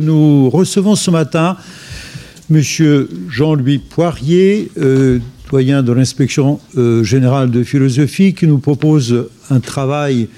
Nous 0.00 0.50
recevons 0.50 0.94
ce 0.94 1.10
matin 1.10 1.56
Monsieur 2.50 3.08
Jean-Louis 3.28 3.78
Poirier, 3.78 4.70
euh, 4.78 5.18
doyen 5.50 5.82
de 5.82 5.92
l'inspection 5.92 6.60
euh, 6.76 7.02
générale 7.02 7.50
de 7.50 7.62
philosophie, 7.62 8.34
qui 8.34 8.46
nous 8.46 8.58
propose 8.58 9.28
un 9.50 9.60
travail 9.60 10.28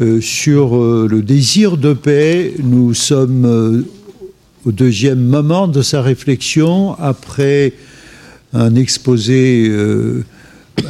euh, 0.00 0.20
sur 0.20 0.76
le 0.76 1.22
désir 1.22 1.76
de 1.76 1.94
paix. 1.94 2.54
Nous 2.62 2.94
sommes 2.94 3.84
au 4.64 4.72
deuxième 4.72 5.24
moment 5.24 5.68
de 5.68 5.82
sa 5.82 6.02
réflexion, 6.02 6.94
après 6.98 7.72
un 8.52 8.74
exposé 8.74 9.70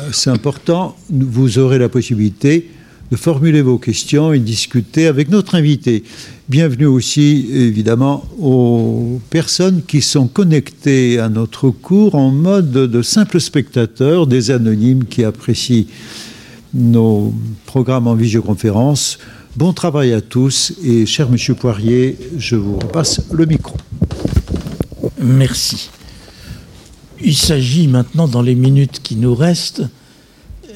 assez 0.09 0.31
important. 0.31 0.97
Vous 1.11 1.59
aurez 1.59 1.79
la 1.79 1.89
possibilité 1.89 2.71
de 3.11 3.17
formuler 3.17 3.63
vos 3.63 3.79
questions 3.79 4.33
et 4.33 4.39
discuter 4.39 5.07
avec 5.07 5.29
notre 5.31 5.55
invité. 5.55 6.03
Bienvenue 6.49 6.87
aussi, 6.87 7.49
évidemment, 7.51 8.25
aux 8.39 9.21
personnes 9.31 9.83
qui 9.83 10.01
sont 10.01 10.29
connectées 10.29 11.19
à 11.19 11.29
notre 11.29 11.71
cours 11.71 12.15
en 12.15 12.31
mode 12.31 12.71
de 12.71 13.03
simples 13.03 13.41
spectateurs, 13.41 14.29
des 14.29 14.53
anonymes 14.53 15.07
qui 15.07 15.25
apprécient 15.25 15.87
nos 16.73 17.35
programmes 17.65 18.07
en 18.07 18.15
visioconférence. 18.15 19.19
Bon 19.57 19.73
travail 19.73 20.13
à 20.13 20.21
tous 20.21 20.73
et 20.85 21.05
cher 21.05 21.29
Monsieur 21.31 21.55
Poirier, 21.55 22.17
je 22.39 22.55
vous 22.55 22.79
repasse 22.79 23.23
le 23.33 23.45
micro. 23.45 23.77
Merci. 25.21 25.91
Il 27.21 27.37
s'agit 27.37 27.89
maintenant, 27.89 28.29
dans 28.29 28.43
les 28.43 28.55
minutes 28.55 29.01
qui 29.03 29.17
nous 29.17 29.35
restent, 29.35 29.83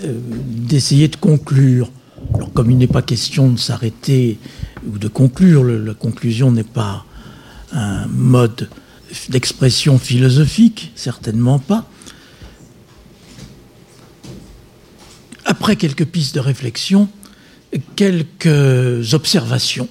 euh, 0.03 0.19
d'essayer 0.66 1.06
de 1.06 1.14
conclure 1.14 1.92
alors, 2.34 2.53
comme 2.53 2.70
il 2.70 2.78
n'est 2.78 2.87
pas 2.87 3.03
question 3.03 3.50
de 3.50 3.59
s'arrêter 3.59 4.39
ou 4.86 4.98
de 4.98 5.09
conclure, 5.09 5.64
la 5.64 5.95
conclusion 5.95 6.50
n'est 6.50 6.64
pas 6.64 7.05
un 7.73 8.06
mode 8.06 8.69
d'expression 9.28 9.98
philosophique, 9.98 10.92
certainement 10.95 11.59
pas. 11.59 11.89
Après 15.45 15.77
quelques 15.77 16.06
pistes 16.06 16.34
de 16.34 16.41
réflexion, 16.41 17.09
quelques 17.97 19.14
observations, 19.14 19.89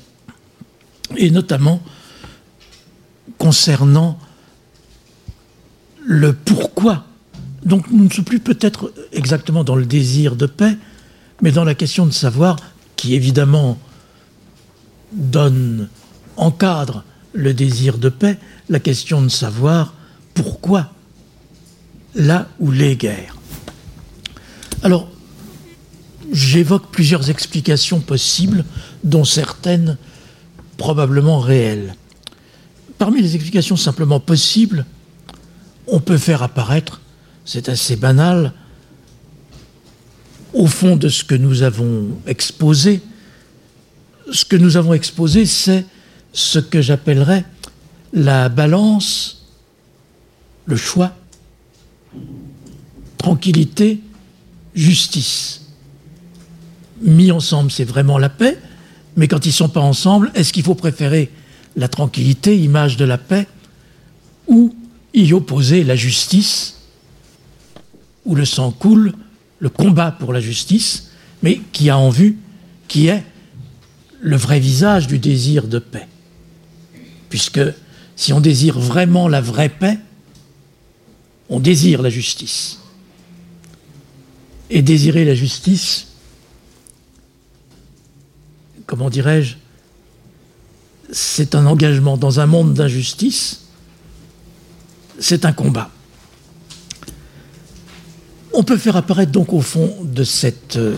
et 1.18 1.32
notamment 1.32 1.82
concernant 3.38 4.20
le 6.06 6.34
pourquoi. 6.34 7.06
Donc 7.64 7.90
nous 7.92 8.06
ne 8.06 8.10
sommes 8.10 8.26
plus 8.26 8.40
peut-être 8.40 8.94
exactement 9.12 9.64
dans 9.64 9.76
le 9.76 9.86
désir 9.86 10.36
de 10.36 10.46
paix, 10.46 10.78
mais 11.42 11.52
dans 11.52 11.64
la 11.64 11.76
question 11.76 12.06
de 12.06 12.12
savoir, 12.12 12.58
qui 12.96 13.16
évidemment 13.16 13.78
donne, 15.12 15.90
encadre 16.38 17.04
le 17.34 17.54
désir 17.54 17.98
de 17.98 18.10
paix, 18.10 18.38
la 18.70 18.80
question 18.80 19.22
de 19.22 19.30
savoir 19.30 19.94
pourquoi 20.34 20.92
là 22.16 22.48
où 22.60 22.72
les 22.72 22.96
guerres. 22.96 23.38
Alors, 24.84 25.10
j'évoque 26.32 26.92
plusieurs 26.92 27.30
explications 27.30 28.00
possibles, 28.00 28.66
dont 29.04 29.26
certaines 29.26 29.98
probablement 30.78 31.40
réelles. 31.40 31.96
Parmi 32.98 33.22
les 33.22 33.36
explications 33.36 33.76
simplement 33.76 34.20
possibles, 34.20 34.86
on 35.88 36.00
peut 36.00 36.18
faire 36.18 36.44
apparaître, 36.44 37.02
c'est 37.46 37.70
assez 37.70 37.96
banal, 37.96 38.54
au 40.54 40.68
fond 40.68 40.96
de 40.96 41.10
ce 41.10 41.24
que 41.24 41.36
nous 41.36 41.64
avons 41.64 42.08
exposé, 42.26 43.02
ce 44.32 44.46
que 44.46 44.56
nous 44.56 44.78
avons 44.78 44.94
exposé, 44.94 45.46
c'est 45.46 45.86
ce 46.34 46.60
que 46.60 46.82
j'appellerais 46.82 47.46
la 48.14 48.50
balance, 48.50 49.46
le 50.66 50.76
choix, 50.76 51.16
tranquillité, 53.18 54.00
justice. 54.74 55.62
Mis 57.02 57.32
ensemble, 57.32 57.72
c'est 57.72 57.86
vraiment 57.86 58.18
la 58.18 58.30
paix, 58.30 58.58
mais 59.16 59.28
quand 59.28 59.46
ils 59.46 59.50
ne 59.50 59.54
sont 59.54 59.70
pas 59.70 59.82
ensemble, 59.82 60.32
est-ce 60.36 60.54
qu'il 60.54 60.64
faut 60.64 60.76
préférer 60.76 61.32
la 61.76 61.88
tranquillité, 61.88 62.58
image 62.58 62.98
de 62.98 63.06
la 63.06 63.18
paix, 63.18 63.48
ou 64.48 64.76
y 65.14 65.34
opposer 65.34 65.84
la 65.84 65.96
justice, 65.96 66.78
où 68.26 68.36
le 68.36 68.46
sang 68.46 68.72
coule, 68.72 69.14
le 69.60 69.70
combat 69.70 70.12
pour 70.12 70.34
la 70.34 70.40
justice, 70.40 71.12
mais 71.42 71.62
qui 71.72 71.90
a 71.90 71.98
en 71.98 72.10
vue, 72.10 72.38
qui 72.88 73.08
est 73.08 73.24
le 74.22 74.36
vrai 74.36 74.60
visage 74.60 75.08
du 75.08 75.20
désir 75.20 75.68
de 75.68 75.80
paix. 75.80 76.08
Puisque 77.30 77.62
si 78.16 78.34
on 78.34 78.42
désire 78.42 78.80
vraiment 78.80 79.28
la 79.28 79.42
vraie 79.42 79.70
paix, 79.70 79.98
on 81.50 81.60
désire 81.60 82.02
la 82.02 82.10
justice. 82.10 82.80
Et 84.70 84.82
désirer 84.82 85.26
la 85.26 85.34
justice, 85.34 86.08
comment 88.86 89.10
dirais-je, 89.10 89.56
c'est 91.12 91.56
un 91.56 91.66
engagement 91.66 92.18
dans 92.18 92.40
un 92.40 92.46
monde 92.46 92.74
d'injustice, 92.74 93.62
c'est 95.20 95.46
un 95.46 95.54
combat. 95.54 95.90
On 98.54 98.64
peut 98.64 98.78
faire 98.78 98.96
apparaître 98.96 99.32
donc 99.32 99.54
au 99.54 99.62
fond 99.62 99.96
de 100.04 100.24
cette 100.24 100.76
euh, 100.76 100.96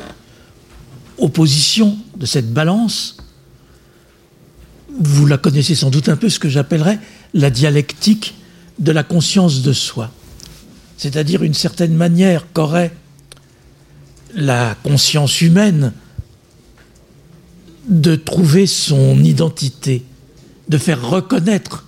opposition, 1.18 1.98
de 2.22 2.26
cette 2.26 2.54
balance, 2.54 3.18
vous 4.98 5.26
la 5.26 5.38
connaissez 5.38 5.76
sans 5.76 5.90
doute 5.90 6.08
un 6.08 6.16
peu, 6.16 6.30
ce 6.30 6.40
que 6.40 6.48
j'appellerais 6.48 7.00
la 7.34 7.50
dialectique 7.50 8.36
de 8.80 8.94
la 8.94 9.04
conscience 9.04 9.62
de 9.62 9.74
soi. 9.74 10.12
C'est-à-dire 10.98 11.44
une 11.44 11.54
certaine 11.54 11.96
manière 11.96 12.46
qu'aurait 12.54 12.94
la 14.34 14.76
conscience 14.84 15.42
humaine 15.42 15.92
de 17.90 18.16
trouver 18.16 18.68
son 18.68 19.22
identité, 19.24 20.06
de 20.70 20.78
faire 20.78 21.10
reconnaître 21.10 21.86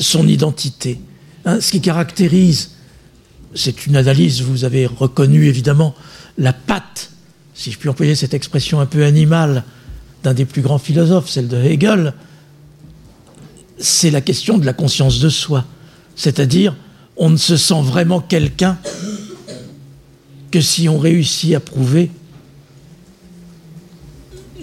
son 0.00 0.26
identité. 0.26 1.00
Hein, 1.44 1.60
ce 1.60 1.70
qui 1.70 1.80
caractérise 1.80 2.70
c'est 3.54 3.86
une 3.86 3.96
analyse, 3.96 4.42
vous 4.42 4.64
avez 4.64 4.86
reconnu 4.86 5.46
évidemment 5.46 5.94
la 6.36 6.52
patte, 6.52 7.10
si 7.58 7.72
je 7.72 7.78
puis 7.78 7.88
employer 7.88 8.14
cette 8.14 8.34
expression 8.34 8.78
un 8.78 8.86
peu 8.86 9.04
animale, 9.04 9.64
d'un 10.22 10.32
des 10.32 10.44
plus 10.44 10.62
grands 10.62 10.78
philosophes, 10.78 11.28
celle 11.28 11.48
de 11.48 11.56
Hegel, 11.56 12.14
c'est 13.78 14.12
la 14.12 14.20
question 14.20 14.58
de 14.58 14.64
la 14.64 14.72
conscience 14.72 15.18
de 15.18 15.28
soi. 15.28 15.64
C'est-à-dire, 16.14 16.76
on 17.16 17.30
ne 17.30 17.36
se 17.36 17.56
sent 17.56 17.82
vraiment 17.82 18.20
quelqu'un 18.20 18.78
que 20.52 20.60
si 20.60 20.88
on 20.88 20.98
réussit 20.98 21.52
à 21.56 21.60
prouver, 21.60 22.12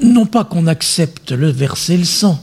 non 0.01 0.25
pas 0.25 0.45
qu'on 0.45 0.65
accepte 0.65 1.33
le 1.33 1.49
verser 1.49 1.97
le 1.97 2.05
sang, 2.05 2.41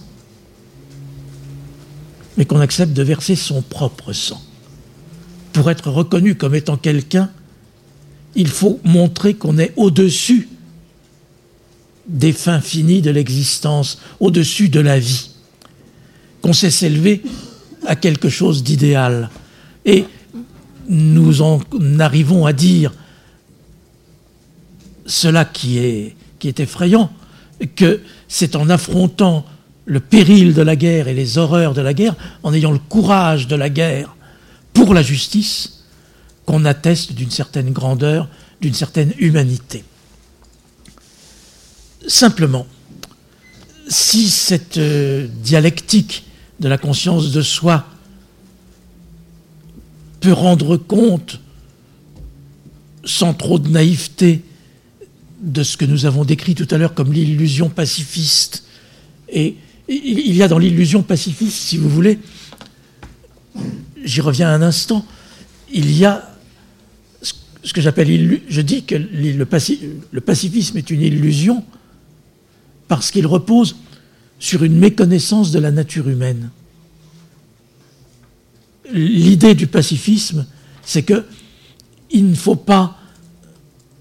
mais 2.37 2.45
qu'on 2.45 2.61
accepte 2.61 2.93
de 2.93 3.03
verser 3.03 3.37
son 3.37 3.63
propre 3.63 4.13
sang 4.13 4.41
pour 5.55 5.71
être 5.71 5.91
reconnu 5.91 6.35
comme 6.35 6.55
étant 6.55 6.77
quelqu'un, 6.77 7.31
il 8.35 8.49
faut 8.49 8.81
montrer 8.85 9.35
qu'on 9.35 9.59
est 9.59 9.73
au-dessus 9.77 10.49
des 12.07 12.33
fins 12.33 12.61
finies 12.61 13.03
de 13.03 13.11
l'existence, 13.11 14.01
au-dessus 14.21 14.69
de 14.69 14.81
la 14.81 14.99
vie, 14.99 15.31
qu'on 16.41 16.53
sait 16.53 16.71
s'élever 16.71 17.23
à 17.87 17.97
quelque 17.97 18.29
chose 18.29 18.63
d'idéal. 18.63 19.31
Et 19.85 20.05
nous 20.89 21.43
en 21.43 21.61
arrivons 21.99 22.47
à 22.47 22.53
dire 22.53 22.93
cela 25.07 25.45
qui 25.45 25.79
est, 25.79 26.61
effrayant, 26.61 27.11
que 27.77 28.01
c'est 28.29 28.57
en 28.57 28.69
affrontant 28.69 29.45
le 29.85 30.01
péril 30.01 30.55
de 30.55 30.63
la 30.63 30.77
guerre 30.77 31.09
et 31.09 31.15
les 31.15 31.39
horreurs 31.39 31.75
de 31.75 31.81
la 31.81 31.95
guerre, 31.95 32.17
en 32.43 32.53
ayant 32.53 32.73
le 32.73 32.79
courage 32.79 33.47
de 33.47 33.57
la 33.57 33.69
guerre, 33.69 34.17
pour 34.73 34.95
la 34.95 35.03
justice 35.03 35.82
qu'on 36.47 36.65
atteste 36.65 37.13
d'une 37.13 37.31
certaine 37.31 37.73
grandeur, 37.73 38.29
d'une 38.61 38.75
certaine 38.75 39.13
humanité. 39.19 39.85
Simplement, 42.07 42.67
si 43.89 44.29
cette 44.29 44.79
euh, 44.79 45.29
dialectique 45.43 46.25
de 46.61 46.69
la 46.69 46.79
conscience 46.79 47.33
de 47.33 47.43
soi 47.43 47.87
peut 50.21 50.33
rendre 50.33 50.77
compte, 50.77 51.41
sans 53.05 53.35
trop 53.35 53.59
de 53.59 53.69
naïveté, 53.69 54.43
de 55.41 55.63
ce 55.65 55.77
que 55.77 55.85
nous 55.85 56.07
avons 56.07 56.25
décrit 56.25 56.55
tout 56.55 56.69
à 56.71 56.79
l'heure 56.79 56.95
comme 56.95 57.13
l'illusion 57.13 57.69
pacifiste, 57.69 58.65
et 59.29 59.57
il 59.89 60.37
y 60.37 60.43
a 60.43 60.49
dans 60.49 60.59
l'illusion 60.59 61.03
pacifiste, 61.03 61.57
si 61.57 61.77
vous 61.77 61.89
voulez, 61.89 62.19
j'y 64.05 64.21
reviens 64.21 64.49
un 64.49 64.63
instant, 64.63 65.05
il 65.73 65.91
y 65.97 66.05
a 66.05 66.32
ce 67.63 67.73
que 67.73 67.81
j'appelle, 67.81 68.41
je 68.49 68.61
dis 68.61 68.85
que 68.85 68.97
le, 68.97 69.45
pacifisme 70.21 70.79
est 70.79 70.91
une 70.91 71.03
illusion 71.03 71.65
parce 72.89 73.11
qu'il 73.11 73.27
repose 73.27 73.77
sur 74.39 74.65
une 74.65 74.77
méconnaissance 74.77 75.53
de 75.53 75.61
la 75.61 75.71
nature 75.71 76.09
humaine. 76.09 76.51
L'idée 78.93 79.55
du 79.55 79.69
pacifisme, 79.69 80.47
c'est 80.85 81.03
que 81.03 81.25
il 82.11 82.29
ne 82.29 82.35
faut 82.35 82.57
pas 82.57 82.99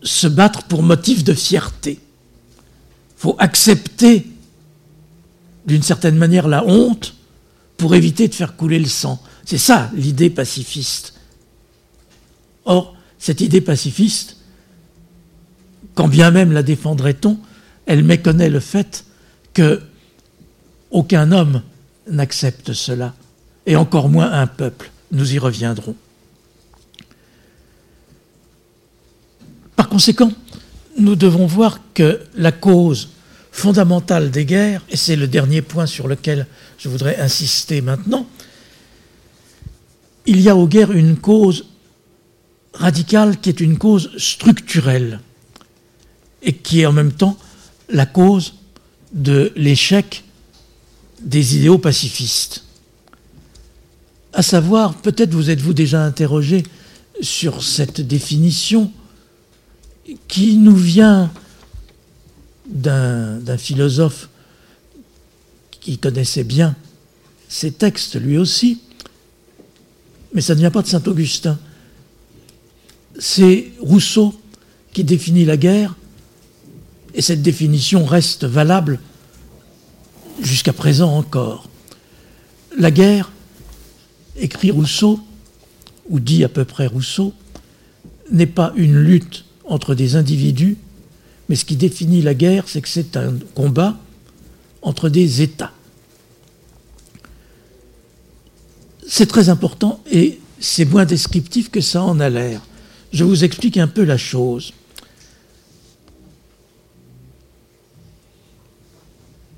se 0.03 0.27
battre 0.27 0.63
pour 0.63 0.83
motif 0.83 1.23
de 1.23 1.33
fierté. 1.33 1.99
Il 2.01 3.21
faut 3.21 3.35
accepter 3.37 4.25
d'une 5.65 5.83
certaine 5.83 6.17
manière 6.17 6.47
la 6.47 6.65
honte 6.65 7.15
pour 7.77 7.93
éviter 7.95 8.27
de 8.27 8.33
faire 8.33 8.55
couler 8.55 8.79
le 8.79 8.87
sang. 8.87 9.21
C'est 9.45 9.59
ça 9.59 9.91
l'idée 9.95 10.31
pacifiste. 10.31 11.13
Or, 12.65 12.95
cette 13.21 13.39
idée 13.39 13.61
pacifiste, 13.61 14.35
quand 15.93 16.07
bien 16.07 16.31
même 16.31 16.51
la 16.51 16.63
défendrait-on, 16.63 17.37
elle 17.85 18.03
méconnaît 18.03 18.49
le 18.49 18.59
fait 18.59 19.05
que 19.53 19.79
aucun 20.89 21.31
homme 21.31 21.61
n'accepte 22.09 22.73
cela, 22.73 23.13
et 23.67 23.75
encore 23.75 24.09
moins 24.09 24.31
un 24.31 24.47
peuple. 24.47 24.89
Nous 25.11 25.35
y 25.35 25.37
reviendrons. 25.37 25.95
Par 29.75 29.87
conséquent, 29.87 30.31
nous 30.97 31.15
devons 31.15 31.45
voir 31.45 31.79
que 31.93 32.21
la 32.35 32.51
cause 32.51 33.09
fondamentale 33.51 34.31
des 34.31 34.45
guerres, 34.45 34.81
et 34.89 34.97
c'est 34.97 35.15
le 35.15 35.27
dernier 35.27 35.61
point 35.61 35.85
sur 35.85 36.07
lequel 36.07 36.47
je 36.79 36.89
voudrais 36.89 37.19
insister 37.19 37.81
maintenant, 37.81 38.25
il 40.25 40.41
y 40.41 40.49
a 40.49 40.55
aux 40.55 40.67
guerres 40.67 40.91
une 40.91 41.17
cause 41.17 41.67
radicale 42.73 43.39
qui 43.39 43.49
est 43.49 43.59
une 43.59 43.77
cause 43.77 44.11
structurelle 44.17 45.19
et 46.41 46.53
qui 46.53 46.81
est 46.81 46.85
en 46.85 46.91
même 46.91 47.11
temps 47.11 47.37
la 47.89 48.05
cause 48.05 48.55
de 49.13 49.51
l'échec 49.55 50.23
des 51.21 51.57
idéaux 51.57 51.77
pacifistes. 51.77 52.63
À 54.33 54.41
savoir, 54.41 54.95
peut-être 54.95 55.33
vous 55.33 55.49
êtes-vous 55.49 55.73
déjà 55.73 56.03
interrogé 56.03 56.63
sur 57.21 57.63
cette 57.63 58.01
définition 58.01 58.91
qui 60.27 60.57
nous 60.57 60.75
vient 60.75 61.31
d'un 62.65 63.57
philosophe 63.57 64.29
qui 65.81 65.97
connaissait 65.97 66.43
bien 66.43 66.75
ces 67.49 67.71
textes 67.71 68.19
lui 68.19 68.37
aussi, 68.37 68.79
mais 70.33 70.39
ça 70.39 70.55
ne 70.55 70.59
vient 70.59 70.71
pas 70.71 70.81
de 70.81 70.87
Saint 70.87 71.03
Augustin. 71.05 71.59
C'est 73.23 73.71
Rousseau 73.79 74.33
qui 74.93 75.03
définit 75.03 75.45
la 75.45 75.55
guerre, 75.55 75.95
et 77.13 77.21
cette 77.21 77.43
définition 77.43 78.03
reste 78.03 78.45
valable 78.45 78.99
jusqu'à 80.41 80.73
présent 80.73 81.15
encore. 81.15 81.69
La 82.79 82.89
guerre, 82.89 83.31
écrit 84.37 84.71
Rousseau, 84.71 85.19
ou 86.09 86.19
dit 86.19 86.43
à 86.43 86.49
peu 86.49 86.65
près 86.65 86.87
Rousseau, 86.87 87.35
n'est 88.31 88.47
pas 88.47 88.73
une 88.75 88.97
lutte 88.97 89.45
entre 89.65 89.93
des 89.93 90.15
individus, 90.15 90.77
mais 91.47 91.55
ce 91.55 91.63
qui 91.63 91.75
définit 91.75 92.23
la 92.23 92.33
guerre, 92.33 92.63
c'est 92.65 92.81
que 92.81 92.89
c'est 92.89 93.17
un 93.17 93.35
combat 93.53 93.99
entre 94.81 95.09
des 95.09 95.43
États. 95.43 95.73
C'est 99.07 99.27
très 99.27 99.49
important 99.49 100.01
et 100.11 100.39
c'est 100.59 100.85
moins 100.85 101.05
descriptif 101.05 101.69
que 101.69 101.81
ça 101.81 102.01
en 102.01 102.19
a 102.19 102.27
l'air. 102.27 102.61
Je 103.11 103.23
vous 103.23 103.43
explique 103.43 103.77
un 103.77 103.87
peu 103.87 104.03
la 104.03 104.17
chose. 104.17 104.73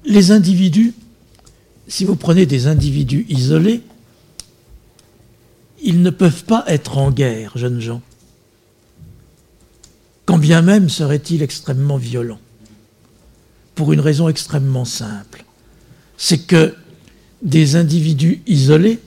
Les 0.05 0.31
individus, 0.31 0.93
si 1.87 2.05
vous 2.05 2.15
prenez 2.15 2.45
des 2.45 2.67
individus 2.67 3.25
isolés, 3.29 3.81
ils 5.81 6.01
ne 6.01 6.09
peuvent 6.09 6.45
pas 6.45 6.63
être 6.67 6.97
en 6.97 7.11
guerre, 7.11 7.57
jeunes 7.57 7.79
gens 7.79 8.01
quand 10.25 10.37
bien 10.37 10.61
même 10.61 10.89
serait-il 10.89 11.41
extrêmement 11.41 11.97
violent, 11.97 12.39
pour 13.75 13.93
une 13.93 13.99
raison 13.99 14.29
extrêmement 14.29 14.85
simple. 14.85 15.43
C'est 16.17 16.47
que 16.47 16.75
des 17.41 17.75
individus 17.75 18.41
isolés, 18.47 18.99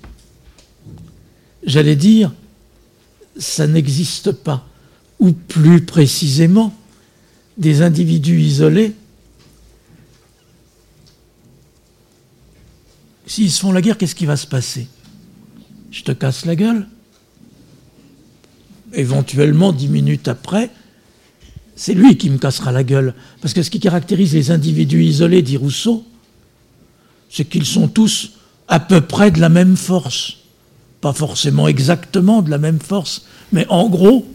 j'allais 1.63 1.97
dire, 1.97 2.33
ça 3.39 3.67
n'existe 3.67 4.33
pas. 4.33 4.67
Ou 5.19 5.33
plus 5.33 5.85
précisément, 5.85 6.75
des 7.57 7.83
individus 7.83 8.41
isolés, 8.41 8.95
s'ils 13.27 13.51
se 13.51 13.61
font 13.61 13.73
la 13.73 13.81
guerre, 13.81 13.99
qu'est-ce 13.99 14.15
qui 14.15 14.27
va 14.27 14.37
se 14.37 14.47
passer? 14.47 14.89
Je 15.91 16.03
te 16.03 16.13
casse 16.13 16.45
la 16.45 16.57
gueule 16.57 16.87
Éventuellement, 18.93 19.73
dix 19.73 19.89
minutes 19.89 20.29
après, 20.29 20.71
c'est 21.75 21.93
lui 21.93 22.17
qui 22.17 22.31
me 22.31 22.39
cassera 22.39 22.73
la 22.73 22.85
gueule. 22.85 23.15
Parce 23.43 23.53
que 23.53 23.63
ce 23.63 23.71
qui 23.71 23.81
caractérise 23.81 24.33
les 24.33 24.51
individus 24.51 25.05
isolés, 25.05 25.43
dit 25.43 25.57
Rousseau, 25.57 26.07
c'est 27.29 27.45
qu'ils 27.45 27.67
sont 27.67 27.89
tous 27.89 28.33
à 28.69 28.81
peu 28.81 29.01
près 29.01 29.31
de 29.31 29.41
la 29.41 29.49
même 29.49 29.77
force. 29.77 30.39
Pas 31.07 31.13
forcément 31.13 31.69
exactement 31.69 32.43
de 32.43 32.51
la 32.51 32.59
même 32.59 32.81
force, 32.81 33.27
mais 33.53 33.65
en 33.69 33.89
gros, 33.89 34.27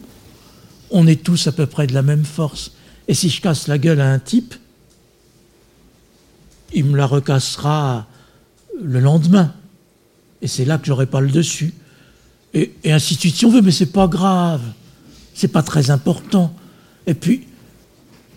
on 0.90 1.06
est 1.06 1.22
tous 1.22 1.48
à 1.48 1.52
peu 1.52 1.66
près 1.66 1.86
de 1.86 1.94
la 1.94 2.02
même 2.02 2.24
force. 2.24 2.72
Et 3.10 3.14
si 3.14 3.28
je 3.28 3.42
casse 3.42 3.68
la 3.68 3.78
gueule 3.78 4.00
à 4.00 4.10
un 4.10 4.20
type, 4.20 4.56
il 6.74 6.86
me 6.86 6.96
la 6.96 7.08
recassera 7.08 8.08
le 8.82 9.02
lendemain. 9.02 9.54
Et 10.42 10.48
c'est 10.48 10.64
là 10.64 10.78
que 10.78 10.86
j'aurai 10.86 11.08
pas 11.08 11.20
le 11.20 11.30
dessus. 11.30 11.74
Et, 12.54 12.72
et 12.86 12.94
ainsi 12.94 13.16
de 13.16 13.20
suite, 13.20 13.36
si 13.36 13.46
on 13.46 13.52
veut, 13.52 13.62
mais 13.62 13.72
c'est 13.72 13.92
pas 13.92 14.08
grave. 14.08 14.62
C'est 15.34 15.50
pas 15.50 15.64
très 15.64 15.90
important. 15.92 16.56
Et 17.06 17.16
puis, 17.16 17.48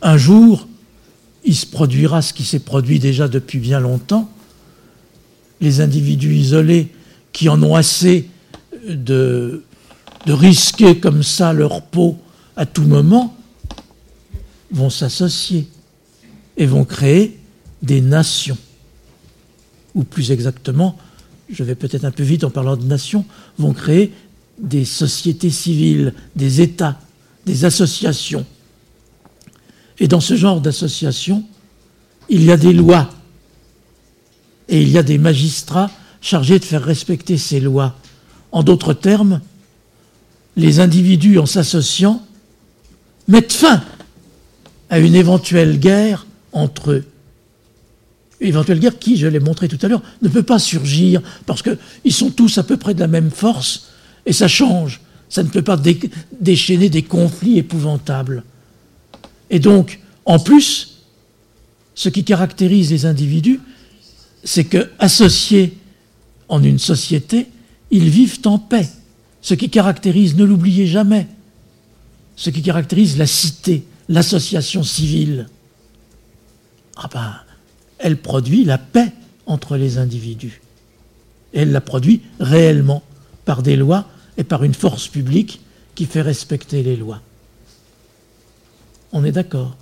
un 0.03 0.17
jour, 0.17 0.67
il 1.45 1.55
se 1.55 1.67
produira 1.67 2.21
ce 2.21 2.33
qui 2.33 2.43
s'est 2.43 2.59
produit 2.59 2.99
déjà 2.99 3.29
depuis 3.29 3.61
bien 3.61 3.79
longtemps. 3.79 4.29
Les 5.61 5.81
individus 5.81 6.35
isolés 6.35 6.91
qui 7.35 7.51
en 7.51 7.63
ont 7.63 7.75
assez 7.75 8.31
de, 8.89 9.63
de 10.25 10.33
risquer 10.33 10.99
comme 10.99 11.23
ça 11.23 11.53
leur 11.53 11.83
peau 11.83 12.17
à 12.57 12.65
tout 12.65 12.85
moment 12.85 13.37
vont 14.71 14.89
s'associer 14.89 15.69
et 16.57 16.65
vont 16.65 16.85
créer 16.85 17.39
des 17.83 18.01
nations. 18.01 18.57
Ou 19.95 20.05
plus 20.05 20.31
exactement, 20.31 20.97
je 21.51 21.63
vais 21.63 21.75
peut-être 21.75 22.07
un 22.07 22.11
peu 22.11 22.23
vite 22.23 22.45
en 22.45 22.51
parlant 22.51 22.79
de 22.79 22.87
nations, 22.87 23.27
vont 23.59 23.75
créer 23.75 24.13
des 24.59 24.87
sociétés 24.87 25.51
civiles, 25.51 26.15
des 26.35 26.63
États, 26.63 26.99
des 27.45 27.67
associations 27.67 28.47
et 29.99 30.09
dans 30.09 30.21
ce 30.21 30.37
genre 30.37 30.61
d'association, 30.61 31.45
il 32.29 32.45
y 32.45 32.51
a 32.51 32.57
des 32.57 32.73
lois 32.73 33.11
et 34.69 34.81
il 34.83 34.89
y 34.89 34.99
a 34.99 35.03
des 35.03 35.19
magistrats 35.19 35.91
chargés 36.25 36.59
de 36.59 36.65
faire 36.65 36.83
respecter 36.83 37.37
ces 37.37 37.61
lois. 37.61 37.95
En 38.51 38.63
d'autres 38.63 38.95
termes, 38.95 39.43
les 40.57 40.81
individus, 40.81 41.39
en 41.39 41.45
s'associant, 41.45 42.25
mettent 43.29 43.53
fin 43.53 43.85
à 44.89 44.99
une 44.99 45.15
éventuelle 45.15 45.79
guerre 45.79 46.27
entre 46.53 46.93
eux. 46.93 47.05
Une 48.41 48.49
éventuelle 48.49 48.81
guerre 48.81 48.99
qui, 48.99 49.19
je 49.19 49.27
l'ai 49.27 49.39
montré 49.39 49.69
tout 49.69 49.79
à 49.83 49.89
l'heure, 49.89 50.03
ne 50.23 50.29
peut 50.29 50.43
pas 50.43 50.59
surgir 50.59 51.21
parce 51.45 51.63
qu'ils 51.63 52.13
sont 52.13 52.31
tous 52.31 52.57
à 52.57 52.63
peu 52.63 52.79
près 52.79 52.95
de 52.95 53.01
la 53.01 53.07
même 53.07 53.31
force 53.31 53.91
et 54.25 54.33
ça 54.33 54.49
change. 54.49 55.03
Ça 55.29 55.43
ne 55.43 55.49
peut 55.49 55.63
pas 55.63 55.81
déchaîner 56.41 56.89
des 56.89 57.03
conflits 57.03 57.59
épouvantables. 57.59 58.45
Et 59.51 59.59
donc, 59.59 60.01
en 60.25 60.39
plus, 60.39 61.03
ce 61.95 62.09
qui 62.09 62.25
caractérise 62.25 62.91
les 62.91 63.05
individus, 63.05 63.61
c'est 64.43 64.65
qu'associés 64.65 65.77
en 66.49 66.63
une 66.63 66.79
société, 66.79 67.49
ils 67.91 68.09
vivent 68.09 68.41
en 68.45 68.59
paix. 68.59 68.89
Ce 69.41 69.55
qui 69.55 69.71
caractérise, 69.71 70.37
ne 70.37 70.45
l'oubliez 70.45 70.87
jamais, 70.87 71.27
ce 72.37 72.51
qui 72.51 72.63
caractérise 72.63 73.19
la 73.19 73.27
cité, 73.27 73.85
l'association 74.09 74.83
civile, 74.83 75.49
ah 76.97 77.09
ben, 77.13 77.35
elle 77.99 78.17
produit 78.17 78.65
la 78.65 78.79
paix 78.79 79.13
entre 79.47 79.77
les 79.77 79.99
individus. 79.99 80.61
Elle 81.53 81.73
la 81.73 81.81
produit 81.81 82.23
réellement 82.41 83.03
par 83.45 83.63
des 83.63 83.77
lois 83.77 84.07
et 84.37 84.45
par 84.45 84.65
une 84.65 84.75
force 84.75 85.09
publique 85.09 85.61
qui 85.95 86.07
fait 86.07 86.23
respecter 86.23 86.83
les 86.83 86.97
lois. 86.97 87.21
On 89.13 89.25
est 89.25 89.33
d'accord. 89.33 89.77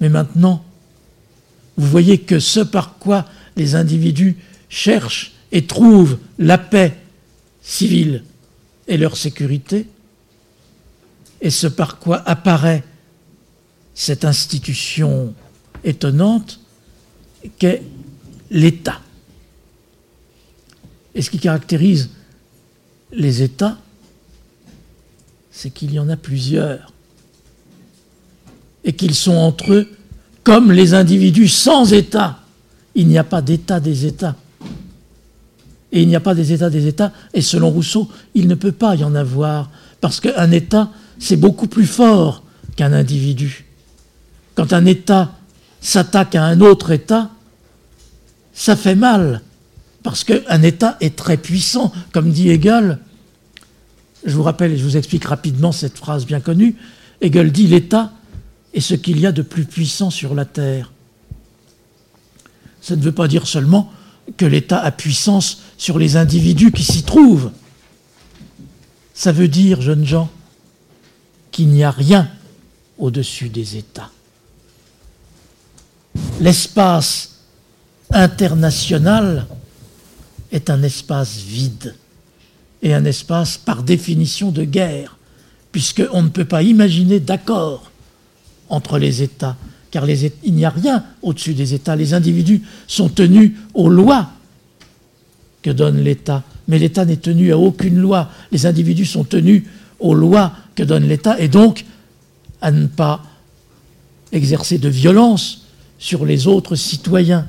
Mais 0.00 0.08
maintenant, 0.08 0.64
vous 1.76 1.88
voyez 1.88 2.18
que 2.18 2.38
ce 2.38 2.60
par 2.60 2.98
quoi 2.98 3.26
les 3.56 3.74
individus 3.74 4.36
cherchent 4.68 5.32
et 5.52 5.66
trouvent 5.66 6.18
la 6.38 6.58
paix 6.58 6.96
civile 7.62 8.24
et 8.88 8.96
leur 8.96 9.16
sécurité, 9.16 9.86
et 11.40 11.50
ce 11.50 11.66
par 11.66 11.98
quoi 11.98 12.22
apparaît 12.28 12.84
cette 13.94 14.24
institution 14.24 15.34
étonnante, 15.84 16.60
qu'est 17.58 17.82
l'État. 18.50 19.00
Et 21.14 21.22
ce 21.22 21.30
qui 21.30 21.38
caractérise 21.38 22.10
les 23.12 23.42
États, 23.42 23.78
c'est 25.50 25.70
qu'il 25.70 25.92
y 25.92 25.98
en 25.98 26.08
a 26.10 26.16
plusieurs. 26.16 26.92
Et 28.84 28.92
qu'ils 28.92 29.14
sont 29.14 29.34
entre 29.34 29.72
eux 29.72 29.88
comme 30.44 30.70
les 30.70 30.94
individus 30.94 31.48
sans 31.48 31.92
État. 31.92 32.40
Il 32.94 33.08
n'y 33.08 33.18
a 33.18 33.24
pas 33.24 33.42
d'État 33.42 33.80
des 33.80 34.06
États. 34.06 34.36
Et 35.96 36.02
il 36.02 36.08
n'y 36.08 36.16
a 36.16 36.20
pas 36.20 36.34
des 36.34 36.52
États 36.52 36.68
des 36.68 36.86
États. 36.86 37.10
Et 37.32 37.40
selon 37.40 37.70
Rousseau, 37.70 38.06
il 38.34 38.48
ne 38.48 38.54
peut 38.54 38.70
pas 38.70 38.96
y 38.96 39.02
en 39.02 39.14
avoir. 39.14 39.70
Parce 40.02 40.20
qu'un 40.20 40.50
État, 40.50 40.90
c'est 41.18 41.38
beaucoup 41.38 41.68
plus 41.68 41.86
fort 41.86 42.42
qu'un 42.76 42.92
individu. 42.92 43.64
Quand 44.56 44.74
un 44.74 44.84
État 44.84 45.32
s'attaque 45.80 46.34
à 46.34 46.44
un 46.44 46.60
autre 46.60 46.90
État, 46.90 47.30
ça 48.52 48.76
fait 48.76 48.94
mal. 48.94 49.40
Parce 50.02 50.22
qu'un 50.22 50.60
État 50.60 50.98
est 51.00 51.16
très 51.16 51.38
puissant. 51.38 51.90
Comme 52.12 52.30
dit 52.30 52.50
Hegel, 52.50 52.98
je 54.26 54.36
vous 54.36 54.42
rappelle 54.42 54.72
et 54.72 54.76
je 54.76 54.84
vous 54.84 54.98
explique 54.98 55.24
rapidement 55.24 55.72
cette 55.72 55.96
phrase 55.96 56.26
bien 56.26 56.40
connue, 56.40 56.76
Hegel 57.22 57.50
dit 57.52 57.68
l'État 57.68 58.12
est 58.74 58.80
ce 58.80 58.92
qu'il 58.92 59.18
y 59.18 59.26
a 59.26 59.32
de 59.32 59.40
plus 59.40 59.64
puissant 59.64 60.10
sur 60.10 60.34
la 60.34 60.44
Terre. 60.44 60.92
Ça 62.82 62.96
ne 62.96 63.00
veut 63.00 63.12
pas 63.12 63.28
dire 63.28 63.46
seulement 63.46 63.90
que 64.36 64.46
l'État 64.46 64.80
a 64.80 64.90
puissance 64.90 65.62
sur 65.78 65.98
les 65.98 66.16
individus 66.16 66.72
qui 66.72 66.84
s'y 66.84 67.02
trouvent. 67.02 67.50
Ça 69.14 69.32
veut 69.32 69.48
dire, 69.48 69.80
jeunes 69.80 70.04
gens, 70.04 70.30
qu'il 71.52 71.68
n'y 71.68 71.84
a 71.84 71.90
rien 71.90 72.30
au-dessus 72.98 73.48
des 73.48 73.76
États. 73.76 74.10
L'espace 76.40 77.36
international 78.10 79.46
est 80.52 80.70
un 80.70 80.82
espace 80.82 81.36
vide 81.36 81.94
et 82.82 82.94
un 82.94 83.04
espace 83.04 83.56
par 83.56 83.82
définition 83.82 84.50
de 84.50 84.64
guerre, 84.64 85.16
puisqu'on 85.72 86.22
ne 86.22 86.28
peut 86.28 86.44
pas 86.44 86.62
imaginer 86.62 87.20
d'accord 87.20 87.90
entre 88.68 88.98
les 88.98 89.22
États, 89.22 89.56
car 89.96 90.04
il 90.10 90.54
n'y 90.54 90.66
a 90.66 90.68
rien 90.68 91.02
au-dessus 91.22 91.54
des 91.54 91.72
États. 91.72 91.96
Les 91.96 92.12
individus 92.12 92.60
sont 92.86 93.08
tenus 93.08 93.52
aux 93.72 93.88
lois 93.88 94.28
que 95.62 95.70
donne 95.70 96.04
l'État, 96.04 96.42
mais 96.68 96.78
l'État 96.78 97.06
n'est 97.06 97.16
tenu 97.16 97.50
à 97.50 97.56
aucune 97.56 97.96
loi. 97.96 98.28
Les 98.52 98.66
individus 98.66 99.06
sont 99.06 99.24
tenus 99.24 99.62
aux 99.98 100.12
lois 100.12 100.52
que 100.74 100.82
donne 100.82 101.08
l'État, 101.08 101.40
et 101.40 101.48
donc 101.48 101.86
à 102.60 102.72
ne 102.72 102.88
pas 102.88 103.22
exercer 104.32 104.76
de 104.76 104.90
violence 104.90 105.66
sur 105.98 106.26
les 106.26 106.46
autres 106.46 106.76
citoyens. 106.76 107.46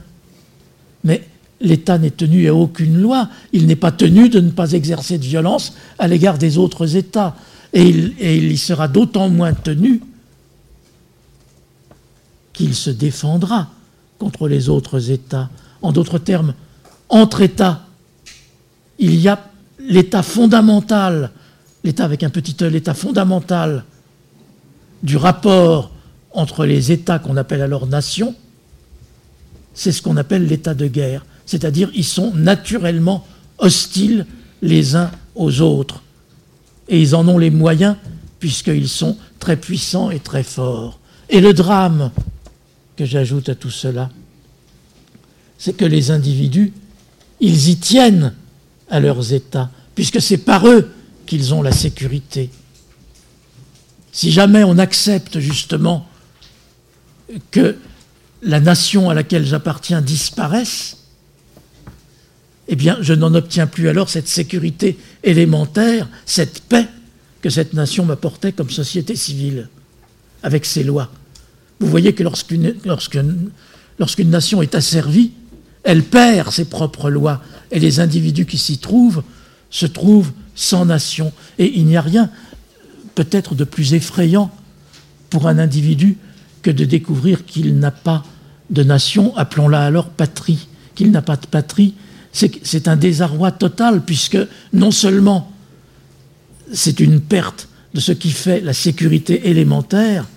Mais 1.04 1.28
l'État 1.60 1.98
n'est 1.98 2.12
tenu 2.12 2.48
à 2.48 2.56
aucune 2.56 2.98
loi, 2.98 3.28
il 3.52 3.68
n'est 3.68 3.76
pas 3.76 3.92
tenu 3.92 4.30
de 4.30 4.40
ne 4.40 4.52
pas 4.52 4.72
exercer 4.72 5.18
de 5.18 5.26
violence 5.26 5.74
à 6.00 6.08
l'égard 6.08 6.38
des 6.38 6.58
autres 6.58 6.96
États, 6.96 7.36
et 7.74 7.90
il, 7.90 8.52
y 8.54 8.58
sera 8.58 8.88
d'autant 8.88 9.28
moins 9.28 9.52
tenu 9.52 10.00
qu'il 12.58 12.74
se 12.74 12.90
défendra 12.90 13.68
contre 14.18 14.48
les 14.48 14.68
autres 14.68 15.12
États. 15.12 15.50
En 15.84 15.92
d'autres 15.92 16.18
termes, 16.18 16.56
entre 17.08 17.42
États, 17.42 17.86
il 18.98 19.16
y 19.16 19.28
a 19.28 19.40
l'État 19.80 20.24
fondamental, 20.24 21.30
l'État 21.84 22.04
avec 22.04 22.24
un 22.24 22.32
petit 22.32 22.56
e, 22.62 22.68
l'État 22.68 22.96
fondamental 22.96 23.86
du 25.04 25.18
rapport 25.18 25.92
entre 26.32 26.66
les 26.66 26.92
États 26.92 27.20
qu'on 27.20 27.38
appelle 27.38 27.62
alors 27.62 27.86
nations, 27.86 28.34
c'est 29.76 29.92
ce 29.92 30.02
qu'on 30.02 30.18
appelle 30.18 30.48
l'état 30.48 30.74
de 30.74 30.88
guerre, 30.88 31.24
c'est-à-dire 31.46 31.92
ils 31.94 32.04
sont 32.04 32.34
naturellement 32.34 33.28
hostiles 33.60 34.26
les 34.64 34.96
uns 34.96 35.12
aux 35.36 35.62
autres. 35.62 36.02
Et 36.90 37.00
ils 37.00 37.16
en 37.16 37.28
ont 37.28 37.38
les 37.38 37.52
moyens 37.52 37.98
puisqu'ils 38.40 38.90
sont 38.90 39.16
très 39.38 39.58
puissants 39.58 40.10
et 40.10 40.20
très 40.20 40.44
forts. 40.44 41.00
Et 41.30 41.40
le 41.40 41.54
drame, 41.54 42.10
que 42.98 43.06
j'ajoute 43.06 43.48
à 43.50 43.56
tout 43.56 43.70
cela, 43.70 44.10
c'est 45.58 45.78
que 45.78 45.86
les 45.86 46.12
individus, 46.12 46.74
ils 47.40 47.70
y 47.70 47.78
tiennent 47.78 48.34
à 48.90 49.00
leurs 49.00 49.34
États, 49.34 49.70
puisque 49.96 50.22
c'est 50.22 50.38
par 50.38 50.68
eux 50.68 50.90
qu'ils 51.26 51.54
ont 51.54 51.62
la 51.62 51.72
sécurité. 51.72 52.50
Si 54.12 54.32
jamais 54.32 54.64
on 54.64 54.78
accepte 54.80 55.40
justement 55.40 56.08
que 57.52 57.78
la 58.42 58.60
nation 58.60 59.10
à 59.10 59.14
laquelle 59.14 59.46
j'appartiens 59.46 60.02
disparaisse, 60.02 60.98
eh 62.68 62.76
bien, 62.76 62.98
je 63.02 63.14
n'en 63.14 63.34
obtiens 63.34 63.68
plus 63.68 63.90
alors 63.90 64.10
cette 64.10 64.28
sécurité 64.28 64.98
élémentaire, 65.24 66.10
cette 66.26 66.62
paix 66.62 66.88
que 67.42 67.50
cette 67.50 67.74
nation 67.74 68.06
m'apportait 68.06 68.52
comme 68.52 68.70
société 68.70 69.16
civile, 69.16 69.70
avec 70.44 70.66
ses 70.66 70.84
lois. 70.84 71.12
Vous 71.80 71.88
voyez 71.88 72.14
que 72.14 72.24
lorsqu'une 72.24 74.30
nation 74.30 74.62
est 74.62 74.76
asservie, 74.76 75.32
elle 75.84 76.04
perd 76.04 76.52
ses 76.52 76.66
propres 76.66 77.10
lois, 77.10 77.42
et 77.72 77.80
les 77.80 78.00
individus 78.00 78.46
qui 78.46 78.58
s'y 78.58 78.78
trouvent 78.78 79.24
se 79.70 79.86
trouvent 79.86 80.32
sans 80.56 80.86
nation. 80.86 81.32
Et 81.60 81.78
il 81.78 81.86
n'y 81.86 81.98
a 81.98 82.02
rien 82.02 82.30
peut-être 83.16 83.56
de 83.56 83.64
plus 83.64 83.94
effrayant 83.94 84.52
pour 85.30 85.48
un 85.48 85.60
individu 85.60 86.18
que 86.62 86.72
de 86.72 86.86
découvrir 86.86 87.46
qu'il 87.46 87.78
n'a 87.78 87.92
pas 87.92 88.24
de 88.70 88.84
nation, 88.84 89.36
appelons-la 89.38 89.86
alors 89.86 90.10
patrie, 90.10 90.68
qu'il 90.96 91.12
n'a 91.12 91.22
pas 91.22 91.38
de 91.38 91.48
patrie. 91.48 91.94
C'est 92.32 92.88
un 92.88 92.96
désarroi 92.96 93.52
total, 93.52 94.04
puisque 94.04 94.38
non 94.74 94.92
seulement 94.92 95.52
c'est 96.74 97.00
une 97.00 97.22
perte 97.22 97.68
de 97.94 98.00
ce 98.00 98.12
qui 98.12 98.32
fait 98.32 98.62
la 98.62 98.74
sécurité 98.74 99.50
élémentaire, 99.50 100.28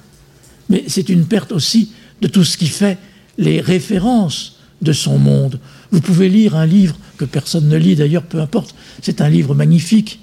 mais 0.71 0.85
c'est 0.87 1.11
une 1.11 1.27
perte 1.27 1.53
aussi 1.53 1.93
de 2.23 2.29
tout 2.29 2.45
ce 2.45 2.57
qui 2.57 2.69
fait 2.69 2.97
les 3.37 3.61
références 3.61 4.57
de 4.81 4.93
son 4.93 5.19
monde. 5.19 5.61
Vous 5.91 6.01
pouvez 6.01 6.29
lire 6.29 6.57
un 6.57 6.65
livre 6.65 6.97
que 7.19 7.27
personne 7.27 7.69
ne 7.69 7.77
lit 7.77 7.97
d'ailleurs, 7.97 8.23
peu 8.23 8.41
importe, 8.41 8.75
c'est 9.03 9.21
un 9.21 9.29
livre 9.29 9.55
magnifique 9.55 10.21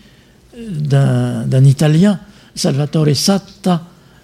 euh, 0.58 1.44
d'un 1.46 1.64
Italien, 1.64 2.20
Salvatore 2.56 3.16
Satta, 3.16 3.84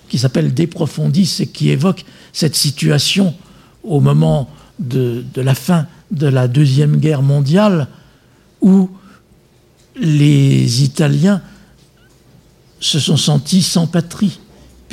qui 0.09 0.17
s'appelle 0.17 0.53
De 0.53 0.65
Profundis 0.65 1.37
et 1.39 1.47
qui 1.47 1.69
évoque 1.69 2.05
cette 2.31 2.55
situation 2.55 3.35
au 3.83 3.99
moment 3.99 4.49
de, 4.79 5.23
la 5.35 5.55
fin 5.55 5.87
de 6.11 6.27
la 6.27 6.47
Deuxième 6.47 6.97
Guerre 6.97 7.21
mondiale 7.21 7.87
où 8.61 8.89
les 9.95 10.83
Italiens 10.83 11.41
se 12.79 12.99
sont 12.99 13.17
sentis 13.17 13.61
sans 13.61 13.87
patrie 13.87 14.39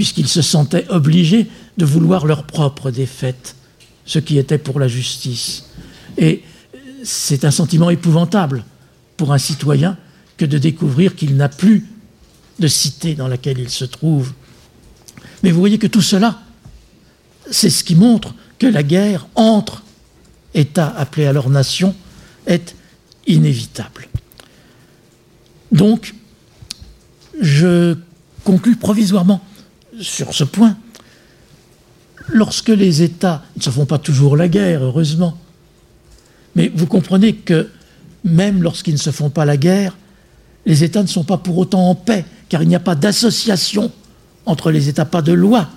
puisqu'ils 0.00 0.28
se 0.28 0.40
sentaient 0.40 0.88
obligés 0.88 1.46
de 1.76 1.84
vouloir 1.84 2.24
leur 2.24 2.44
propre 2.44 2.90
défaite, 2.90 3.54
ce 4.06 4.18
qui 4.18 4.38
était 4.38 4.56
pour 4.56 4.80
la 4.80 4.88
justice. 4.88 5.66
Et 6.16 6.42
c'est 7.04 7.44
un 7.44 7.50
sentiment 7.50 7.90
épouvantable 7.90 8.64
pour 9.18 9.34
un 9.34 9.36
citoyen 9.36 9.98
que 10.38 10.46
de 10.46 10.56
découvrir 10.56 11.14
qu'il 11.14 11.36
n'a 11.36 11.50
plus 11.50 11.86
de 12.58 12.66
cité 12.66 13.14
dans 13.14 13.28
laquelle 13.28 13.58
il 13.58 13.68
se 13.68 13.84
trouve. 13.84 14.32
Mais 15.42 15.50
vous 15.50 15.60
voyez 15.60 15.76
que 15.76 15.86
tout 15.86 16.00
cela, 16.00 16.40
c'est 17.50 17.68
ce 17.68 17.84
qui 17.84 17.94
montre 17.94 18.34
que 18.58 18.66
la 18.66 18.82
guerre 18.82 19.26
entre 19.34 19.82
États 20.54 20.88
appelés 20.96 21.26
à 21.26 21.34
leur 21.34 21.50
nation 21.50 21.94
est 22.46 22.74
inévitable. 23.26 24.08
Donc, 25.70 26.14
je 27.38 27.98
conclus 28.44 28.76
provisoirement 28.76 29.44
sur 30.00 30.34
ce 30.34 30.44
point, 30.44 30.76
lorsque 32.28 32.68
les 32.68 33.02
États 33.02 33.42
ne 33.56 33.62
se 33.62 33.70
font 33.70 33.86
pas 33.86 33.98
toujours 33.98 34.36
la 34.36 34.48
guerre, 34.48 34.82
heureusement, 34.82 35.36
mais 36.56 36.70
vous 36.74 36.86
comprenez 36.86 37.34
que 37.34 37.68
même 38.24 38.62
lorsqu'ils 38.62 38.94
ne 38.94 38.98
se 38.98 39.10
font 39.10 39.30
pas 39.30 39.44
la 39.44 39.56
guerre, 39.56 39.96
les 40.66 40.84
États 40.84 41.02
ne 41.02 41.08
sont 41.08 41.24
pas 41.24 41.38
pour 41.38 41.58
autant 41.58 41.88
en 41.88 41.94
paix, 41.94 42.24
car 42.48 42.62
il 42.62 42.68
n'y 42.68 42.74
a 42.74 42.80
pas 42.80 42.94
d'association 42.94 43.90
entre 44.46 44.70
les 44.70 44.88
États, 44.88 45.04
pas 45.04 45.22
de 45.22 45.32
loi 45.32 45.68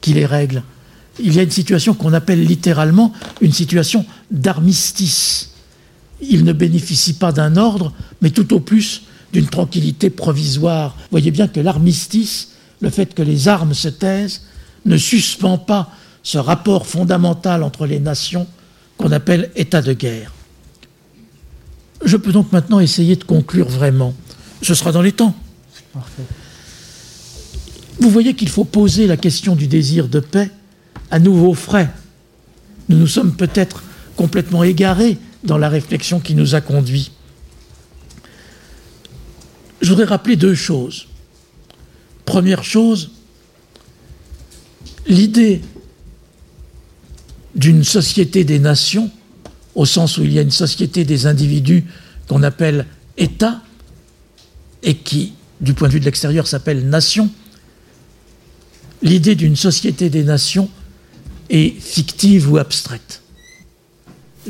qui 0.00 0.12
les 0.12 0.26
règle. 0.26 0.62
Il 1.18 1.34
y 1.34 1.38
a 1.38 1.42
une 1.42 1.50
situation 1.50 1.94
qu'on 1.94 2.12
appelle 2.12 2.44
littéralement 2.44 3.12
une 3.40 3.52
situation 3.52 4.04
d'armistice. 4.30 5.50
Ils 6.20 6.44
ne 6.44 6.52
bénéficient 6.52 7.14
pas 7.14 7.32
d'un 7.32 7.56
ordre, 7.56 7.92
mais 8.20 8.30
tout 8.30 8.54
au 8.54 8.60
plus 8.60 9.02
d'une 9.32 9.46
tranquillité 9.46 10.10
provisoire. 10.10 10.96
Voyez 11.10 11.30
bien 11.30 11.48
que 11.48 11.60
l'armistice 11.60 12.51
le 12.82 12.90
fait 12.90 13.14
que 13.14 13.22
les 13.22 13.48
armes 13.48 13.72
se 13.72 13.88
taisent 13.88 14.42
ne 14.84 14.98
suspend 14.98 15.56
pas 15.56 15.90
ce 16.22 16.36
rapport 16.36 16.86
fondamental 16.86 17.62
entre 17.62 17.86
les 17.86 18.00
nations 18.00 18.46
qu'on 18.98 19.12
appelle 19.12 19.50
état 19.56 19.80
de 19.80 19.92
guerre. 19.92 20.32
Je 22.04 22.16
peux 22.16 22.32
donc 22.32 22.52
maintenant 22.52 22.80
essayer 22.80 23.16
de 23.16 23.24
conclure 23.24 23.68
vraiment. 23.68 24.12
Ce 24.60 24.74
sera 24.74 24.90
dans 24.92 25.00
les 25.00 25.12
temps. 25.12 25.34
Vous 28.00 28.10
voyez 28.10 28.34
qu'il 28.34 28.48
faut 28.48 28.64
poser 28.64 29.06
la 29.06 29.16
question 29.16 29.54
du 29.54 29.68
désir 29.68 30.08
de 30.08 30.18
paix 30.18 30.50
à 31.10 31.20
nouveau 31.20 31.54
frais. 31.54 31.90
nous 32.88 32.98
nous 32.98 33.06
sommes 33.06 33.36
peut-être 33.36 33.84
complètement 34.16 34.64
égarés 34.64 35.18
dans 35.44 35.58
la 35.58 35.68
réflexion 35.68 36.18
qui 36.18 36.34
nous 36.34 36.56
a 36.56 36.60
conduits. 36.60 37.12
Je 39.80 39.88
voudrais 39.88 40.06
rappeler 40.06 40.36
deux 40.36 40.54
choses. 40.54 41.06
Première 42.24 42.64
chose, 42.64 43.10
l'idée 45.06 45.60
d'une 47.54 47.84
société 47.84 48.44
des 48.44 48.58
nations, 48.58 49.10
au 49.74 49.84
sens 49.84 50.18
où 50.18 50.24
il 50.24 50.32
y 50.32 50.38
a 50.38 50.42
une 50.42 50.50
société 50.50 51.04
des 51.04 51.26
individus 51.26 51.84
qu'on 52.28 52.42
appelle 52.42 52.86
État, 53.18 53.62
et 54.82 54.96
qui, 54.96 55.34
du 55.60 55.74
point 55.74 55.88
de 55.88 55.92
vue 55.92 56.00
de 56.00 56.04
l'extérieur, 56.04 56.46
s'appelle 56.46 56.88
nation, 56.88 57.30
l'idée 59.02 59.34
d'une 59.34 59.56
société 59.56 60.10
des 60.10 60.24
nations 60.24 60.68
est 61.50 61.78
fictive 61.80 62.50
ou 62.50 62.58
abstraite. 62.58 63.22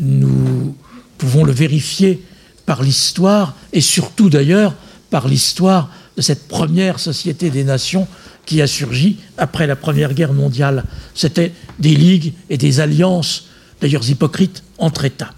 Nous 0.00 0.76
pouvons 1.19 1.45
le 1.45 1.52
vérifier 1.52 2.23
par 2.67 2.83
l'histoire, 2.83 3.57
et 3.73 3.81
surtout 3.81 4.31
d'ailleurs 4.31 4.75
par 5.11 5.29
l'histoire 5.29 5.91
cette 6.23 6.49
première 6.49 6.99
société 6.99 7.50
des 7.50 7.64
nations 7.64 8.07
qui 8.47 8.61
a 8.62 8.67
surgi 8.67 9.19
après 9.38 9.67
la 9.67 9.76
Première 9.76 10.14
Guerre 10.14 10.33
mondiale. 10.33 10.85
C'était 11.14 11.52
des 11.79 11.95
ligues 11.95 12.33
et 12.50 12.59
des 12.59 12.81
alliances, 12.81 13.47
d'ailleurs 13.81 14.09
hypocrites, 14.09 14.62
entre 14.79 15.05
États. 15.05 15.35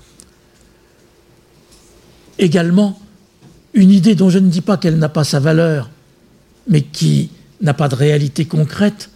Également, 2.39 3.01
une 3.75 3.91
idée 3.91 4.15
dont 4.15 4.31
je 4.31 4.39
ne 4.39 4.49
dis 4.49 4.61
pas 4.61 4.77
qu'elle 4.77 4.99
n'a 4.99 5.09
pas 5.09 5.25
sa 5.25 5.41
valeur, 5.41 5.91
mais 6.69 6.83
qui 6.83 7.31
n'a 7.61 7.75
pas 7.75 7.89
de 7.89 7.95
réalité 7.95 8.45
concrète, 8.45 9.11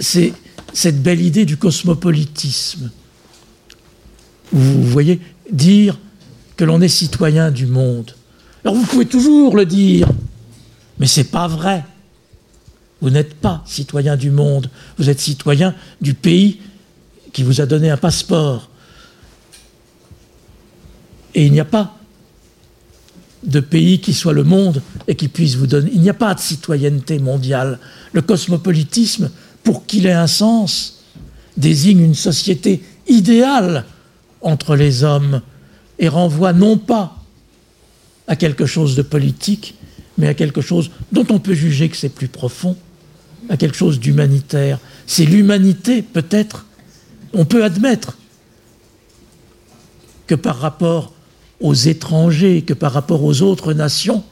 c'est 0.00 0.32
cette 0.72 1.02
belle 1.02 1.20
idée 1.20 1.44
du 1.44 1.56
cosmopolitisme. 1.56 2.90
Vous 4.52 4.82
voyez, 4.84 5.20
dire 5.50 5.98
que 6.56 6.64
l'on 6.64 6.80
est 6.80 6.88
citoyen 6.88 7.50
du 7.50 7.66
monde. 7.66 8.14
Alors 8.64 8.76
vous 8.76 8.86
pouvez 8.86 9.06
toujours 9.06 9.56
le 9.56 9.66
dire, 9.66 10.08
mais 10.98 11.06
ce 11.06 11.20
n'est 11.20 11.24
pas 11.24 11.48
vrai. 11.48 11.84
Vous 13.00 13.10
n'êtes 13.10 13.34
pas 13.34 13.62
citoyen 13.66 14.16
du 14.16 14.30
monde, 14.30 14.70
vous 14.98 15.10
êtes 15.10 15.20
citoyen 15.20 15.74
du 16.00 16.14
pays 16.14 16.60
qui 17.32 17.42
vous 17.42 17.60
a 17.60 17.66
donné 17.66 17.90
un 17.90 17.96
passeport. 17.96 18.70
Et 21.34 21.46
il 21.46 21.52
n'y 21.52 21.60
a 21.60 21.64
pas 21.64 21.96
de 23.42 23.60
pays 23.60 24.00
qui 24.00 24.14
soit 24.14 24.32
le 24.32 24.44
monde 24.44 24.80
et 25.06 25.16
qui 25.16 25.28
puisse 25.28 25.56
vous 25.56 25.66
donner. 25.66 25.90
Il 25.92 26.00
n'y 26.00 26.08
a 26.08 26.14
pas 26.14 26.34
de 26.34 26.40
citoyenneté 26.40 27.18
mondiale. 27.18 27.78
Le 28.12 28.22
cosmopolitisme, 28.22 29.30
pour 29.62 29.84
qu'il 29.86 30.06
ait 30.06 30.12
un 30.12 30.26
sens, 30.26 31.02
désigne 31.56 32.00
une 32.00 32.14
société 32.14 32.82
idéale 33.06 33.84
entre 34.40 34.76
les 34.76 35.04
hommes 35.04 35.42
et 35.98 36.08
renvoie 36.08 36.52
non 36.52 36.78
pas 36.78 37.16
à 38.26 38.36
quelque 38.36 38.66
chose 38.66 38.96
de 38.96 39.02
politique, 39.02 39.74
mais 40.18 40.28
à 40.28 40.34
quelque 40.34 40.60
chose 40.60 40.90
dont 41.12 41.26
on 41.30 41.38
peut 41.38 41.54
juger 41.54 41.88
que 41.88 41.96
c'est 41.96 42.08
plus 42.08 42.28
profond, 42.28 42.76
à 43.48 43.56
quelque 43.56 43.76
chose 43.76 44.00
d'humanitaire. 44.00 44.78
C'est 45.06 45.24
l'humanité, 45.24 46.02
peut-être. 46.02 46.66
On 47.32 47.44
peut 47.44 47.64
admettre 47.64 48.16
que 50.26 50.34
par 50.34 50.58
rapport 50.58 51.12
aux 51.60 51.74
étrangers, 51.74 52.62
que 52.62 52.74
par 52.74 52.92
rapport 52.92 53.24
aux 53.24 53.42
autres 53.42 53.72
nations, 53.72 54.24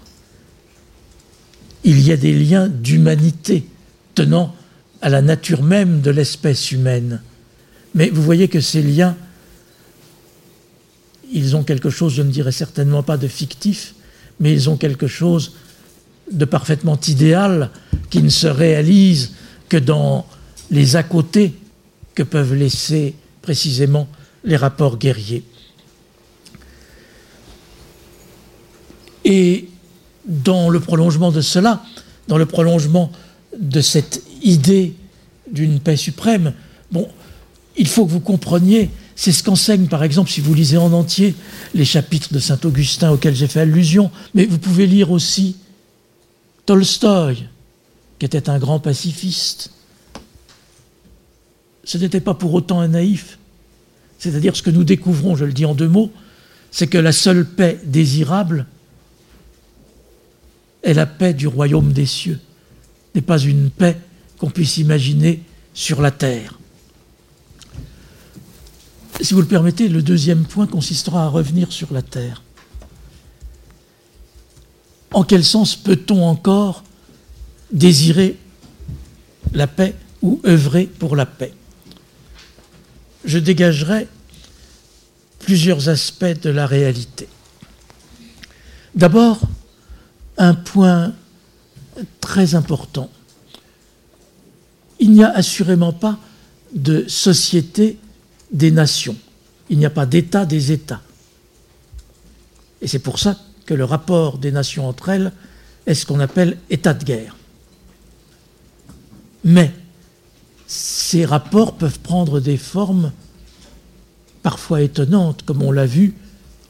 il 1.85 2.01
y 2.01 2.13
a 2.13 2.17
des 2.17 2.33
liens 2.33 2.69
d'humanité 2.69 3.67
tenant 4.15 4.55
à 5.01 5.09
la 5.09 5.21
nature 5.21 5.63
même 5.63 6.01
de 6.01 6.11
l'espèce 6.11 6.71
humaine. 6.71 7.23
Mais 7.95 8.09
vous 8.09 8.23
voyez 8.23 8.49
que 8.49 8.61
ces 8.61 8.83
liens, 8.83 9.17
ils 11.33 11.57
ont 11.57 11.65
quelque 11.65 11.91
chose, 11.91 12.15
je 12.15 12.23
ne 12.23 12.31
dirais 12.31 12.53
certainement 12.53 13.03
pas 13.03 13.17
de 13.17 13.27
fictif, 13.27 13.95
mais 14.39 14.53
ils 14.53 14.71
ont 14.71 14.77
quelque 14.77 15.07
chose 15.07 15.55
de 16.31 16.45
parfaitement 16.45 16.99
idéal 17.09 17.71
qui 18.11 18.23
ne 18.23 18.29
se 18.29 18.47
réalise 18.47 19.33
que 19.69 19.77
dans 19.77 20.27
les 20.71 20.97
à 20.97 21.03
côté 21.03 21.55
que 22.15 22.23
peuvent 22.23 22.55
laisser 22.55 23.15
précisément 23.41 24.09
les 24.45 24.57
rapports 24.57 24.99
guerriers. 24.99 25.45
Et 29.25 29.69
dans 30.27 30.69
le 30.69 30.81
prolongement 30.81 31.33
de 31.33 31.41
cela, 31.41 31.83
dans 32.29 32.39
le 32.39 32.47
prolongement 32.47 33.11
de 33.59 33.81
cette 33.81 34.23
idée 34.43 34.95
d'une 35.51 35.81
paix 35.81 35.97
suprême, 35.97 36.55
bon, 36.91 37.09
il 37.77 37.89
faut 37.89 38.05
que 38.05 38.11
vous 38.11 38.21
compreniez, 38.21 38.91
c'est 39.17 39.33
ce 39.33 39.43
qu'enseigne 39.43 39.87
par 39.87 40.05
exemple, 40.05 40.31
si 40.31 40.41
vous 40.41 40.55
lisez 40.55 40.77
en 40.77 40.93
entier 40.93 41.35
les 41.75 41.85
chapitres 41.85 42.33
de 42.33 42.39
Saint 42.39 42.59
Augustin 42.65 43.11
auxquels 43.11 43.35
j'ai 43.35 43.47
fait 43.47 43.61
allusion, 43.61 44.11
mais 44.35 44.47
vous 44.47 44.59
pouvez 44.59 44.87
lire 44.87 45.11
aussi 45.11 45.57
Tolstoï, 46.67 47.49
qui 48.19 48.27
était 48.27 48.49
un 48.49 48.59
grand 48.59 48.79
pacifiste. 48.79 49.71
Ce 51.85 51.99
n'était 51.99 52.21
pas 52.21 52.35
pour 52.35 52.55
autant 52.55 52.81
un 52.81 52.89
naïf. 52.89 53.39
C'est-à-dire 54.19 54.55
ce 54.55 54.63
que 54.63 54.71
nous 54.71 54.85
découvrons, 54.85 55.35
je 55.35 55.45
le 55.45 55.53
dis 55.53 55.65
en 55.65 55.75
deux 55.75 55.89
mots, 55.89 56.13
c'est 56.71 56.87
que 56.87 56.99
la 56.99 57.13
seule 57.13 57.45
paix 57.45 57.81
désirable 57.85 58.67
est 60.83 60.95
la 60.95 61.07
paix 61.07 61.35
du 61.35 61.47
royaume 61.47 61.93
des 61.93 62.07
cieux, 62.07 62.39
n'est 63.15 63.21
pas 63.21 63.39
une 63.39 63.71
paix 63.71 63.99
qu'on 64.39 64.51
puisse 64.51 64.79
imaginer 64.79 65.43
sur 65.75 66.01
la 66.01 66.11
terre. 66.11 66.59
Si 69.21 69.35
vous 69.35 69.41
le 69.41 69.47
permettez, 69.47 69.89
le 69.89 70.03
deuxième 70.03 70.45
point 70.45 70.67
consistera 70.67 71.25
à 71.25 71.29
revenir 71.29 71.73
sur 71.73 71.93
la 71.93 72.03
terre. 72.03 72.43
En 75.13 75.25
quel 75.25 75.45
sens 75.45 75.77
peut-on 75.77 76.25
encore 76.25 76.85
désirer 77.71 78.37
la 79.53 79.67
paix 79.67 79.95
ou 80.23 80.41
œuvrer 80.47 80.87
pour 80.87 81.17
la 81.17 81.27
paix? 81.27 81.53
Je 83.25 83.39
dégagerai 83.39 84.09
plusieurs 85.39 85.89
aspects 85.89 86.41
de 86.43 86.51
la 86.51 86.67
réalité. 86.67 87.29
D'abord, 88.95 89.41
un 90.39 90.55
point 90.55 91.15
très 92.21 92.55
important. 92.55 93.11
Il 94.99 95.13
n'y 95.13 95.25
a 95.25 95.31
assurément 95.31 95.93
pas 95.93 96.19
de 96.75 97.07
société 97.09 97.99
des 98.51 98.71
nations. 98.71 99.17
Il 99.69 99.79
n'y 99.79 99.87
a 99.87 99.91
pas 99.91 100.07
d'État 100.07 100.47
des 100.47 100.73
États. 100.73 101.03
Et 102.81 102.89
c'est 102.89 102.99
pour 102.99 103.19
ça 103.19 103.39
que 103.67 103.75
le 103.75 103.85
rapport 103.85 104.39
des 104.39 104.53
nations 104.53 104.89
entre 104.89 105.09
elles 105.09 105.33
est 105.87 105.95
ce 105.95 106.07
qu'on 106.07 106.21
appelle 106.21 106.59
état 106.71 106.95
de 106.95 107.05
guerre. 107.05 107.37
Mais 109.45 109.73
ces 110.67 111.25
rapports 111.25 111.75
peuvent 111.75 112.01
prendre 112.01 112.41
des 112.41 112.57
formes 112.57 113.13
parfois 114.43 114.83
étonnantes, 114.83 115.43
comme 115.45 115.63
on 115.63 115.73
l'a 115.73 115.87
vu 115.87 116.15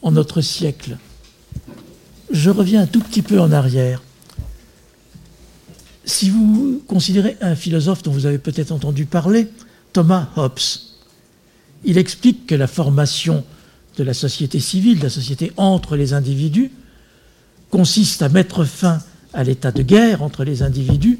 en 0.02 0.12
notre 0.12 0.40
siècle. 0.40 0.98
Je 2.31 2.50
reviens 2.50 2.83
un 2.83 2.87
tout 2.87 3.00
petit 3.00 3.22
peu 3.22 3.40
en 3.40 3.52
arrière. 3.52 4.02
Si 6.05 6.31
vous 6.31 6.83
considérez 6.87 7.37
un 7.40 7.55
philosophe 7.55 8.02
dont 8.02 8.11
vous 8.11 8.26
avez 8.26 8.38
peut-être 8.38 8.72
entendu 8.72 9.07
parler, 9.07 9.48
Thomas 9.92 10.28
Hobbes, 10.37 10.59
il 11.85 11.98
explique 11.98 12.46
que 12.46 12.55
la 12.55 12.66
formation 12.66 13.44
de 13.96 14.05
la 14.05 14.14
société 14.14 14.61
civile, 14.61 14.98
de 14.98 15.05
la 15.05 15.11
société 15.11 15.52
entre 15.57 15.96
les 15.96 16.12
individus, 16.14 16.72
consiste 17.72 18.20
à 18.20 18.28
mettre 18.28 18.64
fin 18.64 19.02
à 19.32 19.42
l'état 19.42 19.72
de 19.72 19.82
guerre 19.82 20.22
entre 20.22 20.44
les 20.44 20.62
individus 20.62 21.18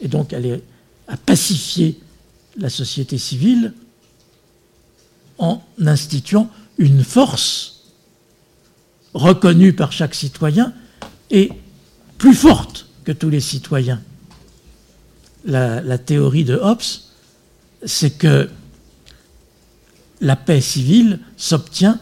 et 0.00 0.06
donc 0.06 0.32
à, 0.32 1.16
pacifier 1.16 2.00
la 2.56 2.70
société 2.70 3.18
civile 3.18 3.74
en 5.38 5.60
instituant 5.84 6.48
une 6.78 7.02
force 7.02 7.82
reconnue 9.12 9.72
par 9.72 9.90
chaque 9.90 10.14
citoyen 10.14 10.72
et 11.30 11.50
plus 12.16 12.34
forte 12.34 12.86
que 13.04 13.12
tous 13.12 13.28
les 13.28 13.40
citoyens. 13.40 14.00
La 15.44 15.98
théorie 15.98 16.44
de 16.44 16.54
Hobbes, 16.54 16.80
c'est 17.84 18.16
que 18.16 18.48
la 20.20 20.36
paix 20.36 20.60
civile 20.60 21.18
s'obtient 21.36 21.98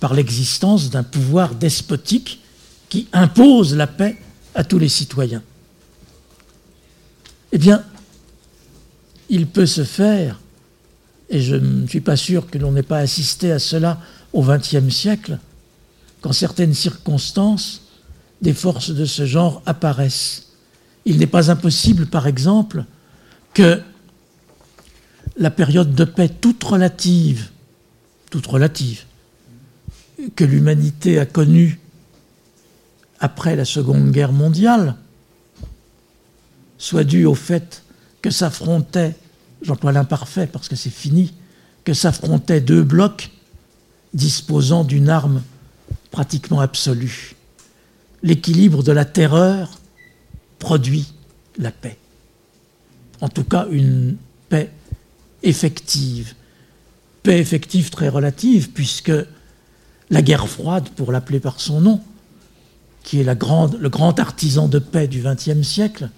par 0.00 0.14
l'existence 0.14 0.90
d'un 0.90 1.04
pouvoir 1.04 1.54
despotique 1.54 2.40
qui 2.88 3.08
impose 3.12 3.74
la 3.74 3.86
paix 3.86 4.16
à 4.54 4.64
tous 4.64 4.78
les 4.78 4.88
citoyens. 4.88 5.42
Eh 7.52 7.58
bien, 7.58 7.84
il 9.28 9.46
peut 9.46 9.66
se 9.66 9.84
faire, 9.84 10.40
et 11.30 11.40
je 11.40 11.56
ne 11.56 11.86
suis 11.86 12.00
pas 12.00 12.16
sûr 12.16 12.50
que 12.50 12.58
l'on 12.58 12.72
n'ait 12.72 12.82
pas 12.82 12.98
assisté 12.98 13.52
à 13.52 13.58
cela 13.58 14.00
au 14.32 14.42
XXe 14.42 14.88
siècle, 14.88 15.38
qu'en 16.20 16.32
certaines 16.32 16.74
circonstances, 16.74 17.82
des 18.42 18.54
forces 18.54 18.90
de 18.90 19.04
ce 19.04 19.24
genre 19.24 19.62
apparaissent. 19.66 20.48
Il 21.04 21.18
n'est 21.18 21.26
pas 21.26 21.50
impossible, 21.50 22.06
par 22.06 22.26
exemple, 22.26 22.84
que 23.52 23.80
la 25.36 25.50
période 25.50 25.94
de 25.94 26.04
paix 26.04 26.28
toute 26.28 26.62
relative, 26.62 27.50
toute 28.30 28.46
relative, 28.46 29.04
que 30.36 30.44
l'humanité 30.44 31.18
a 31.18 31.26
connue 31.26 31.80
après 33.20 33.56
la 33.56 33.64
Seconde 33.64 34.10
Guerre 34.10 34.32
mondiale, 34.32 34.96
soit 36.78 37.04
due 37.04 37.24
au 37.24 37.34
fait 37.34 37.82
que 38.22 38.30
s'affrontaient, 38.30 39.14
j'emploie 39.62 39.92
l'imparfait 39.92 40.46
parce 40.46 40.68
que 40.68 40.76
c'est 40.76 40.90
fini, 40.90 41.32
que 41.84 41.94
s'affrontaient 41.94 42.60
deux 42.60 42.82
blocs 42.82 43.30
disposant 44.12 44.84
d'une 44.84 45.08
arme 45.08 45.42
pratiquement 46.10 46.60
absolue. 46.60 47.34
L'équilibre 48.22 48.82
de 48.82 48.92
la 48.92 49.04
terreur 49.04 49.80
produit 50.58 51.12
la 51.58 51.70
paix. 51.70 51.98
En 53.20 53.28
tout 53.28 53.44
cas, 53.44 53.66
une 53.70 54.16
paix 54.48 54.70
effective. 55.42 56.34
Paix 57.22 57.38
effective 57.38 57.90
très 57.90 58.08
relative, 58.08 58.70
puisque 58.70 59.12
la 60.10 60.22
guerre 60.22 60.48
froide, 60.48 60.88
pour 60.90 61.12
l'appeler 61.12 61.40
par 61.40 61.60
son 61.60 61.80
nom, 61.80 62.00
qui 63.04 63.20
est 63.20 63.24
le 63.24 63.34
grand 63.88 64.18
artisan 64.18 64.66
de 64.66 64.80
paix 64.80 65.06
du 65.06 65.22
XXe 65.22 65.62
siècle, 65.62 66.08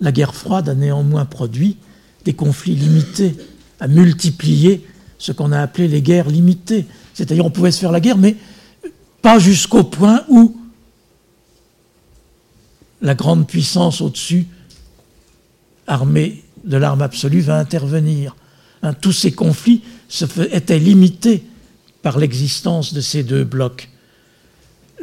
la 0.00 0.10
guerre 0.10 0.34
froide 0.34 0.68
a 0.68 0.74
néanmoins 0.74 1.26
produit 1.26 1.76
des 2.24 2.32
conflits 2.32 2.74
limités, 2.74 3.36
a 3.78 3.86
multiplié 3.86 4.84
ce 5.18 5.32
qu'on 5.32 5.52
a 5.52 5.60
appelé 5.60 5.88
les 5.88 6.02
guerres 6.02 6.28
limitées. 6.28 6.86
C'est-à-dire 7.14 7.44
on 7.44 7.50
pouvait 7.50 7.70
se 7.70 7.78
faire 7.80 7.92
la 7.92 8.00
guerre, 8.00 8.18
mais 8.18 8.36
pas 9.22 9.38
jusqu'au 9.38 9.84
point 9.84 10.24
où 10.28 10.56
la 13.00 13.14
grande 13.14 13.46
puissance 13.46 14.00
au-dessus, 14.00 14.46
armée 15.86 16.42
de 16.64 16.76
l'arme 16.76 17.02
absolue, 17.02 17.40
va 17.40 17.58
intervenir. 17.58 18.34
Hein, 18.82 18.94
tous 18.94 19.12
ces 19.12 19.32
conflits 19.32 19.82
étaient 20.50 20.78
limités 20.78 21.44
par 22.02 22.18
l'existence 22.18 22.92
de 22.94 23.00
ces 23.00 23.22
deux 23.22 23.44
blocs. 23.44 23.90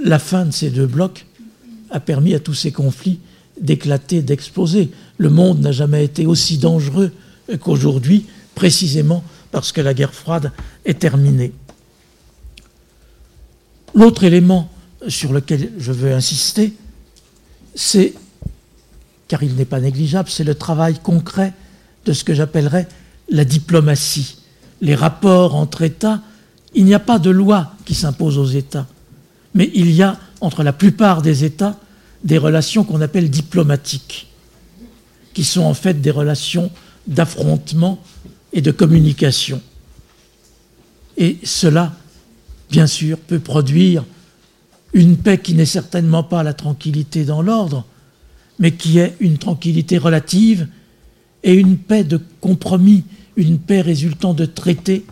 La 0.01 0.19
fin 0.19 0.45
de 0.45 0.51
ces 0.51 0.69
deux 0.69 0.87
blocs 0.87 1.25
a 1.91 1.99
permis 1.99 2.33
à 2.33 2.39
tous 2.39 2.53
ces 2.53 2.71
conflits 2.71 3.19
d'éclater, 3.59 4.21
d'exploser. 4.21 4.89
Le 5.17 5.29
monde 5.29 5.59
n'a 5.59 5.71
jamais 5.71 6.03
été 6.03 6.25
aussi 6.25 6.57
dangereux 6.57 7.11
qu'aujourd'hui, 7.59 8.25
précisément 8.55 9.23
parce 9.51 9.71
que 9.71 9.81
la 9.81 9.93
guerre 9.93 10.13
froide 10.13 10.51
est 10.85 10.99
terminée. 10.99 11.53
L'autre 13.93 14.23
élément 14.23 14.69
sur 15.07 15.33
lequel 15.33 15.71
je 15.77 15.91
veux 15.91 16.13
insister, 16.13 16.73
c'est, 17.75 18.13
car 19.27 19.43
il 19.43 19.55
n'est 19.55 19.65
pas 19.65 19.79
négligeable, 19.79 20.29
c'est 20.29 20.43
le 20.43 20.55
travail 20.55 20.97
concret 21.01 21.53
de 22.05 22.13
ce 22.13 22.23
que 22.23 22.33
j'appellerais 22.33 22.87
la 23.29 23.45
diplomatie, 23.45 24.37
les 24.81 24.95
rapports 24.95 25.55
entre 25.55 25.83
États. 25.83 26.21
Il 26.73 26.85
n'y 26.85 26.93
a 26.93 26.99
pas 26.99 27.19
de 27.19 27.29
loi 27.29 27.73
qui 27.85 27.93
s'impose 27.93 28.37
aux 28.37 28.47
États, 28.47 28.87
mais 29.53 29.71
il 29.73 29.91
y 29.91 30.01
a 30.01 30.19
entre 30.41 30.63
la 30.63 30.73
plupart 30.73 31.21
des 31.21 31.43
États 31.43 31.79
des 32.23 32.37
relations 32.37 32.83
qu'on 32.83 33.01
appelle 33.01 33.29
diplomatiques, 33.29 34.27
qui 35.33 35.43
sont 35.43 35.63
en 35.63 35.73
fait 35.73 36.01
des 36.01 36.11
relations 36.11 36.71
d'affrontement 37.07 38.01
et 38.53 38.61
de 38.61 38.71
communication. 38.71 39.61
Et 41.17 41.37
cela, 41.43 41.93
bien 42.69 42.87
sûr, 42.87 43.17
peut 43.19 43.39
produire 43.39 44.05
une 44.93 45.17
paix 45.17 45.39
qui 45.39 45.53
n'est 45.53 45.65
certainement 45.65 46.23
pas 46.23 46.43
la 46.43 46.53
tranquillité 46.53 47.25
dans 47.25 47.41
l'ordre, 47.41 47.85
mais 48.59 48.71
qui 48.71 48.99
est 48.99 49.15
une 49.19 49.37
tranquillité 49.37 49.97
relative 49.97 50.67
et 51.43 51.53
une 51.55 51.77
paix 51.77 52.03
de 52.03 52.19
compromis, 52.39 53.03
une 53.35 53.59
paix 53.59 53.81
résultant 53.81 54.33
de 54.33 54.45
traités, 54.45 55.05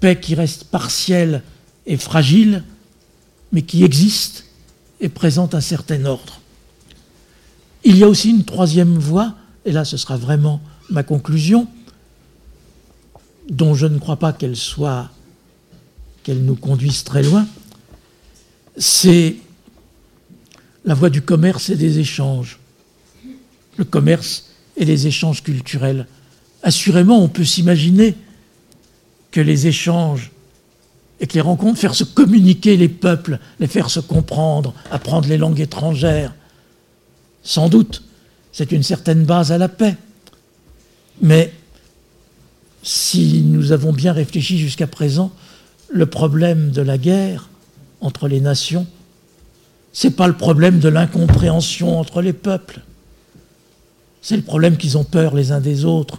paix 0.00 0.18
qui 0.18 0.34
reste 0.34 0.64
partielle 0.64 1.42
et 1.86 1.96
fragile, 1.96 2.62
mais 3.54 3.62
qui 3.62 3.84
existe 3.84 4.46
et 5.00 5.08
présente 5.08 5.54
un 5.54 5.60
certain 5.60 6.04
ordre. 6.04 6.40
Il 7.84 7.96
y 7.96 8.02
a 8.02 8.08
aussi 8.08 8.30
une 8.30 8.44
troisième 8.44 8.98
voie, 8.98 9.36
et 9.64 9.70
là 9.70 9.84
ce 9.84 9.96
sera 9.96 10.16
vraiment 10.16 10.60
ma 10.90 11.04
conclusion, 11.04 11.68
dont 13.48 13.74
je 13.74 13.86
ne 13.86 13.98
crois 13.98 14.16
pas 14.16 14.32
qu'elle 14.32 14.56
soit, 14.56 15.08
qu'elle 16.24 16.44
nous 16.44 16.56
conduise 16.56 17.04
très 17.04 17.22
loin, 17.22 17.46
c'est 18.76 19.36
la 20.84 20.94
voie 20.94 21.10
du 21.10 21.22
commerce 21.22 21.70
et 21.70 21.76
des 21.76 22.00
échanges. 22.00 22.58
Le 23.76 23.84
commerce 23.84 24.50
et 24.76 24.84
les 24.84 25.06
échanges 25.06 25.44
culturels. 25.44 26.08
Assurément, 26.64 27.22
on 27.22 27.28
peut 27.28 27.44
s'imaginer 27.44 28.16
que 29.30 29.40
les 29.40 29.68
échanges 29.68 30.32
et 31.24 31.26
que 31.26 31.32
les 31.32 31.40
rencontres, 31.40 31.80
faire 31.80 31.94
se 31.94 32.04
communiquer 32.04 32.76
les 32.76 32.90
peuples, 32.90 33.38
les 33.58 33.66
faire 33.66 33.88
se 33.88 33.98
comprendre, 33.98 34.74
apprendre 34.90 35.26
les 35.26 35.38
langues 35.38 35.58
étrangères, 35.60 36.34
sans 37.42 37.70
doute, 37.70 38.02
c'est 38.52 38.72
une 38.72 38.82
certaine 38.82 39.24
base 39.24 39.50
à 39.50 39.56
la 39.56 39.70
paix. 39.70 39.96
Mais 41.22 41.50
si 42.82 43.40
nous 43.40 43.72
avons 43.72 43.94
bien 43.94 44.12
réfléchi 44.12 44.58
jusqu'à 44.58 44.86
présent, 44.86 45.32
le 45.88 46.04
problème 46.04 46.70
de 46.72 46.82
la 46.82 46.98
guerre 46.98 47.48
entre 48.02 48.28
les 48.28 48.42
nations, 48.42 48.86
ce 49.94 50.08
n'est 50.08 50.12
pas 50.12 50.26
le 50.26 50.36
problème 50.36 50.78
de 50.78 50.90
l'incompréhension 50.90 51.98
entre 51.98 52.20
les 52.20 52.34
peuples. 52.34 52.82
C'est 54.20 54.36
le 54.36 54.42
problème 54.42 54.76
qu'ils 54.76 54.98
ont 54.98 55.04
peur 55.04 55.34
les 55.34 55.52
uns 55.52 55.60
des 55.62 55.86
autres. 55.86 56.18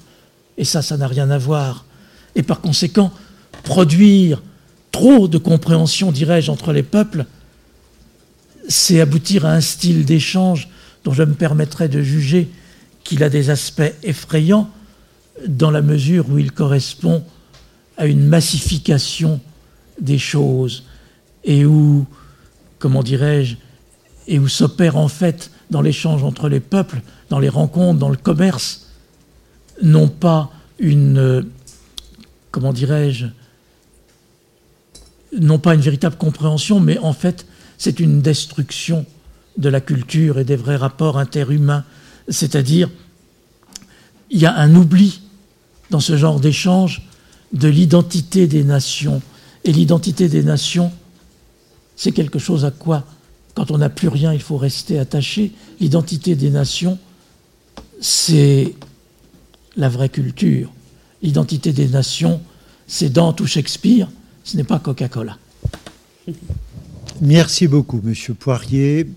Et 0.58 0.66
ça, 0.66 0.82
ça 0.82 0.98
n'a 0.98 1.08
rien 1.08 1.30
à 1.30 1.38
voir. 1.38 1.86
Et 2.34 2.42
par 2.42 2.60
conséquent, 2.60 3.12
produire 3.62 4.42
trop 4.96 5.28
de 5.28 5.38
compréhension, 5.38 6.10
dirais-je, 6.10 6.50
entre 6.50 6.72
les 6.72 6.82
peuples, 6.82 7.26
c'est 8.70 9.02
aboutir 9.02 9.46
à 9.46 9.52
un 9.52 9.60
style 9.60 10.06
d'échange 10.06 10.70
dont 11.04 11.12
je 11.12 11.24
me 11.24 11.34
permettrai 11.34 11.90
de 11.90 12.02
juger 12.02 12.50
qu'il 13.04 13.22
a 13.22 13.28
des 13.28 13.50
aspects 13.50 13.94
effrayants 14.04 14.70
dans 15.50 15.70
la 15.70 15.82
mesure 15.82 16.30
où 16.30 16.40
il 16.40 16.54
correspond 16.54 17.26
à 17.98 18.06
une 18.06 18.26
massification 18.26 19.42
des 20.00 20.18
choses 20.18 20.86
et 21.44 21.66
où, 21.66 22.06
comment 22.80 23.04
dirais-je, 23.04 23.58
et 24.30 24.40
où 24.40 24.48
s'opère 24.48 24.96
en 24.96 25.10
fait 25.10 25.52
dans 25.72 25.82
l'échange 25.82 26.24
entre 26.24 26.48
les 26.48 26.62
peuples, 26.62 27.02
dans 27.30 27.40
les 27.40 27.50
rencontres, 27.50 28.00
dans 28.00 28.08
le 28.08 28.16
commerce, 28.16 28.92
non 29.84 30.08
pas 30.08 30.54
une, 30.80 31.46
comment 32.52 32.72
dirais-je, 32.72 33.26
non 35.40 35.60
pas 35.60 35.74
une 35.76 35.82
véritable 35.82 36.16
compréhension, 36.18 36.80
mais 36.80 36.98
en 37.00 37.14
fait 37.14 37.46
c'est 37.78 38.00
une 38.00 38.22
destruction 38.22 39.06
de 39.58 39.70
la 39.70 39.82
culture 39.82 40.40
et 40.40 40.44
des 40.44 40.56
vrais 40.56 40.76
rapports 40.76 41.18
interhumains. 41.18 41.84
C'est-à-dire, 42.30 42.90
il 44.30 44.40
y 44.40 44.46
a 44.46 44.56
un 44.56 44.76
oubli 44.76 45.22
dans 45.92 46.00
ce 46.00 46.18
genre 46.18 46.40
d'échange 46.40 47.04
de 47.54 47.68
l'identité 47.68 48.48
des 48.48 48.64
nations. 48.64 49.22
Et 49.64 49.72
l'identité 49.72 50.30
des 50.30 50.44
nations, 50.44 50.92
c'est 51.96 52.12
quelque 52.12 52.40
chose 52.40 52.66
à 52.66 52.72
quoi, 52.72 53.06
quand 53.54 53.72
on 53.72 53.78
n'a 53.78 53.90
plus 53.90 54.10
rien, 54.10 54.34
il 54.34 54.42
faut 54.42 54.58
rester 54.58 55.00
attaché. 55.00 55.54
L'identité 55.80 56.36
des 56.36 56.50
nations, 56.50 57.00
c'est 58.02 58.76
la 59.78 59.90
vraie 59.90 60.10
culture. 60.10 60.72
L'identité 61.22 61.72
des 61.72 61.88
nations, 61.88 62.42
c'est 62.88 63.10
Dante 63.10 63.40
ou 63.42 63.48
Shakespeare, 63.48 64.10
ce 64.46 64.56
n'est 64.56 64.64
pas 64.64 64.80
Coca-Cola. 64.80 65.38
Merci 67.22 67.68
beaucoup, 67.68 68.00
Monsieur 68.04 68.36
Poirier. 68.36 69.08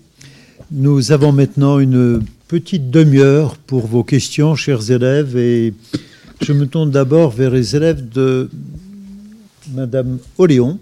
Nous 0.71 1.11
avons 1.11 1.31
maintenant 1.31 1.79
une 1.79 2.21
petite 2.47 2.89
demi-heure 2.89 3.55
pour 3.55 3.85
vos 3.85 4.03
questions, 4.03 4.55
chers 4.55 4.91
élèves, 4.91 5.37
et 5.37 5.73
je 6.41 6.51
me 6.51 6.65
tourne 6.65 6.89
d'abord 6.89 7.29
vers 7.29 7.51
les 7.51 7.75
élèves 7.75 8.09
de 8.09 8.49
Madame 9.73 10.17
Oléon, 10.39 10.79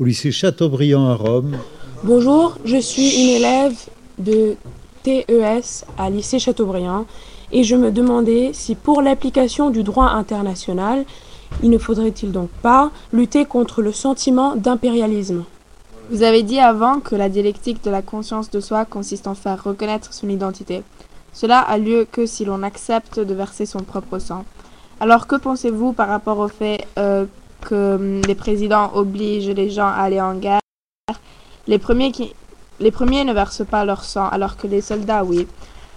au 0.00 0.04
lycée 0.04 0.32
Chateaubriand 0.32 1.08
à 1.08 1.14
Rome. 1.14 1.58
Bonjour, 2.02 2.58
je 2.64 2.80
suis 2.80 3.10
une 3.22 3.28
élève 3.28 3.74
de 4.18 4.56
TES 5.02 5.84
à 5.98 6.08
lycée 6.08 6.38
Chateaubriand 6.38 7.06
et 7.52 7.62
je 7.62 7.76
me 7.76 7.90
demandais 7.90 8.50
si 8.52 8.74
pour 8.74 9.02
l'application 9.02 9.70
du 9.70 9.82
droit 9.82 10.08
international, 10.08 11.04
il 11.62 11.70
ne 11.70 11.78
faudrait-il 11.78 12.32
donc 12.32 12.50
pas 12.62 12.90
lutter 13.12 13.44
contre 13.44 13.82
le 13.82 13.92
sentiment 13.92 14.56
d'impérialisme 14.56 15.44
vous 16.08 16.22
avez 16.22 16.44
dit 16.44 16.60
avant 16.60 17.00
que 17.00 17.16
la 17.16 17.28
dialectique 17.28 17.82
de 17.82 17.90
la 17.90 18.00
conscience 18.00 18.48
de 18.48 18.60
soi 18.60 18.84
consiste 18.84 19.26
en 19.26 19.34
faire 19.34 19.64
reconnaître 19.64 20.14
son 20.14 20.28
identité. 20.28 20.84
Cela 21.32 21.58
a 21.58 21.78
lieu 21.78 22.06
que 22.10 22.26
si 22.26 22.44
l'on 22.44 22.62
accepte 22.62 23.18
de 23.18 23.34
verser 23.34 23.66
son 23.66 23.80
propre 23.80 24.20
sang. 24.20 24.44
Alors 25.00 25.26
que 25.26 25.34
pensez-vous 25.34 25.92
par 25.92 26.06
rapport 26.06 26.38
au 26.38 26.46
fait 26.46 26.86
euh, 26.96 27.26
que 27.60 27.96
hum, 27.96 28.22
les 28.22 28.36
présidents 28.36 28.92
obligent 28.94 29.50
les 29.50 29.68
gens 29.68 29.88
à 29.88 30.02
aller 30.02 30.20
en 30.20 30.36
guerre? 30.36 30.60
Les 31.66 31.80
premiers, 31.80 32.12
les 32.78 32.92
premiers 32.92 33.24
ne 33.24 33.32
versent 33.32 33.66
pas 33.68 33.84
leur 33.84 34.04
sang 34.04 34.28
alors 34.28 34.56
que 34.56 34.68
les 34.68 34.82
soldats 34.82 35.24
oui. 35.24 35.48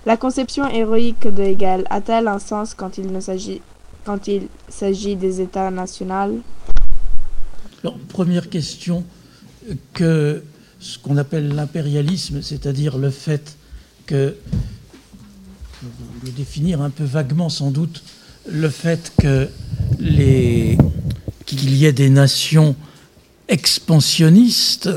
La 0.08 0.18
conception 0.18 0.68
héroïque 0.68 1.28
de 1.28 1.44
Hegel 1.44 1.86
a-t-elle 1.92 2.28
un 2.28 2.40
sens 2.40 2.74
quand 2.74 2.98
il 2.98 3.12
ne 3.12 3.20
s'agit 3.20 3.62
quand 4.06 4.28
il 4.28 4.48
s'agit 4.68 5.16
des 5.16 5.42
États 5.42 5.72
nationaux 5.72 6.42
première 8.10 8.50
question, 8.50 9.06
que 9.94 10.44
ce 10.80 10.98
qu'on 10.98 11.16
appelle 11.16 11.56
l'impérialisme, 11.56 12.42
c'est-à-dire 12.42 12.98
le 12.98 13.12
fait 13.12 13.56
que, 14.06 14.36
le 16.26 16.32
définir 16.32 16.82
un 16.82 16.90
peu 16.90 17.06
vaguement 17.06 17.48
sans 17.48 17.72
doute, 17.72 18.04
le 18.52 18.70
fait 18.70 19.14
que 19.22 19.48
les 20.00 20.78
qu'il 21.46 21.74
y 21.76 21.86
ait 21.86 21.94
des 21.94 22.10
nations 22.10 22.76
expansionnistes 23.48 24.90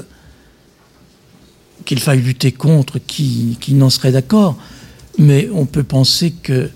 qu'il 1.84 2.00
faille 2.00 2.20
lutter 2.20 2.52
contre, 2.52 2.98
qui, 2.98 3.56
qui 3.60 3.74
n'en 3.74 3.88
serait 3.88 4.12
d'accord. 4.12 4.58
Mais 5.18 5.48
on 5.54 5.64
peut 5.64 5.82
penser 5.84 6.32
que, 6.32 6.70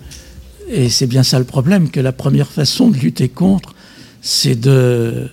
et 0.67 0.89
c'est 0.89 1.07
bien 1.07 1.23
ça 1.23 1.39
le 1.39 1.45
problème, 1.45 1.89
que 1.89 1.99
la 1.99 2.11
première 2.11 2.51
façon 2.51 2.89
de 2.89 2.97
lutter 2.97 3.29
contre, 3.29 3.73
c'est 4.21 4.59
de, 4.59 5.29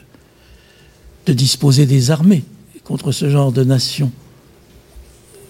disposer 1.27 1.87
des 1.87 2.11
armées 2.11 2.45
contre 2.85 3.11
ce 3.11 3.29
genre 3.29 3.51
de 3.51 3.65
nations. 3.65 4.13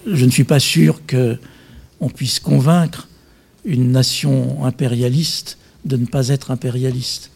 Je 0.07 0.25
ne 0.25 0.31
suis 0.31 0.43
pas 0.43 0.59
sûr 0.59 1.01
qu'on 1.05 2.09
puisse 2.09 2.39
convaincre 2.39 3.07
une 3.63 3.91
nation 3.91 4.63
impérialiste 4.63 5.57
de 5.85 5.97
ne 5.97 6.05
pas 6.05 6.29
être 6.29 6.51
impérialiste. 6.51 7.31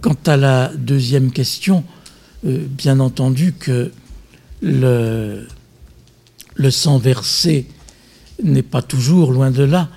Quant 0.00 0.16
à 0.26 0.36
la 0.36 0.70
deuxième 0.76 1.32
question, 1.32 1.82
euh, 2.44 2.64
bien 2.68 3.00
entendu 3.00 3.52
que 3.52 3.90
le 4.60 5.46
sang 6.70 6.98
versé 6.98 7.66
n'est 8.42 8.62
pas 8.62 8.82
toujours, 8.82 9.32
loin 9.32 9.50
de 9.50 9.62
là, 9.62 9.88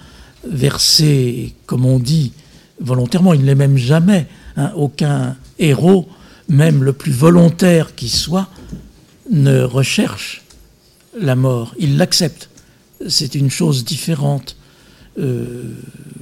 versé, 0.48 1.54
comme 1.66 1.86
on 1.86 2.00
dit, 2.00 2.34
volontairement. 2.80 3.34
Il 3.34 3.42
ne 3.42 3.46
l'est 3.46 3.56
même 3.56 3.78
jamais. 3.78 4.28
Hein. 4.58 4.72
Aucun 4.76 5.36
héros, 5.60 6.08
même 6.48 6.84
le 6.84 6.94
plus 6.94 7.12
volontaire 7.12 7.96
qui 7.96 8.10
soit, 8.10 8.50
ne 9.32 9.62
recherche 9.62 10.44
la 11.20 11.36
mort. 11.36 11.74
Il 11.80 11.98
l'accepte. 11.98 12.50
C'est 13.08 13.36
une 13.36 13.50
chose 13.50 13.86
différente. 13.86 14.58
Euh, 15.18 15.74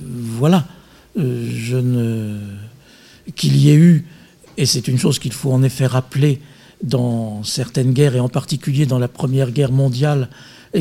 voilà. 0.01 0.65
Euh, 1.17 1.49
je 1.53 1.77
ne... 1.77 2.37
Qu'il 3.35 3.55
y 3.55 3.69
ait 3.69 3.75
eu 3.75 4.05
et 4.57 4.65
c'est 4.65 4.87
une 4.87 4.97
chose 4.97 5.19
qu'il 5.19 5.33
faut 5.33 5.51
en 5.51 5.63
effet 5.63 5.85
rappeler 5.85 6.39
dans 6.83 7.43
certaines 7.43 7.93
guerres, 7.93 8.15
et 8.15 8.19
en 8.19 8.29
particulier 8.29 8.85
dans 8.85 8.99
la 8.99 9.07
Première 9.07 9.51
Guerre 9.51 9.71
mondiale, 9.71 10.29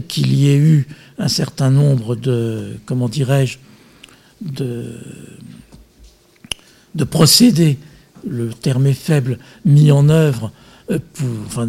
qu'il 0.00 0.34
y 0.34 0.48
ait 0.48 0.56
eu 0.56 0.86
un 1.18 1.28
certain 1.28 1.70
nombre 1.70 2.16
de, 2.16 2.76
comment 2.86 3.08
dirais-je, 3.08 3.58
de, 4.40 4.98
de 6.94 7.04
procédés, 7.04 7.78
le 8.26 8.48
terme 8.50 8.86
est 8.86 8.92
faible, 8.92 9.38
mis 9.64 9.92
en 9.92 10.08
œuvre, 10.08 10.50
euh, 10.90 10.98
pour, 11.12 11.28
enfin, 11.46 11.68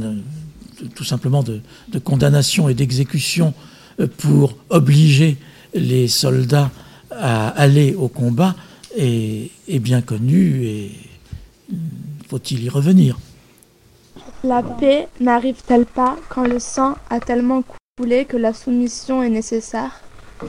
tout 0.96 1.04
simplement 1.04 1.44
de, 1.44 1.62
condamnation 2.04 2.70
et 2.70 2.74
d'exécution 2.74 3.54
euh, 4.00 4.08
pour 4.18 4.56
obliger 4.70 5.38
les 5.74 6.08
soldats 6.08 6.72
à 7.12 7.50
aller 7.50 7.94
au 7.94 8.08
combat 8.08 8.56
est, 8.98 9.52
est 9.68 9.80
bien 9.80 10.02
connu 10.02 10.66
et 10.66 10.92
faut-il 12.28 12.64
y 12.64 12.70
revenir? 12.70 13.18
La 14.44 14.62
paix 14.62 15.08
n'arrive-t-elle 15.20 15.86
pas 15.86 16.18
quand 16.30 16.46
le 16.46 16.60
sang 16.60 16.96
a 17.10 17.20
tellement 17.20 17.62
coulé 17.62 17.83
que 17.96 18.38
la 18.38 18.54
soumission 18.54 19.22
est 19.22 19.30
nécessaire 19.30 20.02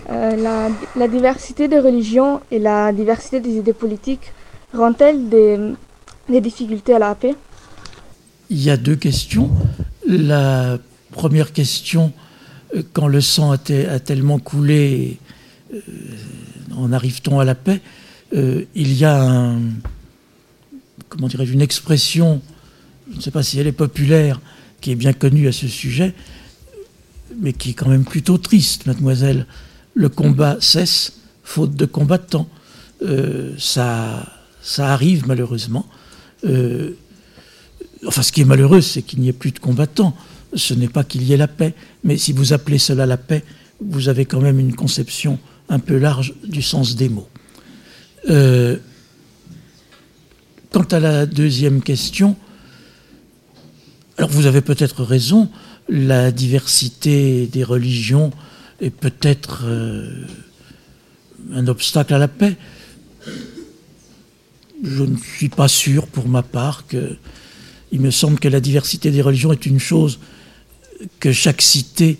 euh, 0.08 0.70
la, 0.96 1.08
diversité 1.08 1.68
des 1.68 1.78
religions 1.78 2.40
et 2.50 2.58
la 2.58 2.90
diversité 2.90 3.38
des 3.38 3.58
idées 3.58 3.74
politiques 3.74 4.32
rend-elle 4.72 5.28
des, 5.28 6.40
difficultés 6.40 6.94
à 6.94 6.98
la 6.98 7.14
paix? 7.14 7.34
Il 8.48 8.62
y 8.62 8.70
a 8.70 8.78
deux 8.78 8.96
questions. 8.96 9.50
La 10.06 10.78
première 11.12 11.52
question, 11.52 12.14
euh, 12.74 12.82
quand 12.94 13.08
le 13.08 13.20
sang 13.20 13.52
a, 13.52 13.58
tellement 13.58 14.38
coulé, 14.38 15.18
euh, 15.74 15.80
en 16.74 16.94
arrive-t-on 16.94 17.40
à 17.40 17.44
la 17.44 17.54
paix? 17.54 17.82
Il 18.32 18.96
y 18.96 19.04
a 19.04 19.52
comment 21.10 21.28
dirais-je, 21.28 21.52
une 21.52 21.60
expression, 21.60 22.40
je 23.10 23.16
ne 23.18 23.20
sais 23.20 23.30
pas 23.30 23.42
si 23.42 23.60
elle 23.60 23.66
est 23.66 23.72
populaire, 23.72 24.40
qui 24.80 24.92
est 24.92 24.96
bien 24.96 25.12
connue 25.12 25.46
à 25.46 25.52
ce 25.52 25.68
sujet, 25.68 26.14
mais 27.40 27.52
qui 27.52 27.70
est 27.70 27.74
quand 27.74 27.88
même 27.88 28.04
plutôt 28.04 28.38
triste, 28.38 28.86
mademoiselle. 28.86 29.46
Le 29.94 30.08
combat 30.08 30.56
cesse, 30.60 31.20
faute 31.42 31.74
de 31.74 31.86
combattants. 31.86 32.48
Euh, 33.02 33.52
ça, 33.58 34.26
ça 34.62 34.92
arrive 34.92 35.26
malheureusement. 35.26 35.86
Euh, 36.44 36.90
enfin, 38.06 38.22
ce 38.22 38.32
qui 38.32 38.40
est 38.40 38.46
malheureux, 38.46 38.80
c'est 38.80 39.02
qu'il 39.02 39.20
n'y 39.20 39.28
ait 39.28 39.32
plus 39.32 39.52
de 39.52 39.58
combattants. 39.58 40.16
Ce 40.54 40.74
n'est 40.74 40.88
pas 40.88 41.04
qu'il 41.04 41.22
y 41.22 41.32
ait 41.32 41.36
la 41.36 41.48
paix. 41.48 41.74
Mais 42.02 42.16
si 42.16 42.32
vous 42.32 42.52
appelez 42.52 42.78
cela 42.78 43.06
la 43.06 43.16
paix, 43.16 43.44
vous 43.80 44.08
avez 44.08 44.24
quand 44.24 44.40
même 44.40 44.58
une 44.58 44.74
conception 44.74 45.38
un 45.68 45.78
peu 45.78 45.98
large 45.98 46.34
du 46.44 46.62
sens 46.62 46.96
des 46.96 47.08
mots. 47.08 47.28
Euh, 48.30 48.76
Quant 50.74 50.82
à 50.90 50.98
la 50.98 51.24
deuxième 51.24 51.82
question, 51.82 52.34
alors 54.18 54.28
vous 54.28 54.46
avez 54.46 54.60
peut-être 54.60 55.04
raison, 55.04 55.48
la 55.88 56.30
diversité 56.30 57.46
des 57.46 57.64
religions 57.64 58.30
est 58.80 58.90
peut-être 58.90 59.62
euh, 59.64 60.24
un 61.52 61.66
obstacle 61.66 62.14
à 62.14 62.18
la 62.18 62.28
paix. 62.28 62.56
Je 64.82 65.02
ne 65.02 65.16
suis 65.16 65.48
pas 65.48 65.68
sûr 65.68 66.06
pour 66.06 66.28
ma 66.28 66.42
part 66.42 66.86
que 66.86 67.16
il 67.92 68.00
me 68.00 68.10
semble 68.10 68.40
que 68.40 68.48
la 68.48 68.60
diversité 68.60 69.12
des 69.12 69.22
religions 69.22 69.52
est 69.52 69.66
une 69.66 69.78
chose 69.78 70.18
que 71.20 71.30
chaque 71.32 71.62
cité 71.62 72.18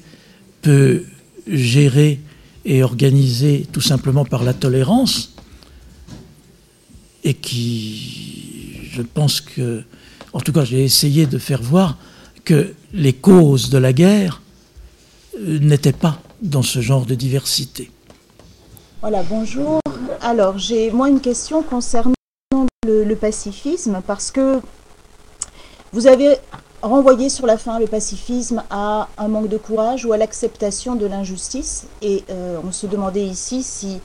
peut 0.63 1.03
gérer 1.49 2.21
et 2.65 2.83
organiser 2.83 3.67
tout 3.73 3.81
simplement 3.81 4.25
par 4.25 4.45
la 4.45 4.55
tolérance 4.55 5.35
et 7.25 7.35
qui, 7.35 8.79
je 8.93 9.03
pense 9.03 9.41
que, 9.41 9.83
en 10.33 10.41
tout 10.41 10.53
cas, 10.53 10.65
j'ai 10.65 10.85
essayé 10.85 11.27
de 11.27 11.39
faire 11.39 11.63
voir 11.63 11.99
que 12.45 12.73
les 12.95 13.13
causes 13.13 13.71
de 13.71 13.79
la 13.79 13.93
guerre 13.93 14.41
euh, 15.37 15.59
n'étaient 15.59 15.93
pas 15.93 16.19
dans 16.41 16.63
ce 16.63 16.81
genre 16.81 17.05
de 17.05 17.15
diversité. 17.15 17.91
Voilà, 19.01 19.23
bonjour. 19.29 19.81
Alors, 20.23 20.57
j'ai 20.59 20.91
moi 20.93 21.09
une 21.09 21.21
question 21.21 21.63
concernant 21.63 22.15
le, 22.87 23.15
pacifisme, 23.15 24.01
parce 24.07 24.31
que 24.31 24.61
vous 25.93 26.07
avez 26.07 26.37
renvoyé 26.83 27.29
sur 27.29 27.47
la 27.47 27.59
fin 27.59 27.79
le 27.79 27.87
pacifisme 27.87 28.63
à 28.71 29.09
un 29.19 29.29
manque 29.29 29.49
de 29.49 29.57
courage 29.57 30.05
ou 30.05 30.13
à 30.13 30.17
l'acceptation 30.17 30.95
de 30.95 31.07
l'injustice. 31.07 31.87
Et 32.01 32.23
euh, 32.31 32.59
on 32.65 32.73
se 32.73 32.87
demandait 32.87 33.25
ici 33.25 33.63
si 33.63 34.01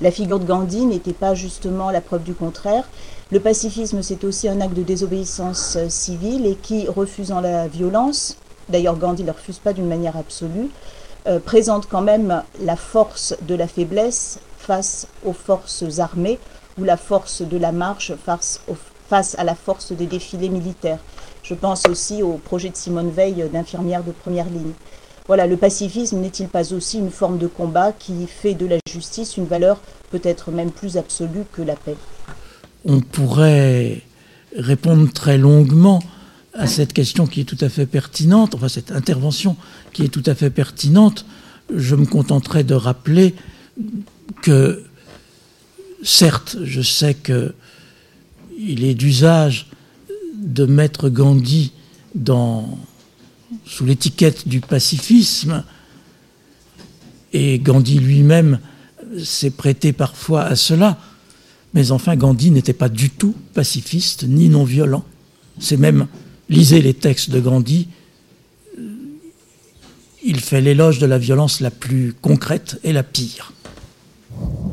la 0.00 0.10
figure 0.10 0.40
de 0.40 0.44
Gandhi 0.44 0.84
n'était 0.84 1.12
pas 1.12 1.34
justement 1.34 1.90
la 1.90 2.00
preuve 2.00 2.24
du 2.24 2.34
contraire. 2.34 2.88
Le 3.32 3.40
pacifisme, 3.40 4.02
c'est 4.02 4.24
aussi 4.24 4.46
un 4.46 4.60
acte 4.60 4.74
de 4.74 4.82
désobéissance 4.82 5.76
euh, 5.76 5.88
civile 5.88 6.44
et 6.44 6.54
qui, 6.54 6.86
refusant 6.86 7.40
la 7.40 7.66
violence, 7.66 8.36
d'ailleurs 8.68 8.98
Gandhi 8.98 9.22
ne 9.22 9.28
le 9.28 9.32
refuse 9.32 9.58
pas 9.58 9.72
d'une 9.72 9.88
manière 9.88 10.18
absolue, 10.18 10.68
euh, 11.26 11.38
présente 11.38 11.88
quand 11.88 12.02
même 12.02 12.42
la 12.60 12.76
force 12.76 13.34
de 13.48 13.54
la 13.54 13.66
faiblesse 13.66 14.38
face 14.58 15.06
aux 15.24 15.32
forces 15.32 15.98
armées 15.98 16.38
ou 16.78 16.84
la 16.84 16.98
force 16.98 17.40
de 17.40 17.56
la 17.56 17.72
marche 17.72 18.12
face, 18.22 18.60
face 19.08 19.34
à 19.38 19.44
la 19.44 19.54
force 19.54 19.92
des 19.92 20.04
défilés 20.04 20.50
militaires. 20.50 20.98
Je 21.42 21.54
pense 21.54 21.88
aussi 21.88 22.22
au 22.22 22.32
projet 22.34 22.68
de 22.68 22.76
Simone 22.76 23.10
Veil 23.10 23.48
d'infirmière 23.50 24.04
de 24.04 24.12
première 24.12 24.50
ligne. 24.50 24.72
Voilà, 25.26 25.46
le 25.46 25.56
pacifisme 25.56 26.18
n'est-il 26.18 26.48
pas 26.48 26.74
aussi 26.74 26.98
une 26.98 27.10
forme 27.10 27.38
de 27.38 27.46
combat 27.46 27.92
qui 27.92 28.26
fait 28.26 28.52
de 28.52 28.66
la 28.66 28.76
justice 28.86 29.38
une 29.38 29.46
valeur 29.46 29.78
peut-être 30.10 30.50
même 30.50 30.70
plus 30.70 30.98
absolue 30.98 31.46
que 31.50 31.62
la 31.62 31.76
paix? 31.76 31.96
On 32.84 33.00
pourrait 33.00 34.02
répondre 34.56 35.10
très 35.12 35.38
longuement 35.38 36.02
à 36.54 36.66
cette 36.66 36.92
question 36.92 37.26
qui 37.26 37.40
est 37.40 37.44
tout 37.44 37.58
à 37.60 37.68
fait 37.68 37.86
pertinente, 37.86 38.54
enfin 38.54 38.68
cette 38.68 38.92
intervention 38.92 39.56
qui 39.92 40.02
est 40.02 40.08
tout 40.08 40.22
à 40.26 40.34
fait 40.34 40.50
pertinente. 40.50 41.24
Je 41.74 41.94
me 41.94 42.06
contenterai 42.06 42.64
de 42.64 42.74
rappeler 42.74 43.34
que, 44.42 44.84
certes, 46.02 46.58
je 46.64 46.82
sais 46.82 47.14
qu'il 47.14 48.84
est 48.84 48.94
d'usage 48.94 49.68
de 50.36 50.66
mettre 50.66 51.08
Gandhi 51.08 51.72
sous 53.64 53.84
l'étiquette 53.84 54.48
du 54.48 54.60
pacifisme, 54.60 55.64
et 57.32 57.58
Gandhi 57.58 57.98
lui-même 57.98 58.58
s'est 59.22 59.50
prêté 59.50 59.92
parfois 59.92 60.42
à 60.42 60.56
cela, 60.56 60.98
mais 61.74 61.90
enfin 61.90 62.16
Gandhi 62.16 62.50
n'était 62.50 62.72
pas 62.72 62.88
du 62.88 63.10
tout 63.10 63.34
pacifiste 63.54 64.24
ni 64.28 64.48
non 64.48 64.64
violent. 64.64 65.04
C'est 65.58 65.76
même, 65.76 66.06
lisez 66.48 66.82
les 66.82 66.94
textes 66.94 67.30
de 67.30 67.40
Gandhi, 67.40 67.88
il 70.24 70.40
fait 70.40 70.60
l'éloge 70.60 70.98
de 70.98 71.06
la 71.06 71.18
violence 71.18 71.60
la 71.60 71.70
plus 71.70 72.14
concrète 72.20 72.78
et 72.84 72.92
la 72.92 73.02
pire. 73.02 73.52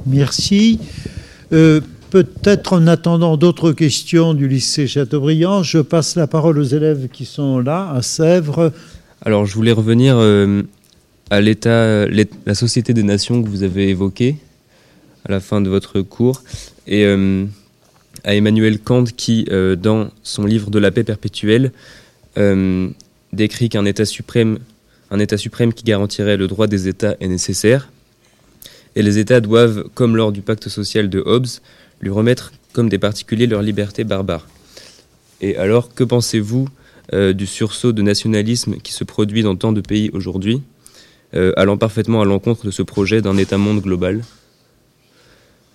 Merci. 0.06 0.80
Euh, 1.52 1.82
peut-être 2.10 2.74
en 2.74 2.88
attendant 2.88 3.38
d'autres 3.38 3.72
questions 3.72 4.34
du 4.34 4.48
lycée 4.48 4.88
Chateaubriand, 4.88 5.64
je 5.64 5.80
passe 5.80 6.16
la 6.16 6.28
parole 6.28 6.60
aux 6.60 6.64
élèves 6.64 7.08
qui 7.12 7.26
sont 7.26 7.60
là, 7.60 7.92
à 7.92 8.02
Sèvres. 8.02 8.72
Alors, 9.22 9.46
je 9.46 9.54
voulais 9.56 9.72
revenir 9.72 10.16
euh, 10.18 10.64
à 11.30 11.42
l'État, 11.42 12.06
la 12.08 12.56
Société 12.56 12.94
des 12.94 13.04
Nations 13.04 13.42
que 13.42 13.50
vous 13.50 13.64
avez 13.64 13.90
évoquée 13.90 14.38
à 15.26 15.32
la 15.32 15.40
fin 15.40 15.62
de 15.62 15.70
votre 15.70 16.02
cours, 16.02 16.44
et 16.90 17.06
euh, 17.06 17.46
à 18.26 18.36
Emmanuel 18.36 18.80
Kant 18.80 19.06
qui, 19.06 19.46
dans 19.46 20.10
son 20.24 20.46
livre 20.46 20.70
De 20.70 20.80
la 20.80 20.92
paix 20.92 21.06
perpétuelle, 21.06 21.72
décrit 23.32 23.70
qu'un 23.70 23.86
État 23.86 24.04
suprême, 24.04 24.60
un 25.10 25.20
État 25.20 25.38
suprême 25.38 25.72
qui 25.72 25.86
garantirait 25.86 26.36
le 26.36 26.48
droit 26.48 26.68
des 26.68 26.90
États 26.90 27.16
est 27.22 27.30
nécessaire 27.30 27.90
et 28.96 29.02
les 29.02 29.18
États 29.18 29.40
doivent, 29.40 29.86
comme 29.94 30.16
lors 30.16 30.32
du 30.32 30.42
pacte 30.42 30.70
social 30.70 31.10
de 31.10 31.22
Hobbes, 31.26 31.48
lui 32.02 32.10
remettre 32.10 32.52
comme 32.74 32.90
des 32.90 33.00
particuliers 33.00 33.48
leur 33.48 33.62
liberté 33.62 34.04
barbare. 34.04 34.48
Et 35.42 35.56
alors, 35.58 35.94
que 35.94 36.04
pensez-vous 36.04 36.68
euh, 37.14 37.34
du 37.34 37.46
sursaut 37.46 37.92
de 37.92 38.02
nationalisme 38.02 38.76
qui 38.78 38.94
se 38.94 39.04
produit 39.04 39.42
dans 39.42 39.56
tant 39.56 39.72
de 39.72 39.82
pays 39.82 40.10
aujourd'hui, 40.14 40.62
euh, 41.34 41.54
allant 41.56 41.78
parfaitement 41.78 42.22
à 42.22 42.26
l'encontre 42.26 42.66
de 42.66 42.72
ce 42.72 42.82
projet 42.82 43.22
d'un 43.22 43.38
État-monde 43.38 43.82
global? 43.82 44.22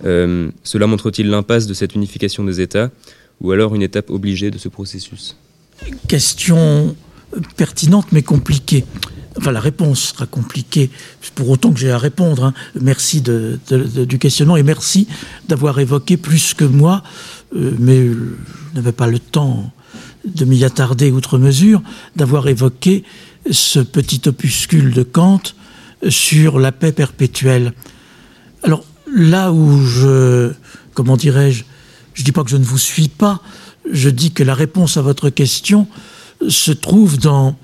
Euh, 0.04 0.50
Cela 0.62 0.86
montre-t-il 0.86 1.28
l'impasse 1.28 1.66
de 1.66 1.74
cette 1.74 1.94
unification 1.94 2.44
des 2.44 2.60
États, 2.60 2.90
ou 3.40 3.52
alors 3.52 3.74
une 3.74 3.82
étape 3.82 4.10
obligée 4.10 4.50
de 4.50 4.58
ce 4.58 4.68
processus? 4.68 5.36
Question 6.08 6.94
pertinente 7.56 8.06
mais 8.12 8.22
compliquée 8.22 8.84
enfin 9.36 9.52
la 9.52 9.60
réponse 9.60 10.12
sera 10.14 10.26
compliquée, 10.26 10.90
pour 11.34 11.50
autant 11.50 11.72
que 11.72 11.78
j'ai 11.78 11.90
à 11.90 11.98
répondre. 11.98 12.44
Hein. 12.44 12.54
Merci 12.80 13.22
du 13.22 14.18
questionnement 14.18 14.56
et 14.56 14.62
merci 14.62 15.06
d'avoir 15.48 15.78
évoqué 15.80 16.16
plus 16.16 16.54
que 16.54 16.64
moi, 16.64 17.02
euh, 17.56 17.72
mais 17.78 18.06
je 18.06 18.74
n'avais 18.74 18.92
pas 18.92 19.06
le 19.06 19.18
temps 19.18 19.72
de 20.24 20.44
m'y 20.44 20.64
attarder 20.64 21.10
outre 21.10 21.38
mesure, 21.38 21.82
d'avoir 22.16 22.48
évoqué 22.48 23.04
ce 23.50 23.80
petit 23.80 24.22
opuscule 24.26 24.92
de 24.92 25.02
Kant 25.02 25.42
sur 26.08 26.58
la 26.58 26.72
paix 26.72 26.92
perpétuelle. 26.92 27.72
Alors 28.62 28.84
là 29.14 29.52
où 29.52 29.80
je, 29.86 30.52
comment 30.92 31.16
dirais-je, 31.16 31.64
je 32.14 32.20
ne 32.20 32.24
dis 32.24 32.32
pas 32.32 32.42
que 32.42 32.50
je 32.50 32.56
ne 32.56 32.64
vous 32.64 32.78
suis 32.78 33.08
pas, 33.08 33.40
je 33.90 34.10
dis 34.10 34.32
que 34.32 34.42
la 34.42 34.54
réponse 34.54 34.96
à 34.96 35.02
votre 35.02 35.30
question 35.30 35.86
se 36.48 36.72
trouve 36.72 37.18
dans 37.18 37.56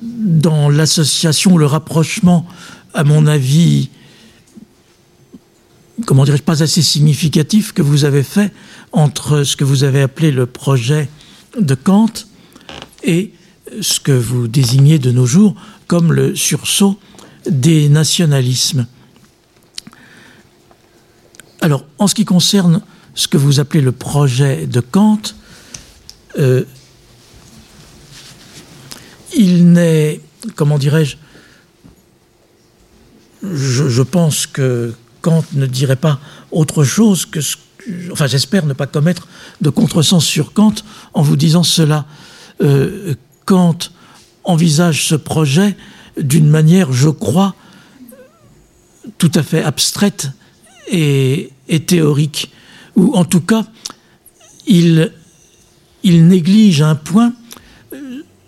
dans 0.00 0.70
l'association, 0.70 1.58
le 1.58 1.66
rapprochement, 1.66 2.46
à 2.94 3.04
mon 3.04 3.26
avis, 3.26 3.90
comment 6.06 6.24
dirais-je, 6.24 6.42
pas 6.42 6.62
assez 6.62 6.80
significatif 6.80 7.72
que 7.72 7.82
vous 7.82 8.04
avez 8.04 8.22
fait 8.22 8.52
entre 8.92 9.44
ce 9.44 9.56
que 9.56 9.64
vous 9.64 9.84
avez 9.84 10.00
appelé 10.00 10.30
le 10.30 10.46
projet 10.46 11.10
de 11.60 11.74
Kant 11.74 12.10
et 13.02 13.32
ce 13.80 14.00
que 14.00 14.12
vous 14.12 14.48
désignez 14.48 14.98
de 14.98 15.10
nos 15.10 15.26
jours 15.26 15.54
comme 15.86 16.12
le 16.12 16.34
sursaut 16.34 16.98
des 17.48 17.90
nationalismes. 17.90 18.86
Alors, 21.64 21.86
en 21.96 22.08
ce 22.08 22.14
qui 22.14 22.26
concerne 22.26 22.82
ce 23.14 23.26
que 23.26 23.38
vous 23.38 23.58
appelez 23.58 23.80
le 23.80 23.90
projet 23.90 24.66
de 24.66 24.80
Kant, 24.80 25.22
euh, 26.38 26.62
il 29.34 29.72
n'est, 29.72 30.20
comment 30.56 30.76
dirais-je, 30.76 31.16
je, 33.42 34.02
pense 34.02 34.46
que 34.46 34.92
Kant 35.22 35.42
ne 35.54 35.64
dirait 35.64 35.96
pas 35.96 36.20
autre 36.50 36.84
chose 36.84 37.24
que 37.24 37.40
ce 37.40 37.56
enfin 38.12 38.26
j'espère 38.26 38.66
ne 38.66 38.74
pas 38.74 38.86
commettre 38.86 39.26
de 39.62 39.70
contresens 39.70 40.22
sur 40.22 40.52
Kant 40.52 40.74
en 41.14 41.22
vous 41.22 41.36
disant 41.36 41.62
cela. 41.62 42.04
Euh, 42.60 43.14
Kant 43.46 43.78
envisage 44.44 45.06
ce 45.06 45.14
projet 45.14 45.78
d'une 46.20 46.50
manière, 46.50 46.92
je 46.92 47.08
crois, 47.08 47.54
tout 49.16 49.32
à 49.34 49.42
fait 49.42 49.64
abstraite 49.64 50.28
et, 50.90 51.50
théorique, 51.86 52.50
ou 52.96 53.14
en 53.14 53.24
tout 53.24 53.40
cas, 53.40 53.66
il, 54.66 55.12
il 56.02 56.26
néglige 56.28 56.82
un 56.82 56.94
point 56.94 57.32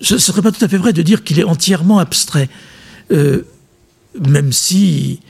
ce 0.00 0.14
ne 0.14 0.18
serait 0.18 0.42
pas 0.42 0.52
tout 0.52 0.64
à 0.64 0.68
fait 0.68 0.76
vrai 0.76 0.92
de 0.92 1.02
dire 1.02 1.24
qu'il 1.24 1.38
est 1.38 1.44
entièrement 1.44 1.98
abstrait, 1.98 2.48
euh, 3.12 3.42
même 4.26 4.52
si 4.52 5.20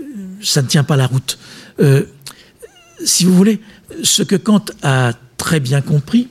euh, 0.00 0.04
ça 0.42 0.62
ne 0.62 0.66
tient 0.66 0.84
pas 0.84 0.96
la 0.96 1.06
route. 1.06 1.38
Euh, 1.80 2.04
si 3.04 3.24
vous 3.24 3.34
voulez, 3.34 3.60
ce 4.02 4.22
que 4.22 4.36
Kant 4.36 4.64
a 4.82 5.12
très 5.36 5.60
bien 5.60 5.80
compris, 5.82 6.28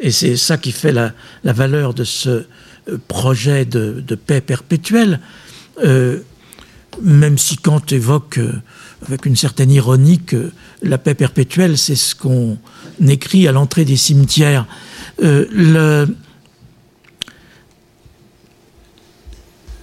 et 0.00 0.10
c'est 0.10 0.36
ça 0.36 0.58
qui 0.58 0.72
fait 0.72 0.92
la, 0.92 1.12
valeur 1.44 1.94
de 1.94 2.04
ce 2.04 2.44
projet 3.08 3.64
de, 3.64 4.02
paix 4.14 4.40
perpétuelle, 4.40 5.20
même 7.02 7.38
si 7.38 7.56
Kant 7.56 7.82
évoque 7.90 8.40
avec 9.04 9.26
une 9.26 9.36
certaine 9.36 9.70
ironie 9.70 10.20
que 10.20 10.52
la 10.82 10.98
paix 10.98 11.14
perpétuelle, 11.14 11.76
c'est 11.76 11.96
ce 11.96 12.14
qu'on 12.14 12.58
écrit 13.06 13.46
à 13.46 13.52
l'entrée 13.52 13.84
des 13.84 13.96
cimetières. 13.96 14.66
le, 15.18 16.06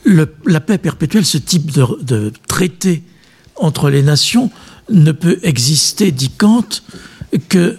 la 0.06 0.60
paix 0.60 0.78
perpétuelle, 0.78 1.26
ce 1.26 1.38
type 1.38 1.72
de, 1.72 2.32
traité 2.48 3.04
entre 3.56 3.90
les 3.90 4.04
nations, 4.04 4.52
ne 4.90 5.12
peut 5.12 5.40
exister, 5.44 6.12
dit 6.12 6.32
Kant, 6.32 6.68
que 7.50 7.78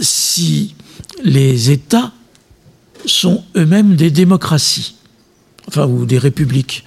si 0.00 0.74
les 1.22 1.70
États 1.70 2.12
sont 3.06 3.44
eux-mêmes 3.56 3.96
des 3.96 4.10
démocraties, 4.10 4.96
enfin, 5.68 5.86
ou 5.86 6.06
des 6.06 6.18
républiques. 6.18 6.84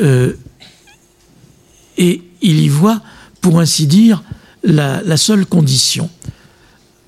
Euh, 0.00 0.34
et 1.98 2.22
il 2.42 2.60
y 2.60 2.68
voit, 2.68 3.02
pour 3.40 3.60
ainsi 3.60 3.86
dire, 3.86 4.22
la, 4.62 5.16
seule 5.16 5.46
condition. 5.46 6.10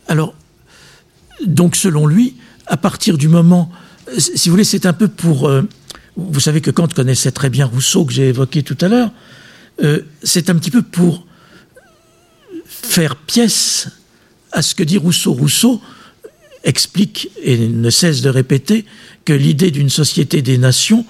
Alors, 0.08 0.34
donc 1.46 1.76
selon 1.76 2.06
lui, 2.06 2.36
à 2.66 2.76
partir 2.76 3.18
du 3.18 3.28
moment, 3.28 3.70
si 4.18 4.48
vous 4.48 4.54
voulez, 4.54 4.64
c'est 4.64 4.86
un 4.86 4.92
peu 4.92 5.08
pour 5.08 5.48
euh, 5.48 5.62
vous 6.16 6.40
savez 6.40 6.60
que 6.60 6.70
Kant 6.70 6.88
connaissait 6.88 7.32
très 7.32 7.50
bien 7.50 7.66
Rousseau, 7.66 8.04
que 8.04 8.12
j'ai 8.12 8.28
évoqué 8.28 8.62
tout 8.62 8.76
à 8.80 8.88
l'heure. 8.88 9.10
Euh, 9.82 10.02
c'est 10.22 10.50
un 10.50 10.54
petit 10.54 10.70
peu 10.70 10.82
pour 10.82 11.26
faire 12.66 13.16
pièce 13.16 13.88
à 14.52 14.62
ce 14.62 14.74
que 14.74 14.82
dit 14.82 14.98
Rousseau. 14.98 15.32
Rousseau 15.32 15.80
explique 16.64 17.30
et 17.42 17.56
ne 17.56 17.90
cesse 17.90 18.20
de 18.20 18.28
répéter 18.28 18.84
que 19.24 19.32
l'idée 19.32 19.70
d'une 19.70 19.88
société 19.88 20.42
des 20.42 20.58
nations 20.58 21.06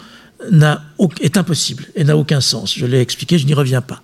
est 1.21 1.37
impossible 1.37 1.87
et 1.95 2.05
n'a 2.05 2.17
aucun 2.17 2.41
sens. 2.41 2.75
Je 2.77 2.87
l'ai 2.87 3.01
expliqué, 3.01 3.39
je 3.39 3.47
n'y 3.47 3.55
reviens 3.55 3.81
pas. 3.81 4.03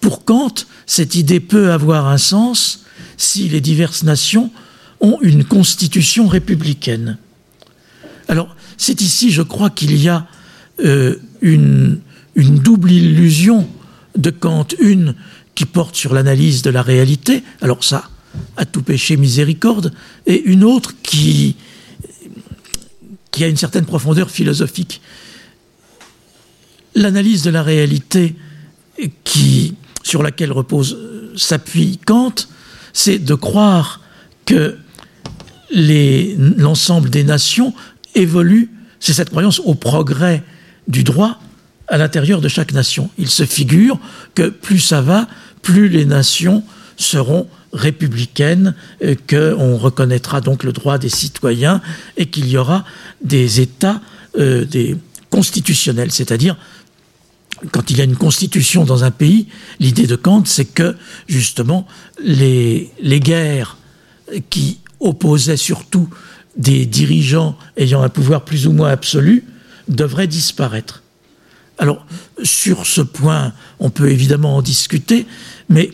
Pour 0.00 0.24
Kant, 0.24 0.54
cette 0.86 1.14
idée 1.14 1.40
peut 1.40 1.72
avoir 1.72 2.08
un 2.08 2.18
sens 2.18 2.84
si 3.16 3.48
les 3.48 3.60
diverses 3.60 4.02
nations 4.02 4.50
ont 5.00 5.18
une 5.22 5.44
constitution 5.44 6.26
républicaine. 6.28 7.18
Alors, 8.28 8.54
c'est 8.76 9.00
ici, 9.00 9.30
je 9.30 9.42
crois, 9.42 9.70
qu'il 9.70 9.96
y 9.96 10.08
a 10.08 10.26
euh, 10.84 11.16
une, 11.40 12.00
double 12.36 12.90
illusion 12.90 13.68
de 14.16 14.30
Kant. 14.30 14.66
Une 14.78 15.14
qui 15.54 15.66
porte 15.66 15.94
sur 15.94 16.14
l'analyse 16.14 16.62
de 16.62 16.70
la 16.70 16.82
réalité, 16.82 17.44
alors 17.60 17.84
ça, 17.84 18.10
à 18.56 18.64
tout 18.64 18.82
péché 18.82 19.16
miséricorde, 19.16 19.92
et 20.26 20.42
une 20.42 20.64
autre 20.64 20.94
qui, 21.02 21.56
qui 23.30 23.44
a 23.44 23.48
une 23.48 23.56
certaine 23.56 23.84
profondeur 23.84 24.30
philosophique. 24.30 25.00
L'analyse 26.94 27.42
de 27.42 27.50
la 27.50 27.62
réalité 27.62 28.34
qui, 29.24 29.74
sur 30.02 30.22
laquelle 30.22 30.52
repose, 30.52 30.98
s'appuie 31.36 31.98
Kant, 32.04 32.34
c'est 32.92 33.18
de 33.18 33.34
croire 33.34 34.00
que 34.46 34.76
l'ensemble 35.74 37.10
des 37.10 37.24
nations 37.24 37.74
évolue, 38.14 38.70
c'est 39.00 39.12
cette 39.12 39.30
croyance 39.30 39.60
au 39.60 39.74
progrès 39.74 40.44
du 40.86 41.02
droit 41.02 41.40
à 41.88 41.98
l'intérieur 41.98 42.40
de 42.40 42.48
chaque 42.48 42.72
nation. 42.72 43.10
Il 43.18 43.28
se 43.28 43.44
figure 43.44 43.98
que 44.34 44.48
plus 44.48 44.78
ça 44.78 45.00
va, 45.00 45.26
plus 45.62 45.88
les 45.88 46.04
nations 46.04 46.62
seront 46.96 47.48
républicaines, 47.72 48.74
euh, 49.02 49.16
qu'on 49.28 49.76
reconnaîtra 49.76 50.40
donc 50.40 50.62
le 50.62 50.72
droit 50.72 50.96
des 50.98 51.08
citoyens 51.08 51.82
et 52.16 52.26
qu'il 52.26 52.48
y 52.48 52.56
aura 52.56 52.84
des 53.22 53.60
États 53.60 54.00
euh, 54.38 54.64
des 54.64 54.96
constitutionnels, 55.28 56.12
c'est-à-dire 56.12 56.56
quand 57.70 57.90
il 57.90 57.98
y 57.98 58.00
a 58.00 58.04
une 58.04 58.16
constitution 58.16 58.84
dans 58.84 59.04
un 59.04 59.10
pays, 59.10 59.48
l'idée 59.80 60.06
de 60.06 60.16
Kant, 60.16 60.44
c'est 60.44 60.64
que 60.64 60.96
justement 61.28 61.86
les, 62.22 62.90
guerres 63.02 63.76
qui 64.50 64.78
opposaient 65.00 65.56
surtout 65.56 66.08
des 66.56 66.86
dirigeants 66.86 67.56
ayant 67.76 68.02
un 68.02 68.08
pouvoir 68.08 68.44
plus 68.44 68.66
ou 68.66 68.72
moins 68.72 68.90
absolu 68.90 69.44
devrait 69.88 70.26
disparaître. 70.26 71.02
Alors, 71.78 72.06
sur 72.42 72.86
ce 72.86 73.00
point, 73.00 73.52
on 73.80 73.90
peut 73.90 74.10
évidemment 74.10 74.56
en 74.56 74.62
discuter, 74.62 75.26
mais 75.68 75.90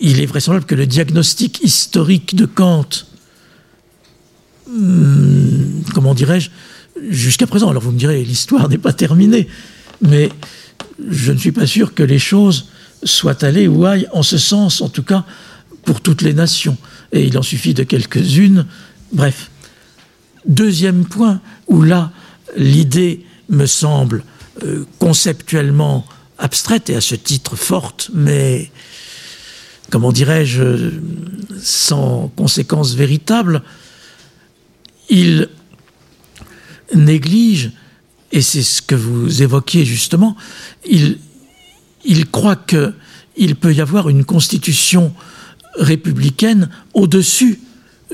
il 0.00 0.20
est 0.20 0.26
vraisemblable 0.26 0.66
que 0.66 0.74
le 0.74 0.86
diagnostic 0.86 1.60
historique 1.62 2.36
de 2.36 2.44
Kant, 2.44 2.88
hmm, 4.68 5.82
comment 5.94 6.14
dirais-je, 6.14 6.50
jusqu'à 7.08 7.46
présent, 7.46 7.70
alors 7.70 7.82
vous 7.82 7.92
me 7.92 7.98
direz, 7.98 8.22
l'histoire 8.22 8.68
n'est 8.68 8.78
pas 8.78 8.92
terminée, 8.92 9.48
mais 10.00 10.30
je 11.08 11.32
ne 11.32 11.38
suis 11.38 11.52
pas 11.52 11.66
sûr 11.66 11.94
que 11.94 12.02
les 12.02 12.18
choses 12.18 12.68
soient 13.02 13.44
allées 13.44 13.68
ou 13.68 13.84
aillent 13.84 14.08
en 14.12 14.22
ce 14.22 14.38
sens, 14.38 14.80
en 14.80 14.88
tout 14.88 15.02
cas 15.02 15.24
pour 15.84 16.00
toutes 16.00 16.22
les 16.22 16.34
nations. 16.34 16.76
Et 17.12 17.24
il 17.24 17.38
en 17.38 17.42
suffit 17.42 17.74
de 17.74 17.84
quelques-unes. 17.84 18.66
Bref. 19.12 19.50
Deuxième 20.46 21.04
point, 21.04 21.40
où 21.66 21.82
là, 21.82 22.12
l'idée 22.56 23.24
me 23.48 23.66
semble 23.66 24.24
euh, 24.62 24.84
conceptuellement 24.98 26.04
abstraite 26.38 26.90
et 26.90 26.96
à 26.96 27.00
ce 27.00 27.14
titre 27.14 27.56
forte, 27.56 28.10
mais 28.14 28.70
comment 29.90 30.12
dirais-je, 30.12 30.90
sans 31.60 32.28
conséquences 32.36 32.94
véritables, 32.94 33.62
il 35.08 35.48
néglige, 36.94 37.72
et 38.36 38.42
c'est 38.42 38.62
ce 38.62 38.82
que 38.82 38.94
vous 38.94 39.42
évoquiez 39.42 39.86
justement, 39.86 40.36
il, 40.84 41.16
croit 42.30 42.54
qu'il 42.54 43.56
peut 43.56 43.72
y 43.72 43.80
avoir 43.80 44.10
une 44.10 44.26
constitution 44.26 45.14
républicaine 45.78 46.68
au-dessus 46.92 47.60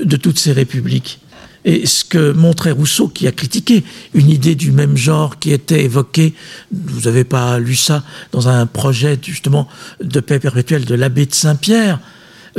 de 0.01 0.15
toutes 0.15 0.39
ces 0.39 0.53
républiques. 0.53 1.19
Et 1.65 1.85
ce 1.85 2.05
que 2.05 2.31
montrait 2.31 2.71
Rousseau, 2.71 3.09
qui 3.09 3.27
a 3.27 3.33
critiqué 3.33 3.83
une 4.13 4.29
idée 4.29 4.55
du 4.55 4.71
même 4.71 4.95
genre 4.95 5.39
qui 5.39 5.51
était 5.51 5.83
évoquée, 5.83 6.33
vous 6.71 7.01
n'avez 7.01 7.25
pas 7.25 7.59
lu 7.59 7.75
ça, 7.75 8.05
dans 8.31 8.47
un 8.47 8.65
projet 8.65 9.19
justement 9.21 9.67
de 10.01 10.21
paix 10.21 10.39
perpétuelle 10.39 10.85
de 10.85 10.95
l'abbé 10.95 11.25
de 11.25 11.33
Saint-Pierre, 11.33 11.99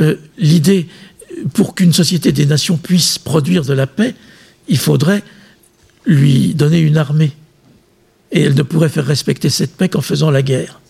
euh, 0.01 0.17
l'idée, 0.37 0.87
pour 1.53 1.73
qu'une 1.73 1.93
société 1.93 2.31
des 2.31 2.45
nations 2.45 2.77
puisse 2.77 3.17
produire 3.17 3.65
de 3.65 3.73
la 3.73 3.87
paix, 3.87 4.13
il 4.67 4.77
faudrait 4.77 5.23
lui 6.05 6.53
donner 6.53 6.77
une 6.77 6.97
armée. 6.97 7.31
Et 8.31 8.41
elle 8.41 8.55
ne 8.55 8.63
pourrait 8.63 8.89
faire 8.89 9.05
respecter 9.05 9.49
cette 9.49 9.75
paix 9.75 9.89
qu'en 9.89 10.01
faisant 10.01 10.31
la 10.31 10.41
guerre. 10.41 10.81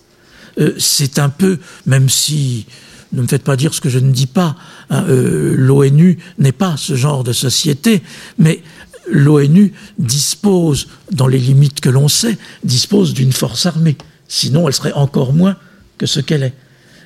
Euh, 0.59 0.73
c'est 0.77 1.19
un 1.19 1.29
peu, 1.29 1.59
même 1.85 2.09
si 2.09 2.65
ne 3.13 3.21
me 3.21 3.27
faites 3.27 3.43
pas 3.43 3.55
dire 3.55 3.73
ce 3.73 3.81
que 3.81 3.89
je 3.89 3.99
ne 3.99 4.11
dis 4.11 4.27
pas. 4.27 4.55
Hein, 4.89 5.05
euh, 5.09 5.55
L'ONU 5.57 6.17
n'est 6.37 6.51
pas 6.51 6.75
ce 6.77 6.95
genre 6.95 7.23
de 7.23 7.33
société, 7.33 8.01
mais 8.37 8.61
l'ONU 9.07 9.73
dispose, 9.99 10.87
dans 11.11 11.27
les 11.27 11.37
limites 11.37 11.79
que 11.79 11.89
l'on 11.89 12.07
sait, 12.07 12.37
dispose 12.63 13.13
d'une 13.13 13.31
force 13.31 13.65
armée. 13.65 13.97
Sinon, 14.27 14.67
elle 14.67 14.73
serait 14.73 14.93
encore 14.93 15.33
moins 15.33 15.55
que 15.97 16.05
ce 16.05 16.19
qu'elle 16.19 16.43
est. 16.43 16.53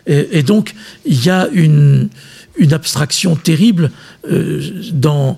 Et, 0.07 0.41
donc, 0.41 0.73
il 1.05 1.23
y 1.23 1.29
a 1.29 1.47
une, 1.51 2.09
abstraction 2.71 3.35
terrible 3.35 3.91
euh, 4.29 4.59
dans, 4.91 5.37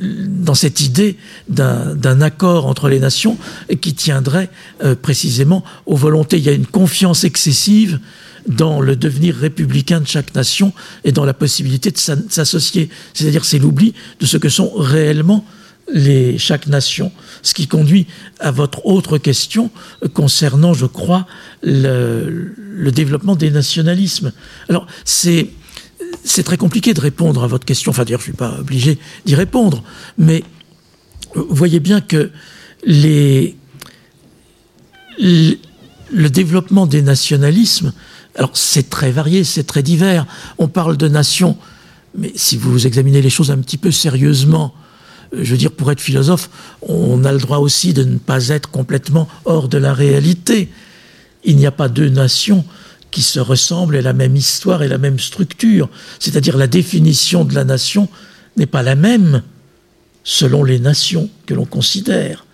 dans 0.00 0.54
cette 0.54 0.80
idée 0.80 1.16
d'un 1.48 2.20
accord 2.20 2.66
entre 2.66 2.88
les 2.88 3.00
nations 3.00 3.36
qui 3.80 3.94
tiendrait 3.94 4.50
euh, 4.82 4.94
précisément 4.94 5.64
aux 5.86 5.96
volontés. 5.96 6.38
Il 6.38 6.44
y 6.44 6.48
a 6.48 6.52
une 6.52 6.66
confiance 6.66 7.24
excessive 7.24 7.98
dans 8.46 8.80
le 8.80 8.96
devenir 8.96 9.34
républicain 9.36 10.00
de 10.00 10.06
chaque 10.06 10.34
nation 10.34 10.72
et 11.04 11.12
dans 11.12 11.24
la 11.24 11.34
possibilité 11.34 11.90
de 11.90 11.98
s'associer. 11.98 12.88
C'est-à-dire 13.12 13.44
c'est 13.44 13.58
l'oubli 13.58 13.94
de 14.20 14.26
ce 14.26 14.36
que 14.36 14.48
sont 14.48 14.72
réellement 14.74 15.44
les, 15.92 16.38
chaque 16.38 16.66
nation. 16.66 17.12
Ce 17.42 17.54
qui 17.54 17.66
conduit 17.66 18.06
à 18.40 18.50
votre 18.50 18.86
autre 18.86 19.18
question 19.18 19.70
concernant, 20.12 20.74
je 20.74 20.86
crois, 20.86 21.26
le, 21.62 22.54
le 22.56 22.92
développement 22.92 23.36
des 23.36 23.50
nationalismes. 23.50 24.32
Alors 24.68 24.86
c'est 25.04 25.48
c'est 26.24 26.42
très 26.42 26.56
compliqué 26.56 26.94
de 26.94 27.00
répondre 27.00 27.42
à 27.42 27.46
votre 27.46 27.64
question. 27.64 27.90
Enfin, 27.90 28.04
d'ailleurs, 28.04 28.20
je 28.20 28.30
ne 28.30 28.32
suis 28.32 28.36
pas 28.36 28.58
obligé 28.58 28.98
d'y 29.24 29.34
répondre. 29.34 29.82
Mais 30.16 30.44
vous 31.34 31.54
voyez 31.54 31.80
bien 31.80 32.00
que 32.00 32.30
le 32.78 33.54
développement 36.12 36.86
des 36.86 37.02
nationalismes 37.02 37.92
alors 38.38 38.50
c'est 38.54 38.88
très 38.88 39.10
varié, 39.10 39.44
c'est 39.44 39.64
très 39.64 39.82
divers. 39.82 40.24
On 40.58 40.68
parle 40.68 40.96
de 40.96 41.08
nations, 41.08 41.56
mais 42.16 42.32
si 42.36 42.56
vous 42.56 42.86
examinez 42.86 43.20
les 43.20 43.30
choses 43.30 43.50
un 43.50 43.58
petit 43.58 43.76
peu 43.76 43.90
sérieusement, 43.90 44.72
euh, 45.34 45.40
je 45.42 45.50
veux 45.50 45.56
dire, 45.56 45.72
pour 45.72 45.90
être 45.90 46.00
philosophe, 46.00 46.48
on 46.82 47.24
a 47.24 47.32
le 47.32 47.38
droit 47.38 47.58
aussi 47.58 47.92
de 47.92 48.04
ne 48.04 48.16
pas 48.16 48.48
être 48.48 48.70
complètement 48.70 49.28
hors 49.44 49.68
de 49.68 49.76
la 49.76 49.92
réalité. 49.92 50.68
Il 51.44 51.56
n'y 51.56 51.66
a 51.66 51.72
pas 51.72 51.88
deux 51.88 52.08
nations 52.08 52.64
qui 53.10 53.22
se 53.22 53.40
ressemblent 53.40 53.96
et 53.96 54.02
la 54.02 54.12
même 54.12 54.36
histoire 54.36 54.82
et 54.82 54.88
la 54.88 54.98
même 54.98 55.18
structure. 55.18 55.88
C'est-à-dire 56.18 56.56
la 56.56 56.66
définition 56.66 57.44
de 57.44 57.54
la 57.54 57.64
nation 57.64 58.08
n'est 58.56 58.66
pas 58.66 58.82
la 58.82 58.94
même 58.94 59.42
selon 60.24 60.64
les 60.64 60.78
nations 60.78 61.30
que 61.46 61.54
l'on 61.54 61.64
considère. 61.64 62.44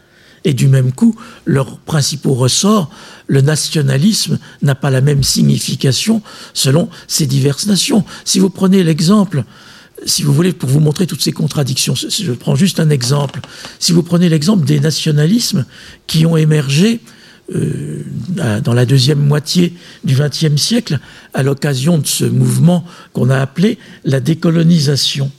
Et 0.44 0.52
du 0.52 0.68
même 0.68 0.92
coup, 0.92 1.18
leurs 1.46 1.78
principaux 1.78 2.34
ressorts, 2.34 2.90
le 3.26 3.40
nationalisme 3.40 4.38
n'a 4.62 4.74
pas 4.74 4.90
la 4.90 5.00
même 5.00 5.22
signification 5.22 6.22
selon 6.52 6.90
ces 7.08 7.26
diverses 7.26 7.66
nations. 7.66 8.04
Si 8.24 8.38
vous 8.38 8.50
prenez 8.50 8.84
l'exemple, 8.84 9.44
si 10.04 10.22
vous 10.22 10.34
voulez, 10.34 10.52
pour 10.52 10.68
vous 10.68 10.80
montrer 10.80 11.06
toutes 11.06 11.22
ces 11.22 11.32
contradictions, 11.32 11.94
je 11.94 12.32
prends 12.32 12.56
juste 12.56 12.78
un 12.78 12.90
exemple. 12.90 13.40
Si 13.78 13.92
vous 13.92 14.02
prenez 14.02 14.28
l'exemple 14.28 14.66
des 14.66 14.80
nationalismes 14.80 15.64
qui 16.06 16.26
ont 16.26 16.36
émergé 16.36 17.00
euh, 17.52 18.02
dans 18.62 18.72
la 18.72 18.86
deuxième 18.86 19.18
moitié 19.18 19.74
du 20.02 20.14
XXe 20.14 20.56
siècle 20.56 20.98
à 21.34 21.42
l'occasion 21.42 21.98
de 21.98 22.06
ce 22.06 22.24
mouvement 22.24 22.86
qu'on 23.12 23.28
a 23.28 23.38
appelé 23.38 23.78
la 24.04 24.20
décolonisation. 24.20 25.30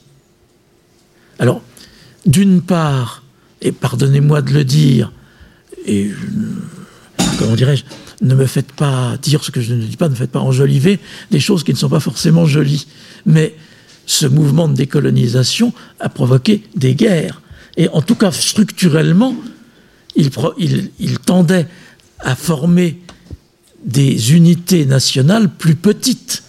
Alors, 1.40 1.64
d'une 2.28 2.62
part, 2.62 3.24
et 3.62 3.72
pardonnez-moi 3.72 4.44
de 4.44 4.54
le 4.54 4.64
dire, 4.64 5.12
et 5.88 6.12
comment 7.40 7.56
dirais-je, 7.56 7.84
ne 8.22 8.36
me 8.36 8.46
faites 8.46 8.72
pas 8.72 9.18
dire 9.18 9.44
ce 9.44 9.50
que 9.50 9.60
je 9.60 9.74
ne 9.74 9.82
dis 9.82 9.98
pas, 9.98 10.08
ne 10.08 10.16
faites 10.16 10.32
pas 10.32 10.40
enjoliver 10.40 11.00
des 11.32 11.40
choses 11.40 11.64
qui 11.64 11.74
ne 11.74 11.78
sont 11.78 11.90
pas 11.90 12.00
forcément 12.00 12.46
jolies. 12.46 12.86
Mais 13.26 13.56
ce 14.06 14.28
mouvement 14.28 14.68
de 14.68 14.76
décolonisation 14.76 15.74
a 16.00 16.10
provoqué 16.10 16.64
des 16.76 16.94
guerres. 16.94 17.42
Et 17.78 17.90
en 17.90 18.04
tout 18.04 18.16
cas, 18.16 18.32
structurellement, 18.32 19.36
il 20.16 20.30
tendait 21.26 21.68
à 22.26 22.36
former 22.36 23.00
des 23.86 24.34
unités 24.34 24.86
nationales 24.86 25.50
plus 25.50 25.76
petites. 25.76 26.44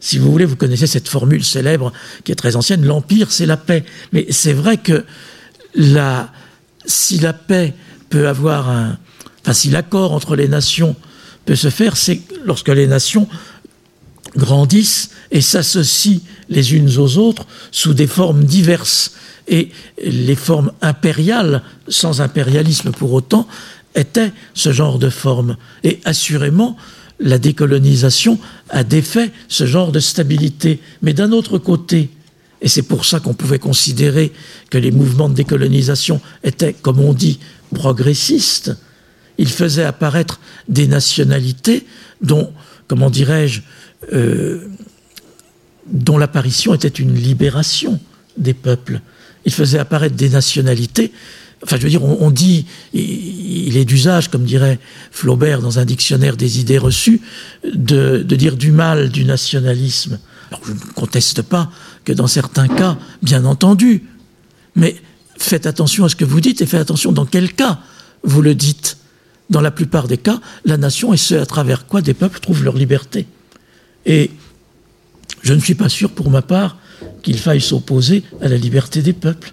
Si 0.00 0.18
vous 0.18 0.30
voulez, 0.30 0.44
vous 0.44 0.56
connaissez 0.56 0.86
cette 0.86 1.08
formule 1.08 1.44
célèbre 1.44 1.92
qui 2.24 2.32
est 2.32 2.36
très 2.36 2.56
ancienne, 2.56 2.84
l'empire, 2.84 3.30
c'est 3.30 3.46
la 3.46 3.56
paix. 3.56 3.84
Mais 4.12 4.26
c'est 4.30 4.52
vrai 4.52 4.76
que 4.76 5.04
si 6.84 7.18
la 7.18 7.32
paix 7.32 7.74
peut 8.10 8.28
avoir 8.28 8.68
un. 8.68 8.98
Enfin, 9.42 9.52
si 9.52 9.70
l'accord 9.70 10.12
entre 10.12 10.36
les 10.36 10.48
nations 10.48 10.96
peut 11.46 11.56
se 11.56 11.70
faire, 11.70 11.96
c'est 11.96 12.20
lorsque 12.44 12.68
les 12.68 12.86
nations 12.86 13.28
grandissent 14.36 15.10
et 15.30 15.40
s'associent 15.40 16.20
les 16.48 16.74
unes 16.74 16.98
aux 16.98 17.18
autres 17.18 17.46
sous 17.70 17.94
des 17.94 18.06
formes 18.06 18.44
diverses. 18.44 19.12
Et 19.48 19.70
les 20.04 20.36
formes 20.36 20.70
impériales, 20.80 21.62
sans 21.88 22.20
impérialisme 22.20 22.92
pour 22.92 23.12
autant, 23.12 23.48
étaient 23.94 24.32
ce 24.54 24.72
genre 24.72 24.98
de 24.98 25.10
forme. 25.10 25.56
Et 25.84 26.00
assurément, 26.04 26.76
la 27.18 27.38
décolonisation 27.38 28.38
a 28.70 28.84
défait 28.84 29.30
ce 29.48 29.66
genre 29.66 29.92
de 29.92 30.00
stabilité. 30.00 30.80
Mais 31.02 31.12
d'un 31.12 31.32
autre 31.32 31.58
côté, 31.58 32.10
et 32.62 32.68
c'est 32.68 32.82
pour 32.82 33.04
ça 33.04 33.20
qu'on 33.20 33.34
pouvait 33.34 33.58
considérer 33.58 34.32
que 34.70 34.78
les 34.78 34.90
mouvements 34.90 35.28
de 35.28 35.34
décolonisation 35.34 36.20
étaient, 36.44 36.74
comme 36.74 37.00
on 37.00 37.14
dit, 37.14 37.40
progressistes. 37.74 38.76
Ils 39.38 39.48
faisaient 39.48 39.84
apparaître 39.84 40.40
des 40.68 40.86
nationalités 40.86 41.86
dont, 42.20 42.52
comment 42.86 43.08
dirais-je, 43.08 43.62
euh, 44.12 44.68
dont 45.86 46.18
l'apparition 46.18 46.74
était 46.74 46.88
une 46.88 47.14
libération 47.14 47.98
des 48.36 48.54
peuples. 48.54 49.00
Ils 49.46 49.52
faisaient 49.52 49.78
apparaître 49.78 50.16
des 50.16 50.28
nationalités. 50.28 51.12
Enfin, 51.62 51.76
je 51.76 51.82
veux 51.82 51.90
dire, 51.90 52.02
on, 52.02 52.30
dit, 52.30 52.64
il 52.94 53.76
est 53.76 53.84
d'usage, 53.84 54.28
comme 54.28 54.44
dirait 54.44 54.78
Flaubert 55.10 55.60
dans 55.60 55.78
un 55.78 55.84
dictionnaire 55.84 56.36
des 56.38 56.58
idées 56.58 56.78
reçues, 56.78 57.20
de 57.64 58.22
dire 58.22 58.56
du 58.56 58.72
mal 58.72 59.10
du 59.10 59.26
nationalisme. 59.26 60.18
Alors, 60.50 60.62
je 60.64 60.72
ne 60.72 60.78
conteste 60.94 61.42
pas 61.42 61.70
que 62.04 62.12
dans 62.12 62.26
certains 62.26 62.66
cas, 62.66 62.98
bien 63.22 63.44
entendu, 63.44 64.04
mais 64.74 64.96
faites 65.36 65.66
attention 65.66 66.04
à 66.04 66.08
ce 66.08 66.16
que 66.16 66.24
vous 66.24 66.40
dites 66.40 66.60
et 66.60 66.66
faites 66.66 66.80
attention 66.80 67.12
dans 67.12 67.26
quel 67.26 67.52
cas 67.52 67.80
vous 68.22 68.42
le 68.42 68.54
dites. 68.54 68.96
Dans 69.48 69.60
la 69.60 69.70
plupart 69.70 70.06
des 70.06 70.18
cas, 70.18 70.40
la 70.64 70.76
nation 70.76 71.12
est 71.12 71.16
ce 71.16 71.34
à 71.34 71.46
travers 71.46 71.86
quoi 71.86 72.02
des 72.02 72.14
peuples 72.14 72.40
trouvent 72.40 72.62
leur 72.62 72.76
liberté. 72.76 73.26
Et 74.06 74.30
je 75.42 75.52
ne 75.54 75.60
suis 75.60 75.74
pas 75.74 75.88
sûr, 75.88 76.10
pour 76.10 76.30
ma 76.30 76.42
part, 76.42 76.78
qu'il 77.22 77.38
faille 77.38 77.60
s'opposer 77.60 78.22
à 78.40 78.48
la 78.48 78.56
liberté 78.56 79.02
des 79.02 79.12
peuples. 79.12 79.52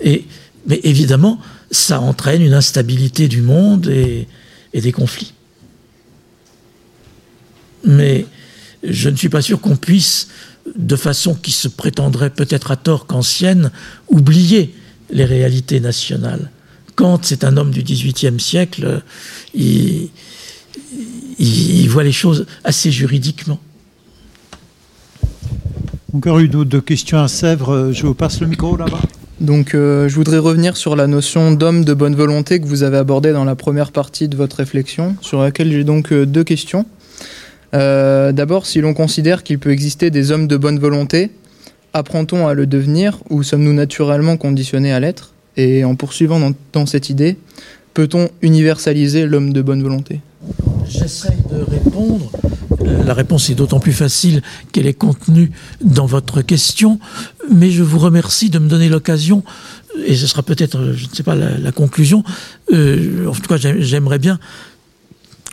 Et, 0.00 0.24
mais 0.66 0.80
évidemment, 0.84 1.38
ça 1.70 2.00
entraîne 2.00 2.42
une 2.42 2.54
instabilité 2.54 3.28
du 3.28 3.42
monde 3.42 3.88
et, 3.88 4.28
des 4.74 4.92
conflits. 4.92 5.34
Mais 7.84 8.26
je 8.82 9.08
ne 9.08 9.16
suis 9.16 9.28
pas 9.28 9.42
sûr 9.42 9.60
qu'on 9.60 9.76
puisse, 9.76 10.28
de 10.76 10.96
façon 10.96 11.34
qui 11.34 11.50
se 11.50 11.68
prétendrait 11.68 12.30
peut-être 12.30 12.70
à 12.70 12.76
tort 12.76 13.06
qu'ancienne, 13.06 13.70
oublier 14.08 14.74
les 15.10 15.24
réalités 15.24 15.80
nationales. 15.80 16.50
Kant, 16.94 17.20
c'est 17.22 17.44
un 17.44 17.56
homme 17.56 17.70
du 17.70 17.82
XVIIIe 17.82 18.38
siècle, 18.38 19.02
il, 19.54 20.10
voit 21.88 22.04
les 22.04 22.12
choses 22.12 22.46
assez 22.64 22.90
juridiquement. 22.90 23.58
Encore 26.14 26.38
une 26.38 26.54
ou 26.54 26.64
deux 26.64 26.80
questions 26.80 27.18
à 27.18 27.28
Sèvres. 27.28 27.90
Je 27.92 28.06
vous 28.06 28.14
passe 28.14 28.40
le 28.40 28.46
micro 28.46 28.76
là-bas. 28.76 29.00
Donc, 29.42 29.74
euh, 29.74 30.08
je 30.08 30.14
voudrais 30.14 30.38
revenir 30.38 30.76
sur 30.76 30.94
la 30.94 31.08
notion 31.08 31.50
d'homme 31.50 31.84
de 31.84 31.94
bonne 31.94 32.14
volonté 32.14 32.60
que 32.60 32.66
vous 32.66 32.84
avez 32.84 32.96
abordée 32.96 33.32
dans 33.32 33.44
la 33.44 33.56
première 33.56 33.90
partie 33.90 34.28
de 34.28 34.36
votre 34.36 34.54
réflexion, 34.54 35.16
sur 35.20 35.42
laquelle 35.42 35.72
j'ai 35.72 35.82
donc 35.82 36.12
euh, 36.12 36.24
deux 36.24 36.44
questions. 36.44 36.86
Euh, 37.74 38.30
d'abord, 38.30 38.66
si 38.66 38.80
l'on 38.80 38.94
considère 38.94 39.42
qu'il 39.42 39.58
peut 39.58 39.72
exister 39.72 40.10
des 40.10 40.30
hommes 40.30 40.46
de 40.46 40.56
bonne 40.56 40.78
volonté, 40.78 41.32
apprend-on 41.92 42.46
à 42.46 42.54
le 42.54 42.66
devenir 42.66 43.18
ou 43.30 43.42
sommes-nous 43.42 43.72
naturellement 43.72 44.36
conditionnés 44.36 44.92
à 44.92 45.00
l'être? 45.00 45.32
Et 45.56 45.82
en 45.82 45.96
poursuivant 45.96 46.52
dans, 46.72 46.86
cette 46.86 47.10
idée, 47.10 47.36
peut-on 47.94 48.28
universaliser 48.42 49.26
l'homme 49.26 49.52
de 49.52 49.60
bonne 49.60 49.82
volonté? 49.82 50.20
J'essaye 50.88 51.38
de 51.50 51.62
répondre. 51.62 52.30
Euh, 52.82 53.04
la 53.04 53.14
réponse 53.14 53.50
est 53.50 53.54
d'autant 53.54 53.80
plus 53.80 53.92
facile 53.92 54.42
qu'elle 54.72 54.86
est 54.86 54.94
contenue 54.94 55.52
dans 55.82 56.06
votre 56.06 56.42
question, 56.42 56.98
mais 57.50 57.70
je 57.70 57.82
vous 57.82 57.98
remercie 57.98 58.50
de 58.50 58.58
me 58.58 58.68
donner 58.68 58.88
l'occasion, 58.88 59.44
et 60.06 60.16
ce 60.16 60.26
sera 60.26 60.42
peut-être, 60.42 60.92
je 60.94 61.06
ne 61.06 61.14
sais 61.14 61.22
pas, 61.22 61.34
la, 61.34 61.72
conclusion, 61.72 62.24
euh, 62.72 63.26
en 63.26 63.32
tout 63.32 63.42
cas 63.42 63.56
j'aimerais 63.56 64.18
bien 64.18 64.38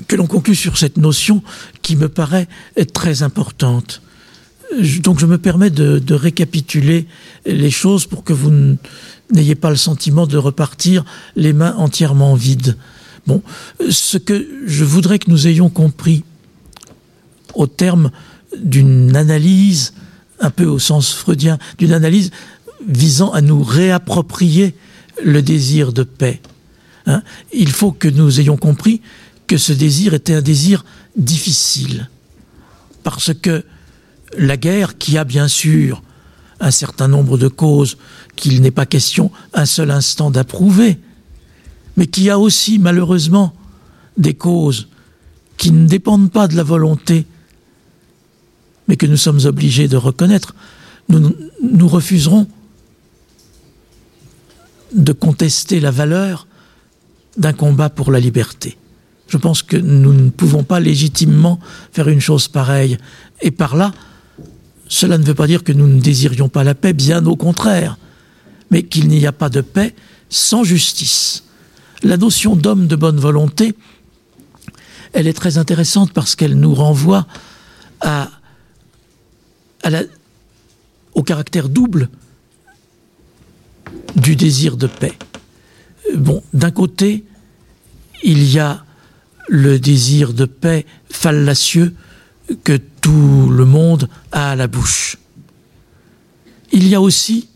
que 0.08 0.16
l'on 0.16 0.28
conclue 0.28 0.56
sur 0.56 0.78
cette 0.78 0.98
notion 0.98 1.44
qui 1.82 1.96
me 1.96 2.10
paraît 2.10 2.48
être 2.78 2.94
très 2.94 3.24
importante. 3.24 4.02
Donc 5.02 5.20
je 5.20 5.26
me 5.26 5.38
permets 5.38 5.72
de, 5.72 6.14
récapituler 6.14 7.08
les 7.46 7.72
choses 7.72 8.06
pour 8.06 8.24
que 8.24 8.34
vous 8.34 8.78
n'ayez 9.32 9.56
pas 9.56 9.70
le 9.70 9.76
sentiment 9.76 10.28
de 10.28 10.38
repartir 10.38 11.04
les 11.36 11.54
mains 11.54 11.76
entièrement 11.78 12.36
vides. 12.36 12.78
Ce 13.90 14.18
que 14.18 14.48
je 14.66 14.84
voudrais 14.84 15.20
que 15.20 15.30
nous 15.30 15.48
ayons 15.48 15.70
compris 15.70 16.24
au 17.54 17.68
terme 17.68 18.12
d'une 18.58 19.16
analyse, 19.16 19.94
un 20.40 20.50
peu 20.50 20.66
au 20.66 20.80
sens 20.80 21.14
freudien, 21.14 21.58
d'une 21.78 21.94
analyse 21.94 22.32
visant 22.88 23.32
à 23.32 23.42
nous 23.42 23.64
réapproprier 23.64 24.76
le 25.24 25.42
désir 25.42 25.92
de 25.94 26.04
paix. 26.04 26.42
Hein, 27.06 27.24
il 27.52 27.72
faut 27.72 27.92
que 27.92 28.08
nous 28.08 28.40
ayons 28.40 28.58
compris 28.58 29.02
que 29.48 29.58
ce 29.58 29.74
désir 29.74 30.14
était 30.14 30.36
un 30.36 30.42
désir 30.42 30.86
difficile. 31.18 32.10
Parce 33.04 33.34
que 33.34 33.64
la 34.38 34.58
guerre, 34.58 34.98
qui 34.98 35.18
a 35.18 35.24
bien 35.24 35.48
sûr 35.48 36.04
un 36.60 36.72
certain 36.72 37.08
nombre 37.08 37.38
de 37.38 37.48
causes 37.48 37.98
qu'il 38.36 38.62
n'est 38.62 38.72
pas 38.72 38.86
question 38.86 39.32
un 39.54 39.66
seul 39.66 39.92
instant 39.92 40.30
d'approuver, 40.30 41.00
mais 42.00 42.08
qui 42.08 42.30
a 42.30 42.40
aussi 42.40 42.80
malheureusement 42.80 43.54
des 44.16 44.34
causes 44.34 44.88
qui 45.58 45.70
ne 45.72 45.86
dépendent 45.86 46.32
pas 46.32 46.48
de 46.48 46.56
la 46.56 46.64
volonté, 46.64 47.26
mais 48.88 48.96
que 48.96 49.06
nous 49.06 49.18
sommes 49.18 49.42
obligés 49.44 49.90
de 49.90 49.98
reconnaître, 49.98 50.56
nous, 51.10 51.36
nous 51.62 51.88
refuserons 51.90 52.48
de 54.94 55.12
contester 55.12 55.82
la 55.82 55.92
valeur 55.92 56.48
d'un 57.36 57.52
combat 57.52 57.90
pour 57.90 58.14
la 58.14 58.22
liberté. 58.22 58.78
Je 59.28 59.36
pense 59.36 59.62
que 59.62 59.76
nous 59.76 60.14
ne 60.14 60.30
pouvons 60.30 60.64
pas 60.64 60.80
légitimement 60.80 61.60
faire 61.92 62.08
une 62.08 62.22
chose 62.22 62.48
pareille. 62.48 62.98
Et 63.42 63.52
par 63.52 63.76
là, 63.76 63.92
cela 64.88 65.18
ne 65.18 65.26
veut 65.26 65.36
pas 65.36 65.48
dire 65.48 65.66
que 65.66 65.74
nous 65.74 65.88
ne 65.88 66.00
désirions 66.00 66.48
pas 66.48 66.64
la 66.64 66.76
paix, 66.76 66.94
bien 66.94 67.26
au 67.26 67.36
contraire, 67.36 67.98
mais 68.72 68.84
qu'il 68.84 69.10
n'y 69.10 69.28
a 69.28 69.34
pas 69.34 69.50
de 69.50 69.60
paix 69.60 69.94
sans 70.30 70.64
justice. 70.64 71.44
La 72.04 72.18
notion 72.18 72.56
d'homme 72.56 72.88
de 72.88 72.96
bonne 72.96 73.20
volonté, 73.20 73.76
elle 75.14 75.28
est 75.28 75.34
très 75.34 75.58
intéressante 75.58 76.14
parce 76.14 76.36
qu'elle 76.36 76.60
nous 76.60 76.74
renvoie 76.74 77.28
au 81.14 81.24
caractère 81.24 81.68
double 81.68 82.10
du 84.16 84.36
désir 84.36 84.78
de 84.78 84.88
paix. 84.88 85.18
Bon, 86.16 86.42
d'un 86.54 86.72
côté, 86.72 87.26
il 88.24 88.44
y 88.44 88.60
a 88.60 88.84
le 89.48 89.80
désir 89.80 90.34
de 90.34 90.46
paix 90.46 90.86
fallacieux 91.10 91.94
que 92.64 92.78
tout 93.02 93.50
le 93.50 93.66
monde 93.66 94.10
a 94.32 94.52
à 94.52 94.56
la 94.56 94.68
bouche. 94.68 95.18
Il 96.72 96.88
y 96.88 96.96
a 96.96 97.02
aussi 97.02 97.50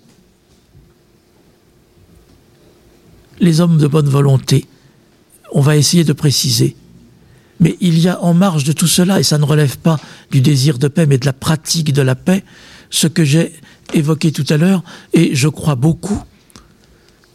les 3.39 3.61
hommes 3.61 3.77
de 3.77 3.87
bonne 3.87 4.09
volonté. 4.09 4.65
On 5.51 5.61
va 5.61 5.77
essayer 5.77 6.03
de 6.03 6.13
préciser. 6.13 6.75
Mais 7.59 7.77
il 7.79 7.99
y 7.99 8.09
a 8.09 8.21
en 8.21 8.33
marge 8.33 8.63
de 8.63 8.73
tout 8.73 8.87
cela, 8.87 9.19
et 9.19 9.23
ça 9.23 9.37
ne 9.37 9.45
relève 9.45 9.77
pas 9.77 9.99
du 10.31 10.41
désir 10.41 10.79
de 10.79 10.87
paix, 10.87 11.05
mais 11.05 11.17
de 11.17 11.25
la 11.25 11.33
pratique 11.33 11.93
de 11.93 12.01
la 12.01 12.15
paix, 12.15 12.43
ce 12.89 13.07
que 13.07 13.23
j'ai 13.23 13.53
évoqué 13.93 14.31
tout 14.31 14.45
à 14.49 14.57
l'heure, 14.57 14.83
et 15.13 15.35
je 15.35 15.47
crois 15.47 15.75
beaucoup. 15.75 16.21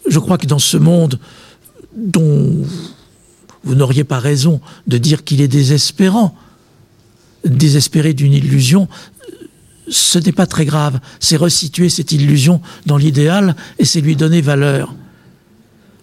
Je 0.08 0.18
crois 0.18 0.38
que 0.38 0.46
dans 0.46 0.58
ce 0.58 0.76
monde 0.76 1.18
dont 1.94 2.64
vous 3.64 3.74
n'auriez 3.74 4.04
pas 4.04 4.18
raison 4.18 4.60
de 4.86 4.98
dire 4.98 5.24
qu'il 5.24 5.40
est 5.40 5.48
désespérant. 5.48 6.34
Désespéré 7.44 8.14
d'une 8.14 8.32
illusion, 8.32 8.88
ce 9.88 10.18
n'est 10.18 10.32
pas 10.32 10.46
très 10.46 10.64
grave. 10.64 11.00
C'est 11.20 11.36
resituer 11.36 11.88
cette 11.88 12.12
illusion 12.12 12.60
dans 12.86 12.96
l'idéal 12.96 13.56
et 13.78 13.84
c'est 13.84 14.00
lui 14.00 14.16
donner 14.16 14.40
valeur. 14.40 14.94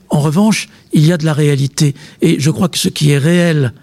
En 0.09 0.19
revanche, 0.19 0.69
il 0.93 1.05
y 1.05 1.11
a 1.11 1.17
de 1.17 1.25
la 1.25 1.33
réalité. 1.33 1.95
Et 2.21 2.39
je 2.39 2.51
crois 2.51 2.69
que 2.69 2.77
ce 2.77 2.89
qui 2.89 3.11
est 3.11 3.17
réel 3.17 3.73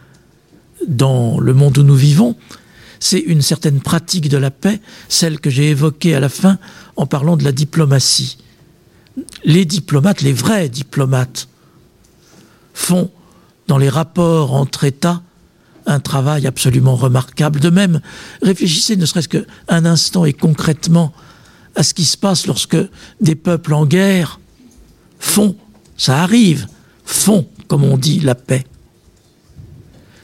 dans 0.87 1.39
le 1.41 1.55
monde 1.55 1.79
où 1.79 1.83
nous 1.83 1.97
vivons, 1.97 2.37
c'est 3.01 3.19
une 3.19 3.43
certaine 3.43 3.81
pratique 3.81 4.29
de 4.29 4.37
la 4.37 4.51
paix, 4.51 4.81
celle 5.09 5.41
que 5.41 5.51
j'ai 5.51 5.71
évoquée 5.71 6.15
à 6.15 6.21
la 6.21 6.29
fin 6.29 6.59
en 6.97 7.07
parlant 7.07 7.37
de 7.37 7.45
la 7.45 7.53
diplomatie. 7.53 8.39
Les 9.45 9.65
diplomates, 9.65 10.23
les 10.23 10.33
vrais 10.33 10.69
diplomates, 10.69 11.49
font 12.75 13.11
dans 13.67 13.79
les 13.79 13.89
rapports 13.89 14.55
entre 14.55 14.85
États 14.85 15.23
un 15.87 16.01
travail 16.01 16.47
absolument 16.47 16.95
remarquable. 16.95 17.61
De 17.61 17.71
même, 17.71 18.01
réfléchissez 18.41 18.97
ne 18.97 19.07
serait-ce 19.07 19.29
qu'un 19.29 19.45
instant 19.85 20.25
et 20.25 20.33
concrètement 20.33 21.13
à 21.75 21.83
ce 21.83 21.95
qui 21.95 22.05
se 22.05 22.17
passe 22.17 22.47
lorsque 22.47 22.77
des 23.21 23.35
peuples 23.35 23.75
en 23.75 23.87
guerre 23.87 24.41
font, 25.19 25.57
ça 25.97 26.23
arrive, 26.23 26.67
font, 27.05 27.47
comme 27.69 27.85
on 27.85 27.97
dit, 27.97 28.21
la 28.21 28.35
paix. 28.35 28.65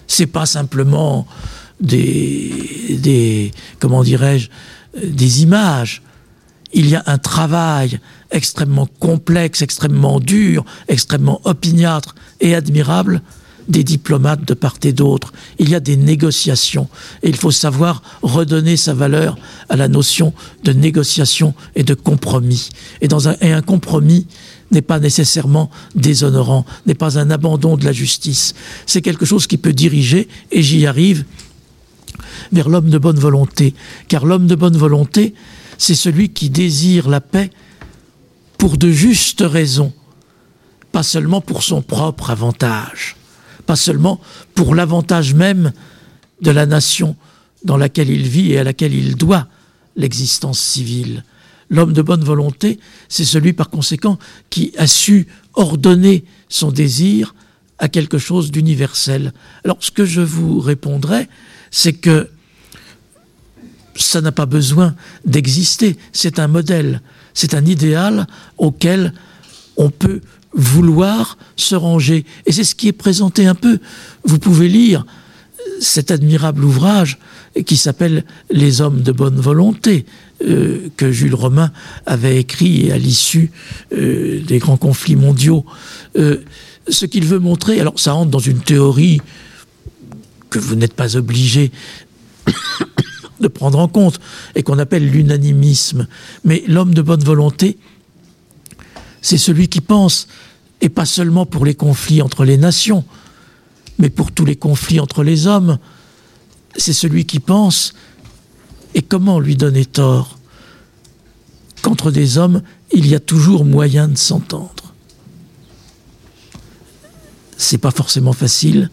C'est 0.06 0.26
pas 0.26 0.46
simplement 0.46 1.26
des, 1.80 2.98
des 3.00 3.52
comment 3.78 4.02
dirais-je, 4.02 4.48
des 5.02 5.42
images. 5.42 6.02
Il 6.72 6.88
y 6.88 6.96
a 6.96 7.02
un 7.06 7.18
travail 7.18 7.98
extrêmement 8.30 8.88
complexe, 8.98 9.62
extrêmement 9.62 10.20
dur, 10.20 10.64
extrêmement 10.88 11.40
opiniâtre 11.44 12.14
et 12.40 12.54
admirable 12.54 13.22
des 13.68 13.84
diplomates 13.84 14.44
de 14.46 14.54
part 14.54 14.76
et 14.82 14.92
d'autre. 14.92 15.32
Il 15.58 15.68
y 15.68 15.74
a 15.74 15.80
des 15.80 15.96
négociations 15.96 16.88
et 17.22 17.28
il 17.28 17.36
faut 17.36 17.50
savoir 17.50 18.02
redonner 18.22 18.76
sa 18.76 18.94
valeur 18.94 19.36
à 19.68 19.76
la 19.76 19.88
notion 19.88 20.32
de 20.64 20.72
négociation 20.72 21.54
et 21.76 21.84
de 21.84 21.94
compromis. 21.94 22.70
Et, 23.00 23.08
dans 23.08 23.28
un, 23.28 23.36
et 23.40 23.52
un 23.52 23.62
compromis 23.62 24.26
n'est 24.70 24.82
pas 24.82 25.00
nécessairement 25.00 25.70
déshonorant, 25.94 26.64
n'est 26.86 26.94
pas 26.94 27.18
un 27.18 27.30
abandon 27.30 27.76
de 27.76 27.84
la 27.84 27.92
justice. 27.92 28.54
C'est 28.86 29.02
quelque 29.02 29.24
chose 29.24 29.46
qui 29.46 29.56
peut 29.56 29.72
diriger, 29.72 30.28
et 30.50 30.62
j'y 30.62 30.86
arrive, 30.86 31.24
vers 32.52 32.68
l'homme 32.68 32.90
de 32.90 32.98
bonne 32.98 33.18
volonté. 33.18 33.74
Car 34.08 34.26
l'homme 34.26 34.46
de 34.46 34.54
bonne 34.54 34.76
volonté, 34.76 35.34
c'est 35.78 35.94
celui 35.94 36.30
qui 36.30 36.50
désire 36.50 37.08
la 37.08 37.20
paix 37.20 37.50
pour 38.58 38.76
de 38.76 38.90
justes 38.90 39.44
raisons, 39.46 39.92
pas 40.92 41.02
seulement 41.04 41.40
pour 41.40 41.62
son 41.62 41.80
propre 41.80 42.30
avantage, 42.30 43.16
pas 43.66 43.76
seulement 43.76 44.20
pour 44.54 44.74
l'avantage 44.74 45.34
même 45.34 45.72
de 46.40 46.50
la 46.50 46.66
nation 46.66 47.16
dans 47.64 47.76
laquelle 47.76 48.10
il 48.10 48.26
vit 48.26 48.52
et 48.52 48.58
à 48.58 48.64
laquelle 48.64 48.94
il 48.94 49.16
doit 49.16 49.46
l'existence 49.96 50.60
civile. 50.60 51.24
L'homme 51.70 51.92
de 51.92 52.02
bonne 52.02 52.24
volonté, 52.24 52.78
c'est 53.08 53.24
celui 53.24 53.52
par 53.52 53.68
conséquent 53.70 54.18
qui 54.50 54.72
a 54.78 54.86
su 54.86 55.26
ordonner 55.54 56.24
son 56.48 56.72
désir 56.72 57.34
à 57.78 57.88
quelque 57.88 58.18
chose 58.18 58.50
d'universel. 58.50 59.32
Alors 59.64 59.78
ce 59.80 59.90
que 59.90 60.04
je 60.04 60.20
vous 60.20 60.60
répondrai, 60.60 61.28
c'est 61.70 61.92
que 61.92 62.28
ça 63.96 64.20
n'a 64.20 64.32
pas 64.32 64.46
besoin 64.46 64.94
d'exister, 65.24 65.96
c'est 66.12 66.38
un 66.38 66.48
modèle. 66.48 67.02
C'est 67.34 67.54
un 67.54 67.64
idéal 67.66 68.26
auquel 68.56 69.12
on 69.76 69.90
peut 69.90 70.20
vouloir 70.54 71.38
se 71.56 71.74
ranger. 71.74 72.24
Et 72.46 72.52
c'est 72.52 72.64
ce 72.64 72.74
qui 72.74 72.88
est 72.88 72.92
présenté 72.92 73.46
un 73.46 73.54
peu. 73.54 73.78
Vous 74.24 74.38
pouvez 74.38 74.68
lire 74.68 75.04
cet 75.80 76.10
admirable 76.10 76.64
ouvrage 76.64 77.18
qui 77.66 77.76
s'appelle 77.76 78.24
Les 78.50 78.80
hommes 78.80 79.02
de 79.02 79.12
bonne 79.12 79.40
volonté, 79.40 80.06
euh, 80.43 80.89
que 80.97 81.11
Jules 81.11 81.34
Romain 81.34 81.72
avait 82.07 82.39
écrit 82.39 82.93
à 82.93 82.99
l'issue 82.99 83.51
euh, 83.93 84.41
des 84.41 84.59
grands 84.59 84.76
conflits 84.76 85.16
mondiaux. 85.16 85.64
Euh, 86.16 86.45
ce 86.89 87.07
qu'il 87.07 87.24
veut 87.24 87.41
montrer, 87.41 87.80
alors 87.80 87.99
ça 87.99 88.12
rentre 88.12 88.30
dans 88.30 88.39
une 88.39 88.61
théorie 88.61 89.20
que 90.49 90.61
vous 90.61 90.76
n'êtes 90.76 90.95
pas 90.95 91.16
obligé 91.16 91.72
de 93.41 93.49
prendre 93.49 93.80
en 93.80 93.89
compte 93.89 94.20
et 94.55 94.62
qu'on 94.62 94.78
appelle 94.78 95.11
l'unanimisme. 95.11 96.07
Mais 96.45 96.62
l'homme 96.68 96.95
de 96.95 97.03
bonne 97.03 97.24
volonté, 97.24 97.76
c'est 99.20 99.39
celui 99.39 99.66
qui 99.66 99.80
pense, 99.80 100.28
et 100.80 100.89
pas 100.89 101.05
seulement 101.05 101.47
pour 101.47 101.64
les 101.64 101.74
conflits 101.74 102.22
entre 102.22 102.45
les 102.45 102.57
nations, 102.57 103.05
mais 103.99 104.09
pour 104.09 104.30
tous 104.30 104.45
les 104.45 104.57
conflits 104.57 105.01
entre 105.01 105.24
les 105.24 105.49
hommes, 105.49 105.78
c'est 106.76 106.93
celui 106.93 107.26
qui 107.26 107.41
pense, 107.41 107.93
et 108.95 109.03
comment 109.03 109.41
lui 109.41 109.57
donner 109.57 109.84
tort? 109.84 110.39
Qu'entre 111.82 112.11
des 112.11 112.39
hommes, 112.39 112.62
il 112.93 113.07
y 113.07 113.14
a 113.14 113.20
toujours 113.20 113.64
moyen 113.64 114.09
de 114.09 114.16
s'entendre. 114.16 114.95
C'est 117.57 117.78
pas 117.78 117.91
forcément 117.91 118.32
facile, 118.32 118.91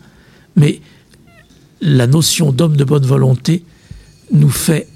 mais 0.56 0.82
la 1.82 2.08
notion 2.08 2.52
d'homme 2.52 2.78
de 2.78 2.84
bonne 2.84 3.06
volonté 3.06 3.64
nous 4.32 4.50
fait 4.50 4.88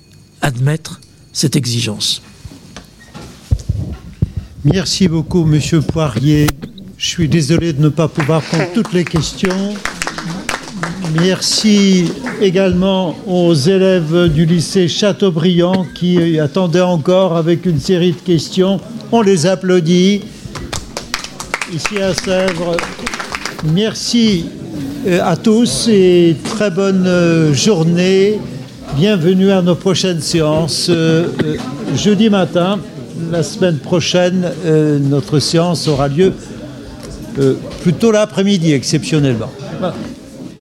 admettre 0.41 1.02
cette 1.34 1.56
exigence. 1.56 2.22
Merci 4.66 5.08
beaucoup, 5.08 5.45
Monsieur 5.45 5.82
Poirier. 5.82 6.47
Je 6.97 7.08
suis 7.08 7.30
désolé 7.30 7.74
de 7.74 7.82
ne 7.82 7.89
pas 7.89 8.08
pouvoir 8.08 8.41
prendre 8.41 8.74
toutes 8.74 8.91
les 8.91 9.06
questions. 9.06 9.76
Merci 11.21 12.11
également 12.41 13.15
aux 13.27 13.53
élèves 13.53 14.30
du 14.30 14.45
lycée 14.45 14.88
Chateaubriand 14.88 15.86
qui 15.95 16.39
attendaient 16.39 16.82
encore 16.82 17.36
avec 17.36 17.65
une 17.65 17.80
série 17.80 18.11
de 18.11 18.19
questions. 18.19 18.80
On 19.11 19.21
les 19.21 19.45
applaudit 19.45 20.21
ici 21.73 22.01
à 22.01 22.13
Sèvres. 22.13 22.77
Merci 23.73 24.45
euh, 25.07 25.19
à 25.23 25.36
tous 25.36 25.88
et 25.89 26.36
très 26.43 26.71
bonne 26.71 27.05
euh, 27.07 27.53
journée. 27.53 28.39
Bienvenue 28.95 29.51
à 29.51 29.61
nos 29.61 29.75
prochaines 29.75 30.21
séances. 30.21 30.88
Euh, 30.89 31.27
jeudi 31.95 32.30
matin, 32.30 32.80
la 33.32 33.43
semaine 33.43 33.77
prochaine, 33.77 34.49
notre 35.09 35.39
séance 35.39 35.88
aura 35.88 36.07
lieu 36.07 36.34
plutôt 37.82 38.11
l'après-midi, 38.11 38.73
exceptionnellement. 38.73 39.51